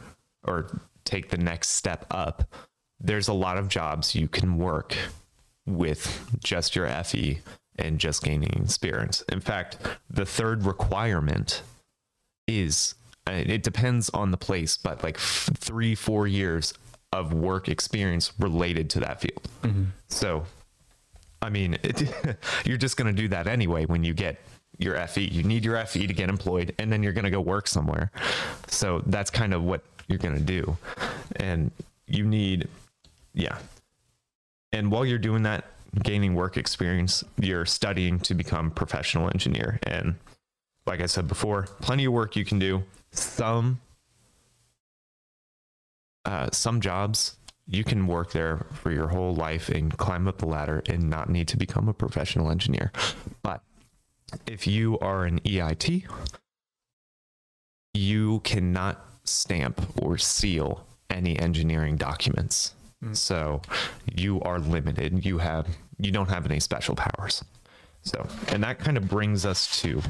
or 0.44 0.80
take 1.04 1.28
the 1.28 1.38
next 1.38 1.70
step 1.70 2.06
up. 2.10 2.44
There's 3.00 3.28
a 3.28 3.32
lot 3.32 3.58
of 3.58 3.68
jobs 3.68 4.14
you 4.14 4.28
can 4.28 4.58
work 4.58 4.96
with 5.66 6.24
just 6.42 6.74
your 6.74 6.88
FE 7.04 7.40
and 7.78 7.98
just 7.98 8.22
gaining 8.22 8.50
experience. 8.62 9.22
In 9.28 9.40
fact, 9.40 9.78
the 10.08 10.26
third 10.26 10.64
requirement 10.64 11.62
is 12.46 12.94
uh, 13.26 13.32
it 13.32 13.62
depends 13.62 14.08
on 14.10 14.30
the 14.30 14.36
place, 14.36 14.76
but 14.76 15.02
like 15.02 15.16
f- 15.16 15.50
three, 15.56 15.94
four 15.94 16.26
years 16.26 16.74
of 17.12 17.32
work 17.32 17.68
experience 17.68 18.32
related 18.38 18.90
to 18.90 19.00
that 19.00 19.20
field. 19.20 19.48
Mm-hmm. 19.62 19.84
So, 20.08 20.44
I 21.40 21.50
mean, 21.50 21.78
it, 21.82 22.14
you're 22.64 22.76
just 22.76 22.96
going 22.96 23.14
to 23.14 23.22
do 23.22 23.28
that 23.28 23.46
anyway 23.46 23.86
when 23.86 24.04
you 24.04 24.14
get 24.14 24.38
your 24.78 24.94
FE. 25.06 25.24
You 25.24 25.42
need 25.42 25.64
your 25.64 25.84
FE 25.86 26.06
to 26.06 26.14
get 26.14 26.28
employed, 26.28 26.74
and 26.78 26.92
then 26.92 27.02
you're 27.02 27.12
going 27.12 27.24
to 27.24 27.30
go 27.30 27.40
work 27.40 27.66
somewhere. 27.66 28.10
So 28.68 29.02
that's 29.06 29.30
kind 29.30 29.54
of 29.54 29.64
what 29.64 29.82
you're 30.06 30.18
going 30.18 30.36
to 30.36 30.40
do. 30.40 30.76
And 31.36 31.70
you 32.06 32.24
need, 32.24 32.68
yeah. 33.34 33.58
And 34.72 34.90
while 34.90 35.04
you're 35.04 35.18
doing 35.18 35.42
that, 35.44 35.64
gaining 36.02 36.34
work 36.34 36.56
experience, 36.56 37.24
you're 37.38 37.66
studying 37.66 38.20
to 38.20 38.34
become 38.34 38.70
professional 38.70 39.28
engineer. 39.28 39.78
And 39.84 40.14
like 40.86 41.00
I 41.00 41.06
said 41.06 41.28
before, 41.28 41.62
plenty 41.80 42.04
of 42.04 42.12
work 42.12 42.36
you 42.36 42.44
can 42.44 42.58
do. 42.58 42.82
Some 43.10 43.80
uh, 46.28 46.48
some 46.52 46.78
jobs 46.80 47.38
you 47.66 47.84
can 47.84 48.06
work 48.06 48.32
there 48.32 48.66
for 48.72 48.90
your 48.90 49.08
whole 49.08 49.34
life 49.34 49.68
and 49.68 49.96
climb 49.96 50.28
up 50.28 50.38
the 50.38 50.46
ladder 50.46 50.82
and 50.88 51.08
not 51.08 51.28
need 51.28 51.48
to 51.48 51.56
become 51.56 51.88
a 51.88 51.94
professional 51.94 52.50
engineer. 52.50 52.92
But 53.42 53.62
if 54.46 54.66
you 54.66 54.98
are 55.00 55.24
an 55.24 55.40
EIT, 55.40 56.04
you 57.94 58.40
cannot 58.40 59.04
stamp 59.24 59.80
or 60.02 60.16
seal 60.18 60.86
any 61.10 61.38
engineering 61.38 61.96
documents. 61.96 62.74
So 63.12 63.62
you 64.14 64.40
are 64.42 64.58
limited. 64.58 65.24
You 65.24 65.38
have 65.38 65.66
you 65.98 66.10
don't 66.10 66.28
have 66.28 66.46
any 66.46 66.60
special 66.60 66.94
powers. 66.94 67.44
So 68.02 68.26
and 68.48 68.62
that 68.64 68.78
kind 68.78 68.96
of 68.96 69.08
brings 69.08 69.46
us 69.46 69.80
to 69.82 70.02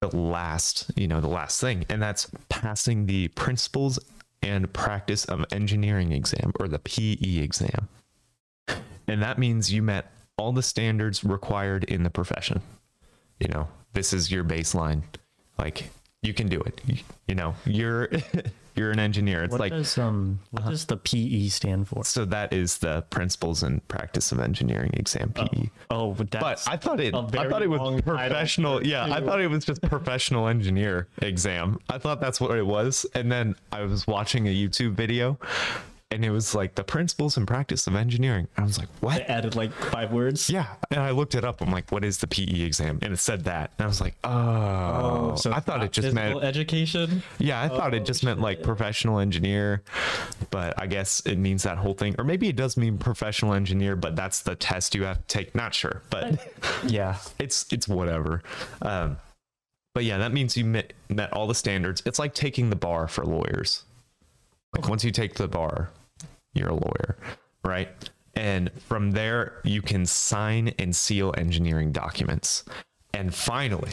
the 0.00 0.14
last, 0.16 0.90
you 0.96 1.06
know, 1.06 1.20
the 1.20 1.28
last 1.28 1.60
thing, 1.60 1.86
and 1.88 2.02
that's 2.02 2.28
passing 2.48 3.06
the 3.06 3.28
principles 3.28 3.98
and 4.44 4.72
practice 4.72 5.24
of 5.24 5.44
engineering 5.50 6.12
exam 6.12 6.52
or 6.60 6.68
the 6.68 6.78
PE 6.78 7.38
exam. 7.38 7.88
And 9.06 9.22
that 9.22 9.38
means 9.38 9.72
you 9.72 9.82
met 9.82 10.10
all 10.36 10.52
the 10.52 10.62
standards 10.62 11.24
required 11.24 11.84
in 11.84 12.02
the 12.02 12.10
profession. 12.10 12.60
You 13.40 13.48
know, 13.48 13.68
this 13.92 14.12
is 14.12 14.30
your 14.30 14.44
baseline. 14.44 15.02
like 15.58 15.90
you 16.22 16.32
can 16.32 16.48
do 16.48 16.60
it. 16.60 16.80
You, 17.28 17.34
know, 17.34 17.54
you're 17.66 18.08
you're 18.76 18.90
an 18.90 18.98
engineer. 18.98 19.44
It's 19.44 19.52
What 19.52 19.60
like 19.60 19.72
does 19.72 19.96
um 19.98 20.40
what 20.50 20.64
does 20.66 20.84
the 20.86 20.96
PE 20.96 21.48
stand 21.48 21.88
for? 21.88 22.04
so 22.04 22.24
that 22.24 22.52
is 22.52 22.78
the 22.78 23.02
principles 23.10 23.62
and 23.62 23.86
practice 23.88 24.32
of 24.32 24.40
engineering 24.40 24.90
exam 24.94 25.32
PE. 25.32 25.70
Oh, 25.90 26.08
but 26.12 26.30
But 26.30 26.40
that's 26.40 26.66
I 26.68 26.76
thought 26.76 27.00
it. 27.00 27.14
I 27.14 27.48
thought 27.48 27.62
it 27.62 27.70
was 27.70 28.02
professional. 28.02 28.84
Yeah, 28.84 29.04
I 29.04 29.20
thought 29.20 29.40
it 29.40 29.48
was 29.48 29.64
just 29.64 29.80
professional 29.82 30.48
engineer 30.48 31.06
exam. 31.18 31.78
I 31.88 31.98
thought 31.98 32.20
that's 32.20 32.40
what 32.40 32.56
it 32.56 32.66
was. 32.66 33.06
And 33.14 33.30
then 33.30 33.54
I 33.72 33.82
was 33.82 34.06
watching 34.06 34.46
a 34.48 34.54
YouTube 34.54 34.94
video, 34.94 35.38
and 36.14 36.24
it 36.24 36.30
was 36.30 36.54
like 36.54 36.74
the 36.76 36.84
principles 36.84 37.36
and 37.36 37.46
practice 37.46 37.86
of 37.86 37.94
engineering. 37.94 38.48
I 38.56 38.62
was 38.62 38.78
like, 38.78 38.88
what? 39.00 39.22
added 39.28 39.54
like 39.56 39.72
five 39.72 40.12
words. 40.12 40.48
Yeah, 40.48 40.66
and 40.90 41.00
I 41.00 41.10
looked 41.10 41.34
it 41.34 41.44
up. 41.44 41.60
I'm 41.60 41.70
like, 41.70 41.90
what 41.92 42.04
is 42.04 42.18
the 42.18 42.26
PE 42.26 42.60
exam? 42.62 42.98
And 43.02 43.12
it 43.12 43.18
said 43.18 43.44
that, 43.44 43.72
and 43.78 43.84
I 43.84 43.88
was 43.88 44.00
like, 44.00 44.14
oh. 44.24 45.34
So 45.36 45.52
I 45.52 45.60
thought 45.60 45.82
it 45.82 45.92
just 45.92 46.12
meant. 46.14 46.42
education. 46.42 47.22
Yeah, 47.38 47.60
I 47.62 47.68
thought 47.68 47.94
it 47.94 48.02
Oh, 48.02 48.04
just 48.04 48.24
meant 48.24 48.40
like 48.40 48.62
professional 48.62 49.18
engineer, 49.18 49.82
but 50.50 50.80
I 50.80 50.86
guess 50.86 51.20
it 51.26 51.36
means 51.36 51.62
that 51.64 51.78
whole 51.78 51.94
thing. 51.94 52.14
Or 52.18 52.24
maybe 52.24 52.48
it 52.48 52.56
does 52.56 52.76
mean 52.76 52.98
professional 52.98 53.54
engineer, 53.54 53.96
but 53.96 54.14
that's 54.16 54.40
the 54.42 54.54
test 54.54 54.94
you 54.94 55.04
have 55.04 55.18
to 55.18 55.26
take. 55.26 55.54
Not 55.54 55.74
sure, 55.74 56.02
but 56.10 56.38
Yeah. 56.86 57.16
it's 57.38 57.66
it's 57.72 57.88
whatever. 57.88 58.42
Um, 58.82 59.16
but 59.94 60.04
yeah, 60.04 60.18
that 60.18 60.32
means 60.32 60.56
you 60.56 60.64
met, 60.64 60.92
met 61.08 61.32
all 61.32 61.46
the 61.46 61.54
standards. 61.54 62.02
It's 62.04 62.18
like 62.18 62.34
taking 62.34 62.68
the 62.70 62.76
bar 62.76 63.06
for 63.08 63.24
lawyers. 63.24 63.84
Like 64.74 64.88
once 64.88 65.04
you 65.04 65.12
take 65.12 65.34
the 65.34 65.46
bar, 65.46 65.90
you're 66.54 66.70
a 66.70 66.74
lawyer, 66.74 67.16
right? 67.64 67.88
And 68.34 68.70
from 68.72 69.12
there, 69.12 69.60
you 69.64 69.82
can 69.82 70.06
sign 70.06 70.68
and 70.78 70.94
seal 70.94 71.34
engineering 71.36 71.92
documents. 71.92 72.64
And 73.12 73.34
finally, 73.34 73.92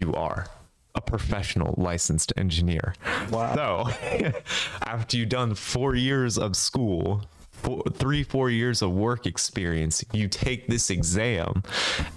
you 0.00 0.12
are 0.14 0.46
a 0.94 1.00
professional 1.00 1.74
licensed 1.76 2.32
engineer. 2.36 2.94
Wow. 3.30 3.54
So, 3.54 4.32
after 4.82 5.16
you've 5.16 5.28
done 5.28 5.54
four 5.54 5.94
years 5.94 6.36
of 6.36 6.56
school, 6.56 7.22
four, 7.52 7.84
three, 7.94 8.22
four 8.24 8.50
years 8.50 8.82
of 8.82 8.92
work 8.92 9.26
experience, 9.26 10.04
you 10.12 10.28
take 10.28 10.66
this 10.66 10.90
exam, 10.90 11.62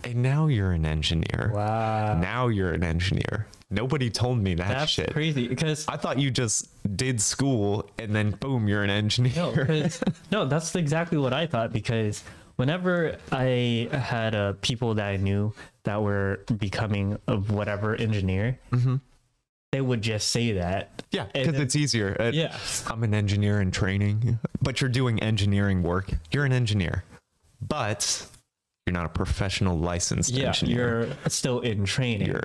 and 0.03 0.15
now 0.15 0.47
you're 0.47 0.71
an 0.71 0.85
engineer. 0.85 1.51
Wow. 1.53 2.19
Now 2.19 2.47
you're 2.47 2.71
an 2.71 2.83
engineer. 2.83 3.47
Nobody 3.71 4.09
told 4.09 4.39
me 4.39 4.53
that 4.55 4.67
That's 4.67 4.91
shit. 4.91 5.11
crazy 5.13 5.47
because 5.47 5.87
I 5.87 5.95
thought 5.97 6.19
you 6.19 6.29
just 6.29 6.67
did 6.97 7.21
school 7.21 7.89
and 7.97 8.13
then 8.13 8.31
boom, 8.31 8.67
you're 8.67 8.83
an 8.83 8.89
engineer. 8.89 9.33
no, 9.65 9.87
no, 10.31 10.45
that's 10.45 10.75
exactly 10.75 11.17
what 11.17 11.33
I 11.33 11.47
thought 11.47 11.71
because 11.71 12.21
whenever 12.57 13.15
I 13.31 13.87
had 13.91 14.35
uh, 14.35 14.53
people 14.61 14.93
that 14.95 15.07
I 15.07 15.15
knew 15.17 15.53
that 15.83 16.01
were 16.01 16.41
becoming 16.57 17.17
of 17.27 17.49
whatever 17.51 17.95
engineer, 17.95 18.59
they 19.71 19.79
would 19.81 20.01
just 20.01 20.27
say 20.31 20.51
that. 20.53 21.01
yeah, 21.11 21.27
because 21.33 21.57
it's 21.59 21.75
easier. 21.77 22.15
Uh, 22.19 22.31
Yeah. 22.33 22.55
I'm 22.87 23.03
an 23.03 23.13
engineer 23.13 23.61
in 23.61 23.71
training, 23.71 24.37
but 24.61 24.81
you're 24.81 24.89
doing 24.89 25.23
engineering 25.23 25.81
work. 25.81 26.11
You're 26.31 26.43
an 26.45 26.51
engineer, 26.51 27.05
but 27.61 28.27
you're 28.85 28.93
not 28.93 29.05
a 29.05 29.09
professional 29.09 29.77
licensed 29.79 30.31
Yeah, 30.31 30.47
engineer. 30.47 30.75
you're 31.05 31.07
still 31.29 31.61
in 31.61 31.85
training. 31.85 32.27
You're 32.27 32.43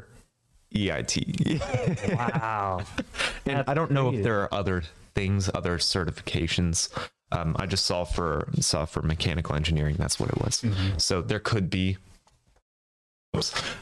EIT. 0.75 2.17
wow. 2.17 2.79
and 3.47 3.59
That's 3.59 3.69
I 3.69 3.75
don't 3.75 3.91
know 3.91 4.09
crazy. 4.09 4.19
if 4.19 4.25
there 4.25 4.41
are 4.43 4.55
other 4.55 4.83
things, 5.15 5.51
other 5.55 5.79
certifications. 5.79 6.91
Um, 7.33 7.57
I 7.59 7.67
just 7.67 7.87
saw 7.87 8.05
for 8.05 8.49
saw 8.61 8.85
for 8.85 9.03
mechanical 9.03 9.57
engineering. 9.57 9.97
That's 9.99 10.21
what 10.21 10.31
it 10.31 10.39
was. 10.39 10.61
Mm-hmm. 10.61 10.99
So 10.99 11.23
there 11.23 11.41
could 11.41 11.71
be. 11.71 11.97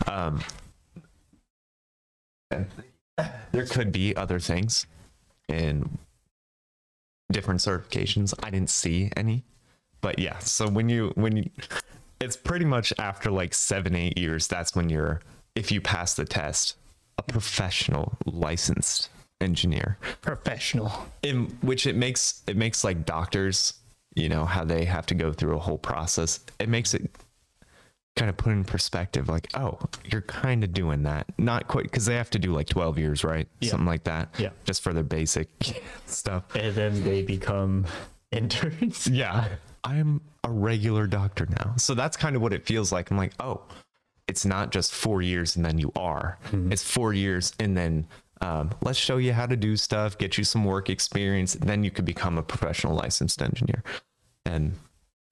Um, 0.06 0.40
there 3.52 3.66
could 3.66 3.92
be 3.92 4.16
other 4.16 4.38
things 4.40 4.86
and 5.48 5.98
different 7.30 7.60
certifications. 7.60 8.34
I 8.42 8.50
didn't 8.50 8.70
see 8.70 9.10
any, 9.16 9.44
but 10.00 10.18
yeah. 10.18 10.38
So 10.38 10.68
when 10.68 10.88
you 10.88 11.12
when 11.14 11.36
you, 11.36 11.50
it's 12.20 12.36
pretty 12.36 12.64
much 12.64 12.92
after 12.98 13.30
like 13.30 13.54
seven 13.54 13.94
eight 13.94 14.18
years. 14.18 14.46
That's 14.48 14.74
when 14.74 14.88
you're 14.88 15.20
if 15.54 15.70
you 15.72 15.80
pass 15.80 16.14
the 16.14 16.24
test, 16.24 16.76
a 17.18 17.22
professional 17.22 18.16
licensed 18.26 19.08
engineer. 19.40 19.98
Professional. 20.22 21.06
in 21.22 21.46
which 21.60 21.86
it 21.86 21.96
makes 21.96 22.42
it 22.46 22.56
makes 22.56 22.82
like 22.84 23.04
doctors 23.04 23.74
you 24.14 24.28
know 24.28 24.44
how 24.44 24.64
they 24.64 24.84
have 24.84 25.06
to 25.06 25.14
go 25.14 25.32
through 25.32 25.56
a 25.56 25.58
whole 25.58 25.76
process 25.76 26.38
it 26.60 26.68
makes 26.68 26.94
it 26.94 27.10
kind 28.16 28.30
of 28.30 28.36
put 28.36 28.52
in 28.52 28.62
perspective 28.64 29.28
like 29.28 29.48
oh 29.54 29.76
you're 30.04 30.20
kind 30.22 30.62
of 30.62 30.72
doing 30.72 31.02
that. 31.02 31.26
Not 31.36 31.66
quite 31.66 31.84
because 31.84 32.06
they 32.06 32.14
have 32.14 32.30
to 32.30 32.38
do 32.38 32.52
like 32.52 32.68
12 32.68 32.98
years 32.98 33.24
right? 33.24 33.48
Yeah. 33.60 33.70
something 33.70 33.86
like 33.86 34.04
that. 34.04 34.28
Yeah. 34.38 34.50
just 34.64 34.82
for 34.82 34.92
their 34.92 35.02
basic 35.02 35.48
stuff. 36.06 36.44
And 36.54 36.74
then 36.74 37.02
they 37.02 37.22
become 37.22 37.86
interns. 38.30 39.06
yeah. 39.08 39.48
I'm 39.82 40.20
a 40.44 40.50
regular 40.50 41.06
doctor 41.06 41.46
now. 41.46 41.74
So 41.76 41.94
that's 41.94 42.16
kind 42.16 42.36
of 42.36 42.42
what 42.42 42.52
it 42.52 42.64
feels 42.66 42.92
like. 42.92 43.10
I'm 43.10 43.16
like 43.16 43.32
oh 43.40 43.62
it's 44.28 44.44
not 44.44 44.72
just 44.72 44.92
four 44.92 45.22
years 45.22 45.56
and 45.56 45.64
then 45.64 45.78
you 45.78 45.92
are. 45.96 46.38
It's 46.72 46.82
four 46.82 47.12
years 47.12 47.52
and 47.58 47.76
then 47.76 48.06
um, 48.40 48.70
let's 48.82 48.98
show 48.98 49.16
you 49.18 49.32
how 49.32 49.46
to 49.46 49.56
do 49.56 49.76
stuff 49.76 50.18
get 50.18 50.36
you 50.36 50.44
some 50.44 50.64
work 50.64 50.90
experience 50.90 51.54
then 51.54 51.84
you 51.84 51.90
could 51.90 52.04
become 52.04 52.36
a 52.36 52.42
professional 52.42 52.94
licensed 52.94 53.40
engineer. 53.40 53.82
And 54.44 54.74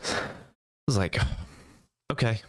i 0.01 0.15
was 0.87 0.97
like 0.97 1.19
okay 2.11 2.41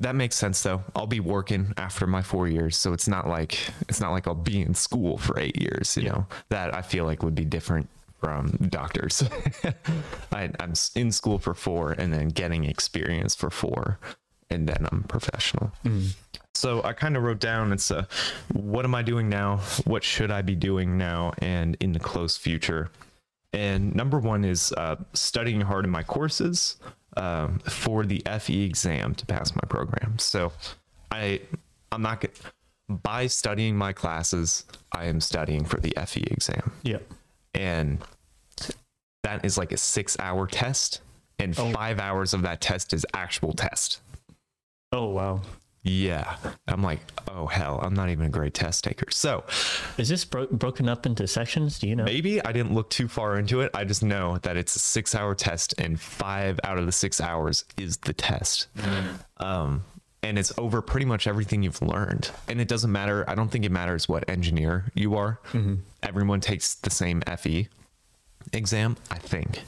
that 0.00 0.14
makes 0.14 0.36
sense 0.36 0.62
though. 0.62 0.84
I'll 0.94 1.08
be 1.08 1.20
working 1.20 1.72
after 1.76 2.06
my 2.06 2.22
four 2.22 2.46
years. 2.46 2.76
So 2.76 2.92
it's 2.92 3.08
not 3.08 3.26
like 3.28 3.58
it's 3.88 4.00
not 4.00 4.12
like 4.12 4.26
i'll 4.26 4.34
be 4.34 4.60
in 4.60 4.74
school 4.74 5.18
for 5.18 5.38
eight 5.38 5.60
years 5.60 5.96
you 5.96 6.08
know 6.08 6.26
that 6.50 6.74
i 6.74 6.82
feel 6.82 7.04
like 7.04 7.22
would 7.22 7.34
be 7.34 7.44
different 7.44 7.88
from 8.20 8.48
doctors. 8.68 9.22
I, 10.32 10.50
i'm 10.60 10.74
in 10.94 11.12
school 11.12 11.38
for 11.38 11.54
four 11.54 11.92
and 11.92 12.12
then 12.12 12.28
getting 12.28 12.64
experience 12.64 13.34
for 13.34 13.50
four 13.50 13.98
and 14.50 14.68
then 14.68 14.86
i'm 14.90 15.02
professional 15.04 15.70
so 16.54 16.82
i 16.84 16.92
kind 16.92 17.16
of 17.16 17.22
wrote 17.22 17.38
down 17.40 17.72
it's 17.72 17.90
a 17.90 18.06
what 18.52 18.84
am 18.84 18.94
i 18.94 19.02
doing 19.02 19.28
now 19.28 19.58
what 19.84 20.02
should 20.02 20.30
i 20.30 20.40
be 20.42 20.54
doing 20.54 20.96
now 20.98 21.32
and 21.38 21.76
in 21.80 21.92
the 21.92 21.98
close 22.00 22.36
future 22.36 22.90
and 23.52 23.94
number 23.94 24.18
one 24.18 24.44
is 24.44 24.72
uh, 24.76 24.96
studying 25.14 25.62
hard 25.62 25.86
in 25.86 25.90
my 25.90 26.02
courses 26.02 26.76
um, 27.16 27.58
for 27.60 28.04
the 28.04 28.22
FE 28.40 28.62
exam 28.62 29.14
to 29.14 29.24
pass 29.24 29.54
my 29.54 29.62
program. 29.70 30.18
So 30.18 30.52
I 31.10 31.40
I'm 31.90 32.02
not 32.02 32.20
g- 32.20 32.28
by 32.90 33.26
studying 33.26 33.74
my 33.74 33.94
classes, 33.94 34.66
I 34.92 35.06
am 35.06 35.22
studying 35.22 35.64
for 35.64 35.80
the 35.80 35.94
FE 36.06 36.24
exam, 36.30 36.72
Yeah. 36.82 36.98
and 37.54 38.00
that 39.22 39.46
is 39.46 39.56
like 39.56 39.72
a 39.72 39.78
six 39.78 40.14
hour 40.20 40.46
test, 40.46 41.00
and 41.38 41.58
Oh. 41.58 41.72
five 41.72 41.98
hours 42.00 42.34
of 42.34 42.42
that 42.42 42.60
test 42.60 42.92
is 42.92 43.06
actual 43.14 43.54
test. 43.54 44.00
Oh 44.92 45.06
wow. 45.08 45.42
Yeah, 45.84 46.36
I'm 46.66 46.82
like, 46.82 47.00
oh 47.28 47.46
hell, 47.46 47.78
I'm 47.82 47.94
not 47.94 48.10
even 48.10 48.26
a 48.26 48.28
great 48.28 48.52
test 48.52 48.84
taker. 48.84 49.06
So 49.10 49.44
Is 49.96 50.08
this 50.08 50.24
bro- 50.24 50.48
broken 50.48 50.88
up 50.88 51.06
into 51.06 51.26
sections? 51.26 51.78
Do 51.78 51.88
you 51.88 51.96
know? 51.96 52.04
Maybe 52.04 52.44
I 52.44 52.52
didn't 52.52 52.74
look 52.74 52.90
too 52.90 53.08
far 53.08 53.38
into 53.38 53.60
it. 53.62 53.70
I 53.74 53.84
just 53.84 54.02
know 54.02 54.38
that 54.38 54.56
it's 54.56 54.74
a 54.76 54.80
six 54.80 55.14
hour 55.14 55.34
test 55.34 55.74
and 55.78 55.98
five 55.98 56.58
out 56.64 56.78
of 56.78 56.84
the 56.86 56.92
six 56.92 57.20
hours 57.20 57.64
is 57.78 57.96
the 57.98 58.12
test. 58.12 58.66
Um, 59.38 59.84
and 60.22 60.38
it's 60.38 60.52
over 60.58 60.82
pretty 60.82 61.06
much 61.06 61.26
everything 61.26 61.62
you've 61.62 61.80
learned. 61.80 62.30
And 62.48 62.60
it 62.60 62.68
doesn't 62.68 62.90
matter. 62.92 63.24
I 63.30 63.34
don't 63.34 63.48
think 63.50 63.64
it 63.64 63.70
matters 63.72 64.08
what 64.08 64.28
engineer 64.28 64.90
you 64.94 65.14
are. 65.14 65.40
Everyone 66.02 66.40
takes 66.40 66.74
the 66.74 66.90
same 66.90 67.22
FE 67.38 67.68
exam, 68.52 68.96
I 69.10 69.18
think. 69.18 69.62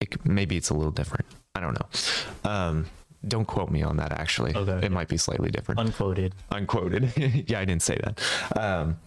It, 0.00 0.24
maybe 0.24 0.56
it's 0.56 0.70
a 0.70 0.74
little 0.74 0.92
different. 0.92 1.26
I 1.54 1.60
don't 1.60 1.74
know. 1.78 2.50
Um, 2.50 2.86
don't 3.28 3.44
quote 3.44 3.70
me 3.70 3.82
on 3.82 3.96
that, 3.98 4.12
actually. 4.12 4.54
Okay, 4.54 4.72
it 4.78 4.82
yeah. 4.84 4.88
might 4.88 5.08
be 5.08 5.16
slightly 5.16 5.50
different 5.50 5.80
Unquoted. 5.80 6.34
unquoted. 6.50 7.12
yeah, 7.48 7.60
I 7.60 7.64
didn't 7.64 7.82
say 7.82 7.98
that. 8.02 8.20
Um, 8.58 8.98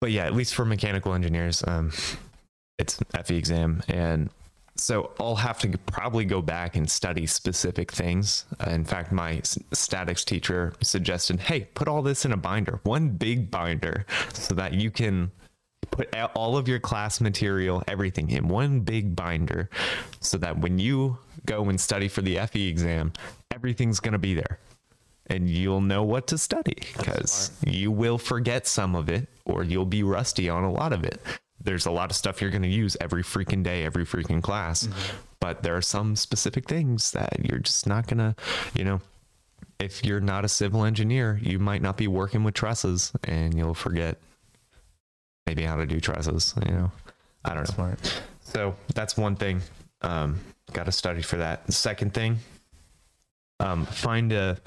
but 0.00 0.10
yeah, 0.10 0.24
at 0.26 0.34
least 0.34 0.54
for 0.54 0.64
mechanical 0.64 1.14
engineers, 1.14 1.62
um, 1.66 1.92
it's 2.78 2.98
FE 3.24 3.36
exam, 3.36 3.82
and 3.88 4.30
so 4.74 5.12
I'll 5.20 5.36
have 5.36 5.58
to 5.60 5.78
probably 5.86 6.24
go 6.24 6.42
back 6.42 6.76
and 6.76 6.90
study 6.90 7.26
specific 7.26 7.92
things. 7.92 8.46
Uh, 8.58 8.70
in 8.70 8.84
fact, 8.84 9.12
my 9.12 9.34
s- 9.36 9.58
statics 9.72 10.24
teacher 10.24 10.72
suggested, 10.80 11.38
"Hey, 11.40 11.68
put 11.74 11.86
all 11.88 12.02
this 12.02 12.24
in 12.24 12.32
a 12.32 12.36
binder, 12.36 12.80
one 12.82 13.10
big 13.10 13.50
binder, 13.50 14.06
so 14.32 14.54
that 14.54 14.74
you 14.74 14.90
can." 14.90 15.30
Put 15.90 16.14
all 16.34 16.56
of 16.56 16.68
your 16.68 16.78
class 16.78 17.20
material, 17.20 17.82
everything 17.86 18.30
in 18.30 18.48
one 18.48 18.80
big 18.80 19.14
binder, 19.14 19.68
so 20.20 20.38
that 20.38 20.56
when 20.58 20.78
you 20.78 21.18
go 21.46 21.68
and 21.68 21.80
study 21.80 22.08
for 22.08 22.22
the 22.22 22.38
FE 22.38 22.68
exam, 22.68 23.12
everything's 23.50 24.00
going 24.00 24.12
to 24.12 24.18
be 24.18 24.34
there 24.34 24.58
and 25.26 25.48
you'll 25.48 25.80
know 25.80 26.02
what 26.02 26.26
to 26.28 26.38
study 26.38 26.76
because 26.96 27.50
you 27.66 27.90
will 27.90 28.18
forget 28.18 28.66
some 28.66 28.94
of 28.94 29.08
it 29.08 29.28
or 29.44 29.62
you'll 29.62 29.86
be 29.86 30.02
rusty 30.02 30.48
on 30.48 30.64
a 30.64 30.70
lot 30.70 30.92
of 30.92 31.04
it. 31.04 31.20
There's 31.62 31.86
a 31.86 31.90
lot 31.90 32.10
of 32.10 32.16
stuff 32.16 32.40
you're 32.40 32.50
going 32.50 32.62
to 32.62 32.68
use 32.68 32.96
every 33.00 33.22
freaking 33.22 33.62
day, 33.62 33.84
every 33.84 34.04
freaking 34.04 34.42
class, 34.42 34.88
but 35.40 35.62
there 35.62 35.76
are 35.76 35.82
some 35.82 36.16
specific 36.16 36.68
things 36.68 37.12
that 37.12 37.36
you're 37.44 37.60
just 37.60 37.86
not 37.86 38.08
going 38.08 38.18
to, 38.18 38.34
you 38.74 38.84
know, 38.84 39.00
if 39.78 40.04
you're 40.04 40.20
not 40.20 40.44
a 40.44 40.48
civil 40.48 40.84
engineer, 40.84 41.40
you 41.42 41.58
might 41.58 41.82
not 41.82 41.96
be 41.96 42.08
working 42.08 42.44
with 42.44 42.54
trusses 42.54 43.12
and 43.24 43.54
you'll 43.56 43.74
forget 43.74 44.18
maybe 45.46 45.62
how 45.62 45.76
to 45.76 45.86
do 45.86 46.00
trusses, 46.00 46.54
you 46.66 46.72
know. 46.72 46.90
I 47.44 47.54
don't 47.54 47.68
know. 47.68 47.74
Smart. 47.74 48.22
So 48.40 48.76
that's 48.94 49.16
one 49.16 49.36
thing. 49.36 49.62
Um, 50.02 50.38
got 50.72 50.86
to 50.86 50.92
study 50.92 51.22
for 51.22 51.36
that. 51.36 51.66
The 51.66 51.72
second 51.72 52.14
thing, 52.14 52.38
um, 53.60 53.86
find 53.86 54.32
a 54.32 54.58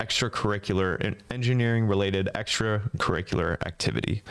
extracurricular 0.00 1.00
and 1.00 1.16
engineering 1.30 1.86
related 1.86 2.28
extracurricular 2.34 3.64
activity, 3.66 4.22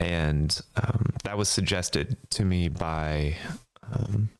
and 0.00 0.60
um, 0.76 1.12
that 1.24 1.36
was 1.36 1.48
suggested 1.48 2.16
to 2.30 2.44
me 2.44 2.68
by 2.68 3.36
um, 3.92 4.30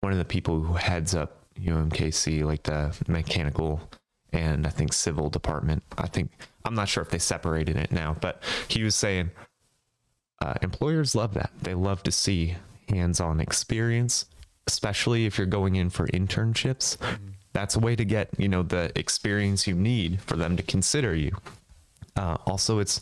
one 0.00 0.12
of 0.12 0.18
the 0.18 0.24
people 0.24 0.60
who 0.60 0.74
heads 0.74 1.14
up 1.14 1.44
UMKC, 1.60 2.44
like 2.44 2.62
the 2.62 2.96
mechanical 3.06 3.80
and 4.32 4.66
I 4.66 4.70
think 4.70 4.92
civil 4.92 5.28
department. 5.28 5.82
I 5.98 6.06
think 6.06 6.30
I'm 6.64 6.74
not 6.74 6.88
sure 6.88 7.02
if 7.02 7.10
they 7.10 7.18
separated 7.18 7.76
it 7.76 7.92
now, 7.92 8.16
but 8.20 8.42
he 8.68 8.82
was 8.82 8.94
saying 8.94 9.30
uh, 10.40 10.54
employers 10.62 11.14
love 11.14 11.34
that. 11.34 11.50
They 11.60 11.74
love 11.74 12.02
to 12.04 12.12
see 12.12 12.56
hands-on 12.88 13.40
experience, 13.40 14.26
especially 14.70 15.26
if 15.26 15.36
you're 15.36 15.46
going 15.46 15.76
in 15.76 15.90
for 15.90 16.06
internships. 16.08 16.96
That's 17.52 17.74
a 17.74 17.80
way 17.80 17.96
to 17.96 18.04
get 18.04 18.28
you 18.38 18.48
know 18.48 18.62
the 18.62 18.92
experience 18.94 19.66
you 19.66 19.74
need 19.74 20.20
for 20.22 20.36
them 20.36 20.56
to 20.56 20.62
consider 20.62 21.14
you. 21.14 21.32
Uh, 22.16 22.36
also, 22.46 22.78
it's 22.78 23.00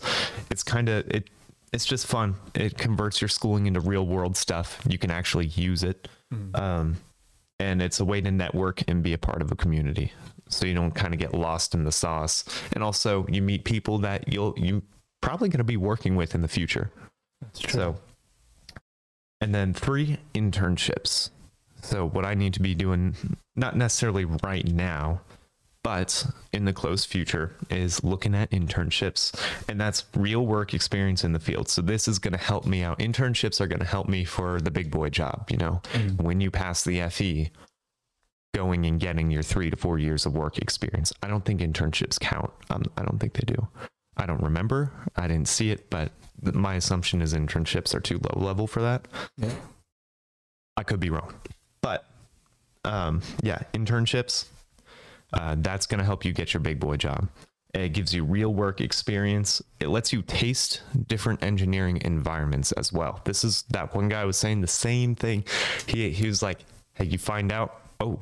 it's 0.50 0.62
kind 0.62 0.88
of 0.88 1.06
it. 1.08 1.28
It's 1.72 1.84
just 1.84 2.06
fun. 2.06 2.34
It 2.54 2.78
converts 2.78 3.20
your 3.20 3.28
schooling 3.28 3.66
into 3.66 3.80
real 3.80 4.06
world 4.06 4.36
stuff. 4.36 4.80
You 4.88 4.96
can 4.96 5.10
actually 5.10 5.48
use 5.48 5.82
it, 5.82 6.08
um, 6.54 6.96
and 7.60 7.82
it's 7.82 8.00
a 8.00 8.04
way 8.04 8.22
to 8.22 8.30
network 8.30 8.82
and 8.88 9.02
be 9.02 9.12
a 9.12 9.18
part 9.18 9.42
of 9.42 9.52
a 9.52 9.56
community. 9.56 10.12
So 10.48 10.66
you 10.66 10.72
don't 10.72 10.94
kind 10.94 11.12
of 11.12 11.20
get 11.20 11.34
lost 11.34 11.74
in 11.74 11.84
the 11.84 11.92
sauce. 11.92 12.44
And 12.72 12.82
also, 12.82 13.26
you 13.28 13.42
meet 13.42 13.64
people 13.64 13.98
that 13.98 14.32
you'll 14.32 14.54
you 14.56 14.82
probably 15.20 15.50
going 15.50 15.58
to 15.58 15.64
be 15.64 15.76
working 15.76 16.16
with 16.16 16.34
in 16.34 16.40
the 16.40 16.48
future. 16.48 16.90
That's 17.42 17.60
true. 17.60 17.72
So, 17.72 17.96
and 19.42 19.54
then 19.54 19.74
three 19.74 20.18
internships. 20.34 21.30
So, 21.82 22.08
what 22.08 22.24
I 22.24 22.34
need 22.34 22.54
to 22.54 22.60
be 22.60 22.74
doing, 22.74 23.14
not 23.56 23.76
necessarily 23.76 24.24
right 24.24 24.66
now, 24.66 25.20
but 25.82 26.26
in 26.52 26.64
the 26.64 26.72
close 26.72 27.04
future, 27.04 27.54
is 27.70 28.02
looking 28.02 28.34
at 28.34 28.50
internships. 28.50 29.38
And 29.68 29.80
that's 29.80 30.04
real 30.14 30.44
work 30.44 30.74
experience 30.74 31.24
in 31.24 31.32
the 31.32 31.40
field. 31.40 31.68
So, 31.68 31.82
this 31.82 32.08
is 32.08 32.18
going 32.18 32.32
to 32.32 32.38
help 32.38 32.66
me 32.66 32.82
out. 32.82 32.98
Internships 32.98 33.60
are 33.60 33.66
going 33.66 33.80
to 33.80 33.86
help 33.86 34.08
me 34.08 34.24
for 34.24 34.60
the 34.60 34.70
big 34.70 34.90
boy 34.90 35.10
job. 35.10 35.48
You 35.50 35.58
know, 35.58 35.82
when 36.16 36.40
you 36.40 36.50
pass 36.50 36.82
the 36.84 37.00
FE, 37.08 37.50
going 38.54 38.86
and 38.86 38.98
getting 38.98 39.30
your 39.30 39.42
three 39.42 39.70
to 39.70 39.76
four 39.76 39.98
years 39.98 40.26
of 40.26 40.34
work 40.34 40.58
experience. 40.58 41.12
I 41.22 41.28
don't 41.28 41.44
think 41.44 41.60
internships 41.60 42.18
count. 42.18 42.50
Um, 42.70 42.82
I 42.96 43.02
don't 43.02 43.18
think 43.18 43.34
they 43.34 43.44
do. 43.46 43.68
I 44.16 44.26
don't 44.26 44.42
remember. 44.42 44.90
I 45.16 45.28
didn't 45.28 45.48
see 45.48 45.70
it, 45.70 45.90
but 45.90 46.10
my 46.42 46.74
assumption 46.74 47.22
is 47.22 47.34
internships 47.34 47.94
are 47.94 48.00
too 48.00 48.18
low 48.18 48.44
level 48.44 48.66
for 48.66 48.82
that. 48.82 49.06
Yeah. 49.36 49.52
I 50.76 50.82
could 50.82 51.00
be 51.00 51.10
wrong, 51.10 51.34
but 51.88 52.04
um, 52.84 53.22
yeah, 53.42 53.60
internships. 53.72 54.46
Uh, 55.32 55.56
that's 55.58 55.86
going 55.86 55.98
to 55.98 56.04
help 56.04 56.24
you 56.24 56.32
get 56.32 56.52
your 56.52 56.60
big 56.60 56.80
boy 56.80 56.96
job. 56.96 57.28
It 57.74 57.92
gives 57.92 58.14
you 58.14 58.24
real 58.24 58.52
work 58.52 58.80
experience. 58.80 59.62
It 59.78 59.88
lets 59.88 60.12
you 60.12 60.22
taste 60.22 60.82
different 61.06 61.42
engineering 61.42 62.00
environments 62.04 62.72
as 62.72 62.92
well. 62.92 63.20
This 63.24 63.44
is 63.44 63.62
that 63.70 63.94
one 63.94 64.08
guy 64.08 64.24
was 64.24 64.36
saying 64.36 64.62
the 64.62 64.66
same 64.66 65.14
thing. 65.14 65.44
He 65.86 66.10
he 66.10 66.26
was 66.26 66.42
like, 66.42 66.60
"Hey, 66.94 67.04
you 67.04 67.18
find 67.18 67.52
out, 67.52 67.80
oh, 68.00 68.18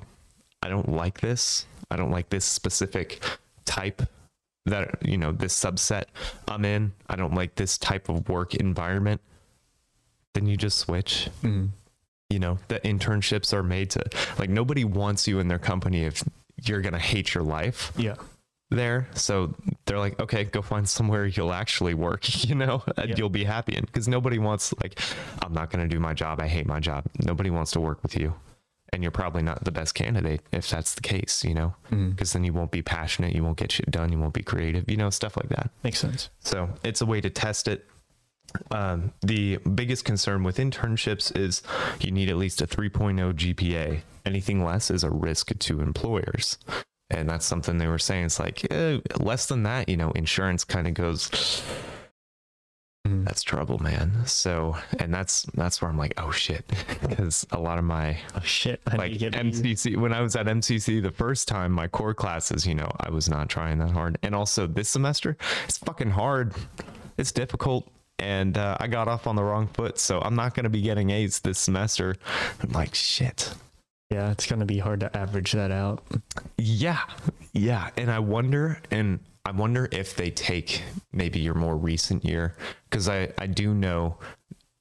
I 0.62 0.68
don't 0.68 0.88
like 0.88 1.20
this. 1.20 1.66
I 1.90 1.96
don't 1.96 2.10
like 2.10 2.28
this 2.28 2.44
specific 2.44 3.24
type 3.64 4.02
that 4.66 5.06
you 5.06 5.16
know 5.16 5.30
this 5.30 5.54
subset 5.58 6.04
I'm 6.48 6.64
in. 6.64 6.92
I 7.08 7.14
don't 7.14 7.34
like 7.34 7.54
this 7.54 7.78
type 7.78 8.08
of 8.08 8.28
work 8.28 8.54
environment." 8.54 9.20
Then 10.34 10.46
you 10.46 10.56
just 10.56 10.78
switch 10.78 11.30
Mm. 11.42 11.70
You 12.30 12.38
know 12.38 12.58
the 12.68 12.80
internships 12.80 13.52
are 13.52 13.62
made 13.62 13.90
to 13.90 14.04
like 14.38 14.50
nobody 14.50 14.84
wants 14.84 15.28
you 15.28 15.38
in 15.38 15.48
their 15.48 15.58
company 15.58 16.04
if 16.04 16.24
you're 16.64 16.80
gonna 16.80 16.98
hate 16.98 17.34
your 17.34 17.44
life 17.44 17.92
Yeah. 17.96 18.16
there 18.70 19.06
so 19.14 19.54
they're 19.84 19.98
like 19.98 20.18
okay 20.20 20.44
go 20.44 20.60
find 20.62 20.88
somewhere 20.88 21.26
you'll 21.26 21.52
actually 21.52 21.94
work 21.94 22.44
you 22.48 22.54
know 22.54 22.82
and 22.96 23.10
Yeah. 23.10 23.14
you'll 23.18 23.28
be 23.30 23.44
happy 23.44 23.76
in 23.76 23.84
because 23.84 24.08
nobody 24.08 24.38
wants 24.38 24.74
like 24.82 24.98
i'm 25.42 25.52
not 25.52 25.70
gonna 25.70 25.88
do 25.88 26.00
my 26.00 26.14
job 26.14 26.40
i 26.40 26.48
hate 26.48 26.66
my 26.66 26.80
job 26.80 27.04
nobody 27.24 27.50
wants 27.50 27.70
to 27.72 27.80
work 27.80 28.02
with 28.02 28.16
you 28.16 28.34
and 28.92 29.02
you're 29.02 29.12
probably 29.12 29.42
not 29.42 29.64
the 29.64 29.70
best 29.72 29.94
candidate 29.94 30.40
if 30.52 30.68
that's 30.68 30.94
the 30.94 31.00
case 31.02 31.44
you 31.44 31.54
know 31.54 31.74
Mm. 31.92 32.10
because 32.10 32.32
then 32.32 32.42
you 32.42 32.52
won't 32.52 32.72
be 32.72 32.82
passionate 32.82 33.34
you 33.36 33.44
won't 33.44 33.56
get 33.56 33.70
shit 33.70 33.88
done 33.92 34.10
you 34.10 34.18
won't 34.18 34.34
be 34.34 34.42
creative 34.42 34.90
you 34.90 34.96
know 34.96 35.10
stuff 35.10 35.36
like 35.36 35.48
that 35.50 35.70
Makes 35.84 36.00
sense. 36.00 36.30
so 36.40 36.68
it's 36.82 37.00
a 37.00 37.06
way 37.06 37.20
to 37.20 37.30
test 37.30 37.68
it. 37.68 37.86
Um, 38.70 39.12
the 39.22 39.56
biggest 39.58 40.04
concern 40.04 40.42
with 40.42 40.56
internships 40.58 41.36
is 41.36 41.62
you 42.00 42.10
need 42.10 42.28
at 42.28 42.36
least 42.36 42.62
a 42.62 42.66
3.0 42.66 43.32
GPA. 43.34 44.00
Anything 44.24 44.64
less 44.64 44.90
is 44.90 45.04
a 45.04 45.10
risk 45.10 45.56
to 45.58 45.80
employers. 45.80 46.58
And 47.10 47.28
that's 47.28 47.46
something 47.46 47.78
they 47.78 47.86
were 47.86 47.98
saying. 47.98 48.26
It's 48.26 48.40
like 48.40 48.66
eh, 48.72 48.98
less 49.20 49.46
than 49.46 49.62
that, 49.64 49.88
you 49.88 49.96
know, 49.96 50.10
insurance 50.12 50.64
kind 50.64 50.88
of 50.88 50.94
goes, 50.94 51.62
Mm. 53.06 53.24
that's 53.24 53.42
trouble, 53.42 53.78
man. 53.78 54.26
So, 54.26 54.76
and 54.98 55.14
that's 55.14 55.44
that's 55.54 55.80
where 55.80 55.88
I'm 55.90 55.96
like, 55.98 56.14
oh 56.16 56.30
shit, 56.32 56.64
because 57.02 57.46
a 57.52 57.58
lot 57.60 57.78
of 57.78 57.84
my 57.84 58.18
Oh 58.34 58.40
shit. 58.40 58.80
I 58.86 58.96
like 58.96 59.12
need 59.12 59.18
to 59.20 59.30
get 59.30 59.44
MCC 59.46 59.96
when 59.96 60.12
I 60.12 60.20
was 60.20 60.34
at 60.34 60.46
MCC 60.46 61.00
the 61.02 61.12
first 61.12 61.46
time, 61.46 61.70
my 61.72 61.86
core 61.86 62.14
classes, 62.14 62.66
you 62.66 62.74
know, 62.74 62.90
I 62.98 63.10
was 63.10 63.28
not 63.28 63.48
trying 63.48 63.78
that 63.78 63.90
hard. 63.92 64.18
And 64.22 64.34
also 64.34 64.66
this 64.66 64.88
semester, 64.88 65.36
it's 65.66 65.78
fucking 65.78 66.10
hard. 66.10 66.54
It's 67.16 67.30
difficult. 67.32 67.88
And 68.18 68.56
uh, 68.56 68.76
I 68.80 68.86
got 68.86 69.08
off 69.08 69.26
on 69.26 69.36
the 69.36 69.44
wrong 69.44 69.66
foot, 69.66 69.98
so 69.98 70.20
I'm 70.20 70.34
not 70.34 70.54
going 70.54 70.64
to 70.64 70.70
be 70.70 70.80
getting 70.80 71.10
A's 71.10 71.40
this 71.40 71.58
semester. 71.58 72.16
I'm 72.62 72.72
like, 72.72 72.94
shit. 72.94 73.52
Yeah, 74.10 74.30
it's 74.30 74.46
gonna 74.46 74.64
be 74.64 74.78
hard 74.78 75.00
to 75.00 75.16
average 75.16 75.52
that 75.52 75.72
out. 75.72 76.02
Yeah, 76.58 77.00
yeah. 77.52 77.90
And 77.96 78.10
I 78.10 78.20
wonder, 78.20 78.80
and 78.90 79.18
I 79.44 79.50
wonder 79.50 79.88
if 79.90 80.14
they 80.14 80.30
take 80.30 80.82
maybe 81.12 81.40
your 81.40 81.54
more 81.54 81.76
recent 81.76 82.24
year, 82.24 82.54
because 82.88 83.08
I 83.08 83.32
I 83.38 83.48
do 83.48 83.74
know, 83.74 84.16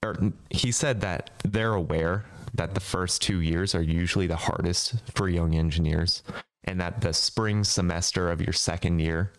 or 0.03 0.15
he 0.51 0.71
said 0.71 1.01
that 1.01 1.31
they're 1.43 1.73
aware 1.73 2.25
that 2.53 2.75
the 2.75 2.79
first 2.79 3.21
two 3.21 3.41
years 3.41 3.73
are 3.73 3.81
usually 3.81 4.27
the 4.27 4.35
hardest 4.35 4.95
for 5.15 5.27
young 5.27 5.55
engineers, 5.55 6.21
and 6.65 6.79
that 6.79 7.01
the 7.01 7.11
spring 7.11 7.63
semester 7.63 8.29
of 8.29 8.41
your 8.41 8.53
second 8.53 8.99
year 8.99 9.31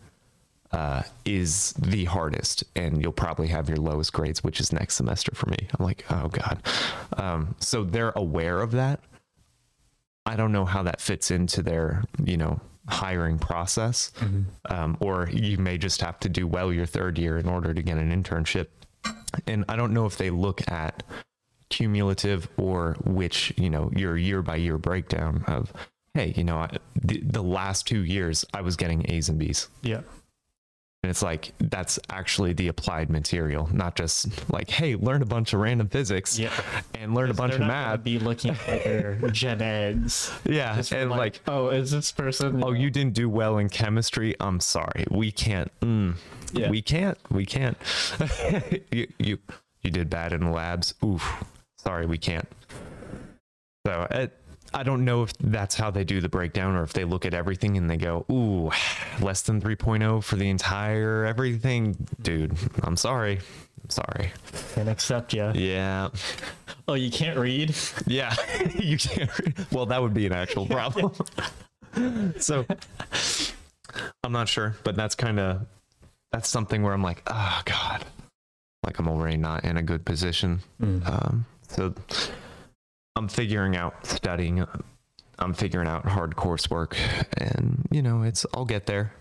uh, 0.73 1.03
is 1.25 1.73
the 1.73 2.05
hardest, 2.05 2.65
and 2.75 3.03
you'll 3.03 3.13
probably 3.13 3.49
have 3.49 3.69
your 3.69 3.79
lowest 3.79 4.13
grades, 4.13 4.43
which 4.45 4.61
is 4.61 4.73
next 4.73 4.95
semester 4.97 5.33
for 5.35 5.49
me. 5.49 5.57
I'm 5.79 5.85
like, 5.85 6.05
oh 6.11 6.29
god. 6.29 6.63
Um, 7.17 7.55
so 7.61 7.85
they're 7.85 8.13
aware 8.17 8.61
of 8.61 8.73
that. 8.73 9.01
I 10.27 10.35
don't 10.37 10.53
know 10.53 10.65
how 10.65 10.83
that 10.83 11.01
fits 11.01 11.31
into 11.31 11.63
their, 11.63 12.03
you 12.23 12.37
know, 12.37 12.61
hiring 12.89 13.39
process. 13.39 14.13
Um, 14.69 14.97
or 15.01 15.29
you 15.33 15.59
may 15.59 15.79
just 15.79 16.01
have 16.01 16.19
to 16.21 16.29
do 16.29 16.47
well 16.47 16.73
your 16.73 16.87
third 16.87 17.19
year 17.19 17.39
in 17.39 17.49
order 17.49 17.73
to 17.73 17.83
get 17.83 17.97
an 17.97 18.11
internship. 18.11 18.69
And 19.47 19.65
I 19.69 19.77
don't 19.77 19.93
know 19.93 20.07
if 20.07 20.17
they 20.17 20.31
look 20.31 20.69
at 20.71 21.03
cumulative 21.69 22.49
or 22.57 22.97
which, 23.05 23.53
you 23.57 23.71
know, 23.71 23.91
your 23.95 24.17
year 24.17 24.43
by 24.43 24.57
year 24.57 24.79
breakdown 24.79 25.45
of, 25.47 25.73
hey, 26.15 26.33
you 26.37 26.45
know, 26.45 26.59
I, 26.59 26.71
the, 27.01 27.21
the 27.21 27.43
last 27.43 27.87
two 27.87 28.05
years 28.05 28.45
I 28.55 28.63
was 28.63 28.77
getting 28.77 29.09
A's 29.11 29.29
and 29.29 29.39
B's. 29.39 29.69
Yeah. 29.83 30.01
And 31.07 31.11
it's 31.13 31.23
like, 31.23 31.53
that's 31.61 32.01
actually 32.11 32.53
the 32.53 32.67
applied 32.67 33.11
material, 33.11 33.69
not 33.73 33.95
just 33.95 34.27
like, 34.53 34.69
hey, 34.69 34.97
learn 34.97 35.23
a 35.23 35.25
bunch 35.25 35.53
of 35.53 35.61
random 35.61 35.89
physics 35.89 36.37
Yeah. 36.37 36.53
and 36.99 37.15
learn 37.15 37.31
a 37.31 37.35
bunch 37.35 37.55
of 37.55 37.61
math. 37.61 38.03
Be 38.03 38.19
looking 38.19 38.51
at 38.67 38.83
their 38.83 39.15
gen 39.31 39.63
eds. 39.63 40.33
Yeah. 40.45 40.83
And 40.91 41.09
like, 41.11 41.19
like, 41.19 41.41
oh, 41.47 41.69
is 41.69 41.93
this 41.93 42.11
person? 42.11 42.61
oh, 42.65 42.73
you 42.73 42.91
didn't 42.91 43.15
do 43.15 43.29
well 43.29 43.59
in 43.59 43.69
chemistry. 43.69 44.35
I'm 44.41 44.59
sorry. 44.59 45.05
We 45.09 45.31
can't. 45.31 45.71
Mm, 45.79 46.17
Yeah. 46.53 46.71
We 46.71 46.83
can't. 46.83 47.17
We 47.31 47.47
can't. 47.47 47.79
you, 48.91 49.07
you, 49.21 49.39
you 49.83 49.91
did 49.93 50.11
bad 50.11 50.33
in 50.33 50.41
the 50.41 50.51
labs. 50.51 50.93
Oof. 51.05 51.45
Sorry, 51.79 52.07
we 52.07 52.19
can't. 52.19 52.49
So 53.87 54.09
it, 54.11 54.33
I 54.77 54.83
don't 54.83 55.07
know 55.07 55.23
if 55.23 55.33
that's 55.39 55.75
how 55.75 55.91
they 55.91 56.05
do 56.05 56.21
the 56.21 56.29
breakdown 56.29 56.77
or 56.77 56.83
if 56.83 56.93
they 56.93 57.05
look 57.05 57.25
at 57.25 57.33
everything 57.33 57.79
and 57.79 57.89
they 57.89 57.97
go, 57.97 58.27
ooh, 58.31 58.71
less 59.23 59.41
than 59.41 59.59
3.0 59.59 60.23
for 60.23 60.37
the 60.37 60.51
entire 60.51 61.25
everything. 61.25 61.97
Dude, 62.21 62.55
I'm 62.83 62.99
sorry. 62.99 63.39
I'm 63.83 63.89
sorry. 63.89 64.33
Can't 64.75 64.91
accept 64.91 65.33
you. 65.33 65.51
Yeah. 65.55 66.09
Oh, 66.89 66.95
you 66.95 67.11
can't 67.11 67.37
read. 67.37 67.75
Yeah. 68.07 68.33
you 68.79 68.97
can't. 68.97 69.29
Well, 69.73 69.87
that 69.87 70.01
would 70.01 70.15
be 70.15 70.25
an 70.25 70.33
actual 70.33 70.67
problem. 70.69 71.13
so 72.39 72.65
I'm 74.23 74.31
not 74.31 74.49
sure, 74.49 74.77
but 74.85 74.95
that's 74.95 75.17
kind 75.17 75.41
of 75.41 75.67
that's 76.31 76.49
something 76.49 76.85
where 76.85 76.93
I'm 76.93 77.03
like, 77.03 77.23
oh 77.27 77.61
god, 77.65 78.05
like 78.85 79.01
I'm 79.01 79.09
already 79.09 79.37
not 79.37 79.65
in 79.65 79.79
a 79.79 79.83
good 79.83 80.05
position. 80.05 80.61
Mm. 80.81 81.09
Um, 81.09 81.47
so 81.67 81.93
I'm 83.17 83.29
figuring 83.29 83.77
out 83.77 84.07
studying 84.07 84.65
I'm 85.39 85.55
figuring 85.55 85.89
out 85.89 86.07
hard 86.07 86.37
coursework, 86.37 86.97
and 87.37 87.87
you 87.91 88.03
know, 88.03 88.23
it's 88.23 88.47
I'll 88.55 88.65
get 88.65 88.87
there. 88.87 89.13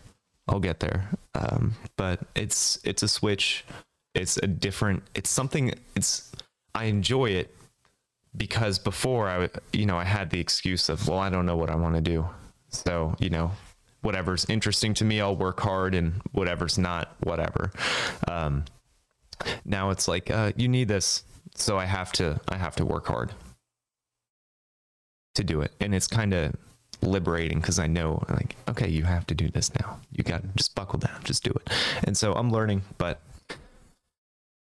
I'll 0.48 0.60
get 0.60 0.80
there. 0.80 1.10
Um, 1.34 1.76
but 1.98 2.22
it's 2.36 2.80
it's 2.84 3.04
a 3.04 3.08
switch. 3.08 3.66
It's 4.14 4.38
a 4.38 4.48
different. 4.48 5.04
It's 5.14 5.30
something. 5.30 5.74
It's 5.96 6.32
I 6.74 6.86
enjoy 6.86 7.32
it 7.32 7.54
because 8.38 8.80
before 8.80 9.30
I, 9.30 9.50
you 9.74 9.86
know, 9.86 9.98
I 9.98 10.04
had 10.04 10.30
the 10.30 10.40
excuse 10.40 10.90
of, 10.90 11.08
well, 11.08 11.20
I 11.20 11.30
don't 11.30 11.46
know 11.46 11.56
what 11.56 11.70
I 11.70 11.76
want 11.76 11.96
to 11.96 12.02
do. 12.02 12.28
So 12.70 13.16
you 13.20 13.30
know, 13.30 13.52
whatever's 14.02 14.46
interesting 14.46 14.94
to 14.96 15.06
me, 15.06 15.20
I'll 15.20 15.36
work 15.36 15.60
hard, 15.60 15.96
and 15.96 16.14
whatever's 16.32 16.78
not, 16.78 17.14
whatever. 17.22 17.72
Um, 18.28 18.64
now 19.66 19.90
it's 19.90 20.08
like 20.08 20.32
uh, 20.32 20.54
you 20.56 20.70
need 20.70 20.88
this, 20.88 21.24
so 21.56 21.78
I 21.78 21.86
have 21.86 22.14
to. 22.14 22.40
I 22.48 22.56
have 22.56 22.78
to 22.78 22.86
work 22.86 23.08
hard 23.08 23.34
to 25.36 25.44
do 25.44 25.62
it, 25.62 25.72
and 25.80 25.94
it's 25.96 26.08
kind 26.08 26.34
of 26.34 26.54
liberating 27.02 27.60
because 27.60 27.78
I 27.78 27.88
know 27.88 28.24
like 28.30 28.56
okay 28.70 28.88
you 28.88 29.04
have 29.04 29.28
to 29.28 29.36
do 29.36 29.50
this 29.50 29.72
now. 29.80 30.00
You 30.12 30.24
got 30.24 30.42
to 30.42 30.48
just 30.56 30.74
buckle 30.76 30.98
down 30.98 31.22
just 31.24 31.44
do 31.44 31.52
it. 31.52 31.70
And 32.06 32.18
so 32.18 32.34
I'm 32.34 32.50
learning 32.52 32.82
but 32.98 33.20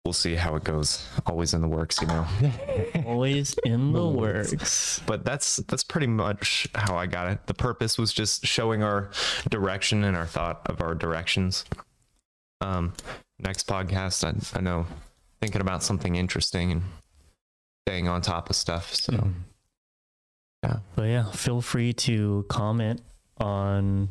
we'll 0.06 0.14
see 0.14 0.36
how 0.36 0.56
it 0.56 0.64
goes. 0.64 1.06
Always 1.26 1.54
in 1.54 1.62
the 1.62 1.68
works 1.68 2.00
you 2.00 2.08
know. 2.08 2.26
Always 3.06 3.58
in 3.66 3.92
the 3.94 4.08
works. 4.08 5.02
but 5.06 5.26
that's 5.26 5.58
that's 5.68 5.84
pretty 5.84 6.08
much 6.08 6.68
how 6.76 6.96
I 6.96 7.08
got 7.08 7.30
it. 7.32 7.48
The 7.48 7.54
purpose 7.56 7.98
was 7.98 8.14
just 8.14 8.46
showing 8.46 8.84
our 8.84 9.10
direction 9.50 10.04
and 10.04 10.16
our 10.16 10.28
thought 10.28 10.62
of 10.68 10.82
our 10.82 10.96
directions. 10.96 11.66
Um 12.62 12.94
next 13.40 13.68
podcast 13.68 14.24
I, 14.24 14.58
I 14.58 14.62
know 14.62 14.86
thinking 15.42 15.62
about 15.62 15.84
something 15.84 16.16
interesting 16.16 16.72
and 16.72 16.84
staying 17.88 18.08
on 18.08 18.22
top 18.22 18.50
of 18.50 18.56
stuff 18.56 18.94
so. 18.94 19.14
Mhm. 19.14 19.34
Yeah 20.64 20.80
But 20.96 21.04
yeah, 21.04 21.32
feel 21.32 21.62
free 21.62 21.94
to 21.94 22.46
comment 22.50 23.02
on 23.38 24.10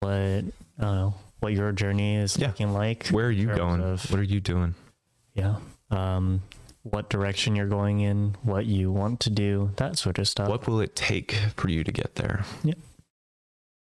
what 0.00 0.12
I 0.12 0.42
don't 0.80 0.94
know 0.94 1.14
what 1.40 1.52
your 1.52 1.72
journey 1.72 2.16
is 2.16 2.36
Yeah. 2.36 2.48
looking 2.48 2.72
like. 2.72 3.08
where 3.08 3.26
are 3.26 3.30
you 3.30 3.46
going 3.54 3.80
of- 3.82 4.10
what 4.10 4.18
are 4.20 4.22
you 4.24 4.40
doing 4.40 4.74
Yeah. 5.34 5.56
Um, 5.90 6.42
what 6.82 7.10
direction 7.10 7.54
you're 7.56 7.68
going 7.68 8.00
in, 8.00 8.36
what 8.42 8.64
you 8.66 8.90
want 8.90 9.20
to 9.20 9.30
do, 9.30 9.70
that 9.76 9.98
sort 9.98 10.18
of 10.18 10.26
stuff. 10.28 10.48
what 10.48 10.66
will 10.66 10.80
it 10.80 10.94
take 10.96 11.32
for 11.56 11.68
you 11.68 11.84
to 11.84 11.92
get 11.92 12.14
there 12.16 12.44
Yeah. 12.64 12.74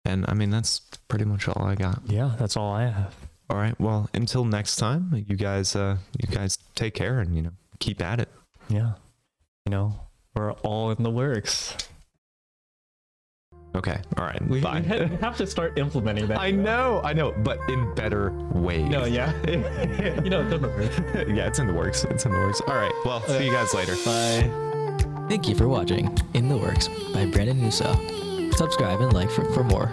and 0.04 0.24
i 0.28 0.34
mean 0.34 0.50
that's 0.50 0.80
pretty 1.08 1.24
much 1.24 1.48
all 1.48 1.62
i 1.64 1.74
got 1.74 2.02
Yeah, 2.06 2.34
that's 2.38 2.56
all 2.56 2.72
I 2.72 2.86
have. 2.88 3.14
all 3.48 3.56
right 3.56 3.78
well 3.78 4.08
until 4.14 4.44
next 4.44 4.76
time 4.76 5.12
you 5.28 5.36
guys 5.36 5.76
uh 5.76 5.98
you 6.20 6.28
guys 6.34 6.58
take 6.74 6.94
care 6.94 7.20
and 7.20 7.36
you 7.36 7.42
know 7.42 7.52
keep 7.78 8.00
at 8.02 8.20
it 8.20 8.28
Yeah. 8.68 8.94
You 9.66 9.70
know, 9.70 10.00
we're 10.34 10.52
all 10.52 10.90
in 10.90 11.02
the 11.02 11.10
works. 11.10 11.76
okay 13.76 13.98
all 14.16 14.24
right 14.24 14.40
We, 14.48 14.60
bye 14.60 14.80
we 14.88 15.16
have 15.16 15.36
to 15.38 15.46
start 15.46 15.78
implementing 15.78 16.26
that. 16.28 16.38
i 16.48 16.50
know 16.50 17.00
i 17.04 17.12
know 17.12 17.32
but 17.32 17.58
in 17.68 17.92
better 17.94 18.30
ways 18.52 18.88
No, 18.88 19.04
yeah. 19.04 19.32
you 19.48 20.30
know, 20.30 20.42
it's 20.42 20.52
in 20.54 20.62
the 20.62 20.68
works. 20.68 21.00
yeah 21.30 21.46
it's 21.46 21.58
in 21.58 21.66
the 21.66 21.72
works 21.74 22.04
it's 22.04 22.24
in 22.24 22.32
the 22.32 22.38
works 22.38 22.60
all 22.68 22.74
right 22.76 22.92
well 23.04 23.20
see 23.26 23.46
you 23.46 23.52
guys 23.52 23.74
later 23.74 23.94
Bye. 24.04 24.50
Thank 25.28 25.48
you 25.48 25.54
for 25.54 25.68
watching 25.68 26.14
In 26.34 26.50
the 26.50 26.56
Works 26.58 26.86
by 27.14 27.24
Brandon 27.24 27.58
Nusa. 27.58 28.54
Subscribe 28.54 29.00
and 29.00 29.10
like 29.14 29.30
for, 29.30 29.42
for 29.54 29.64
more. 29.64 29.86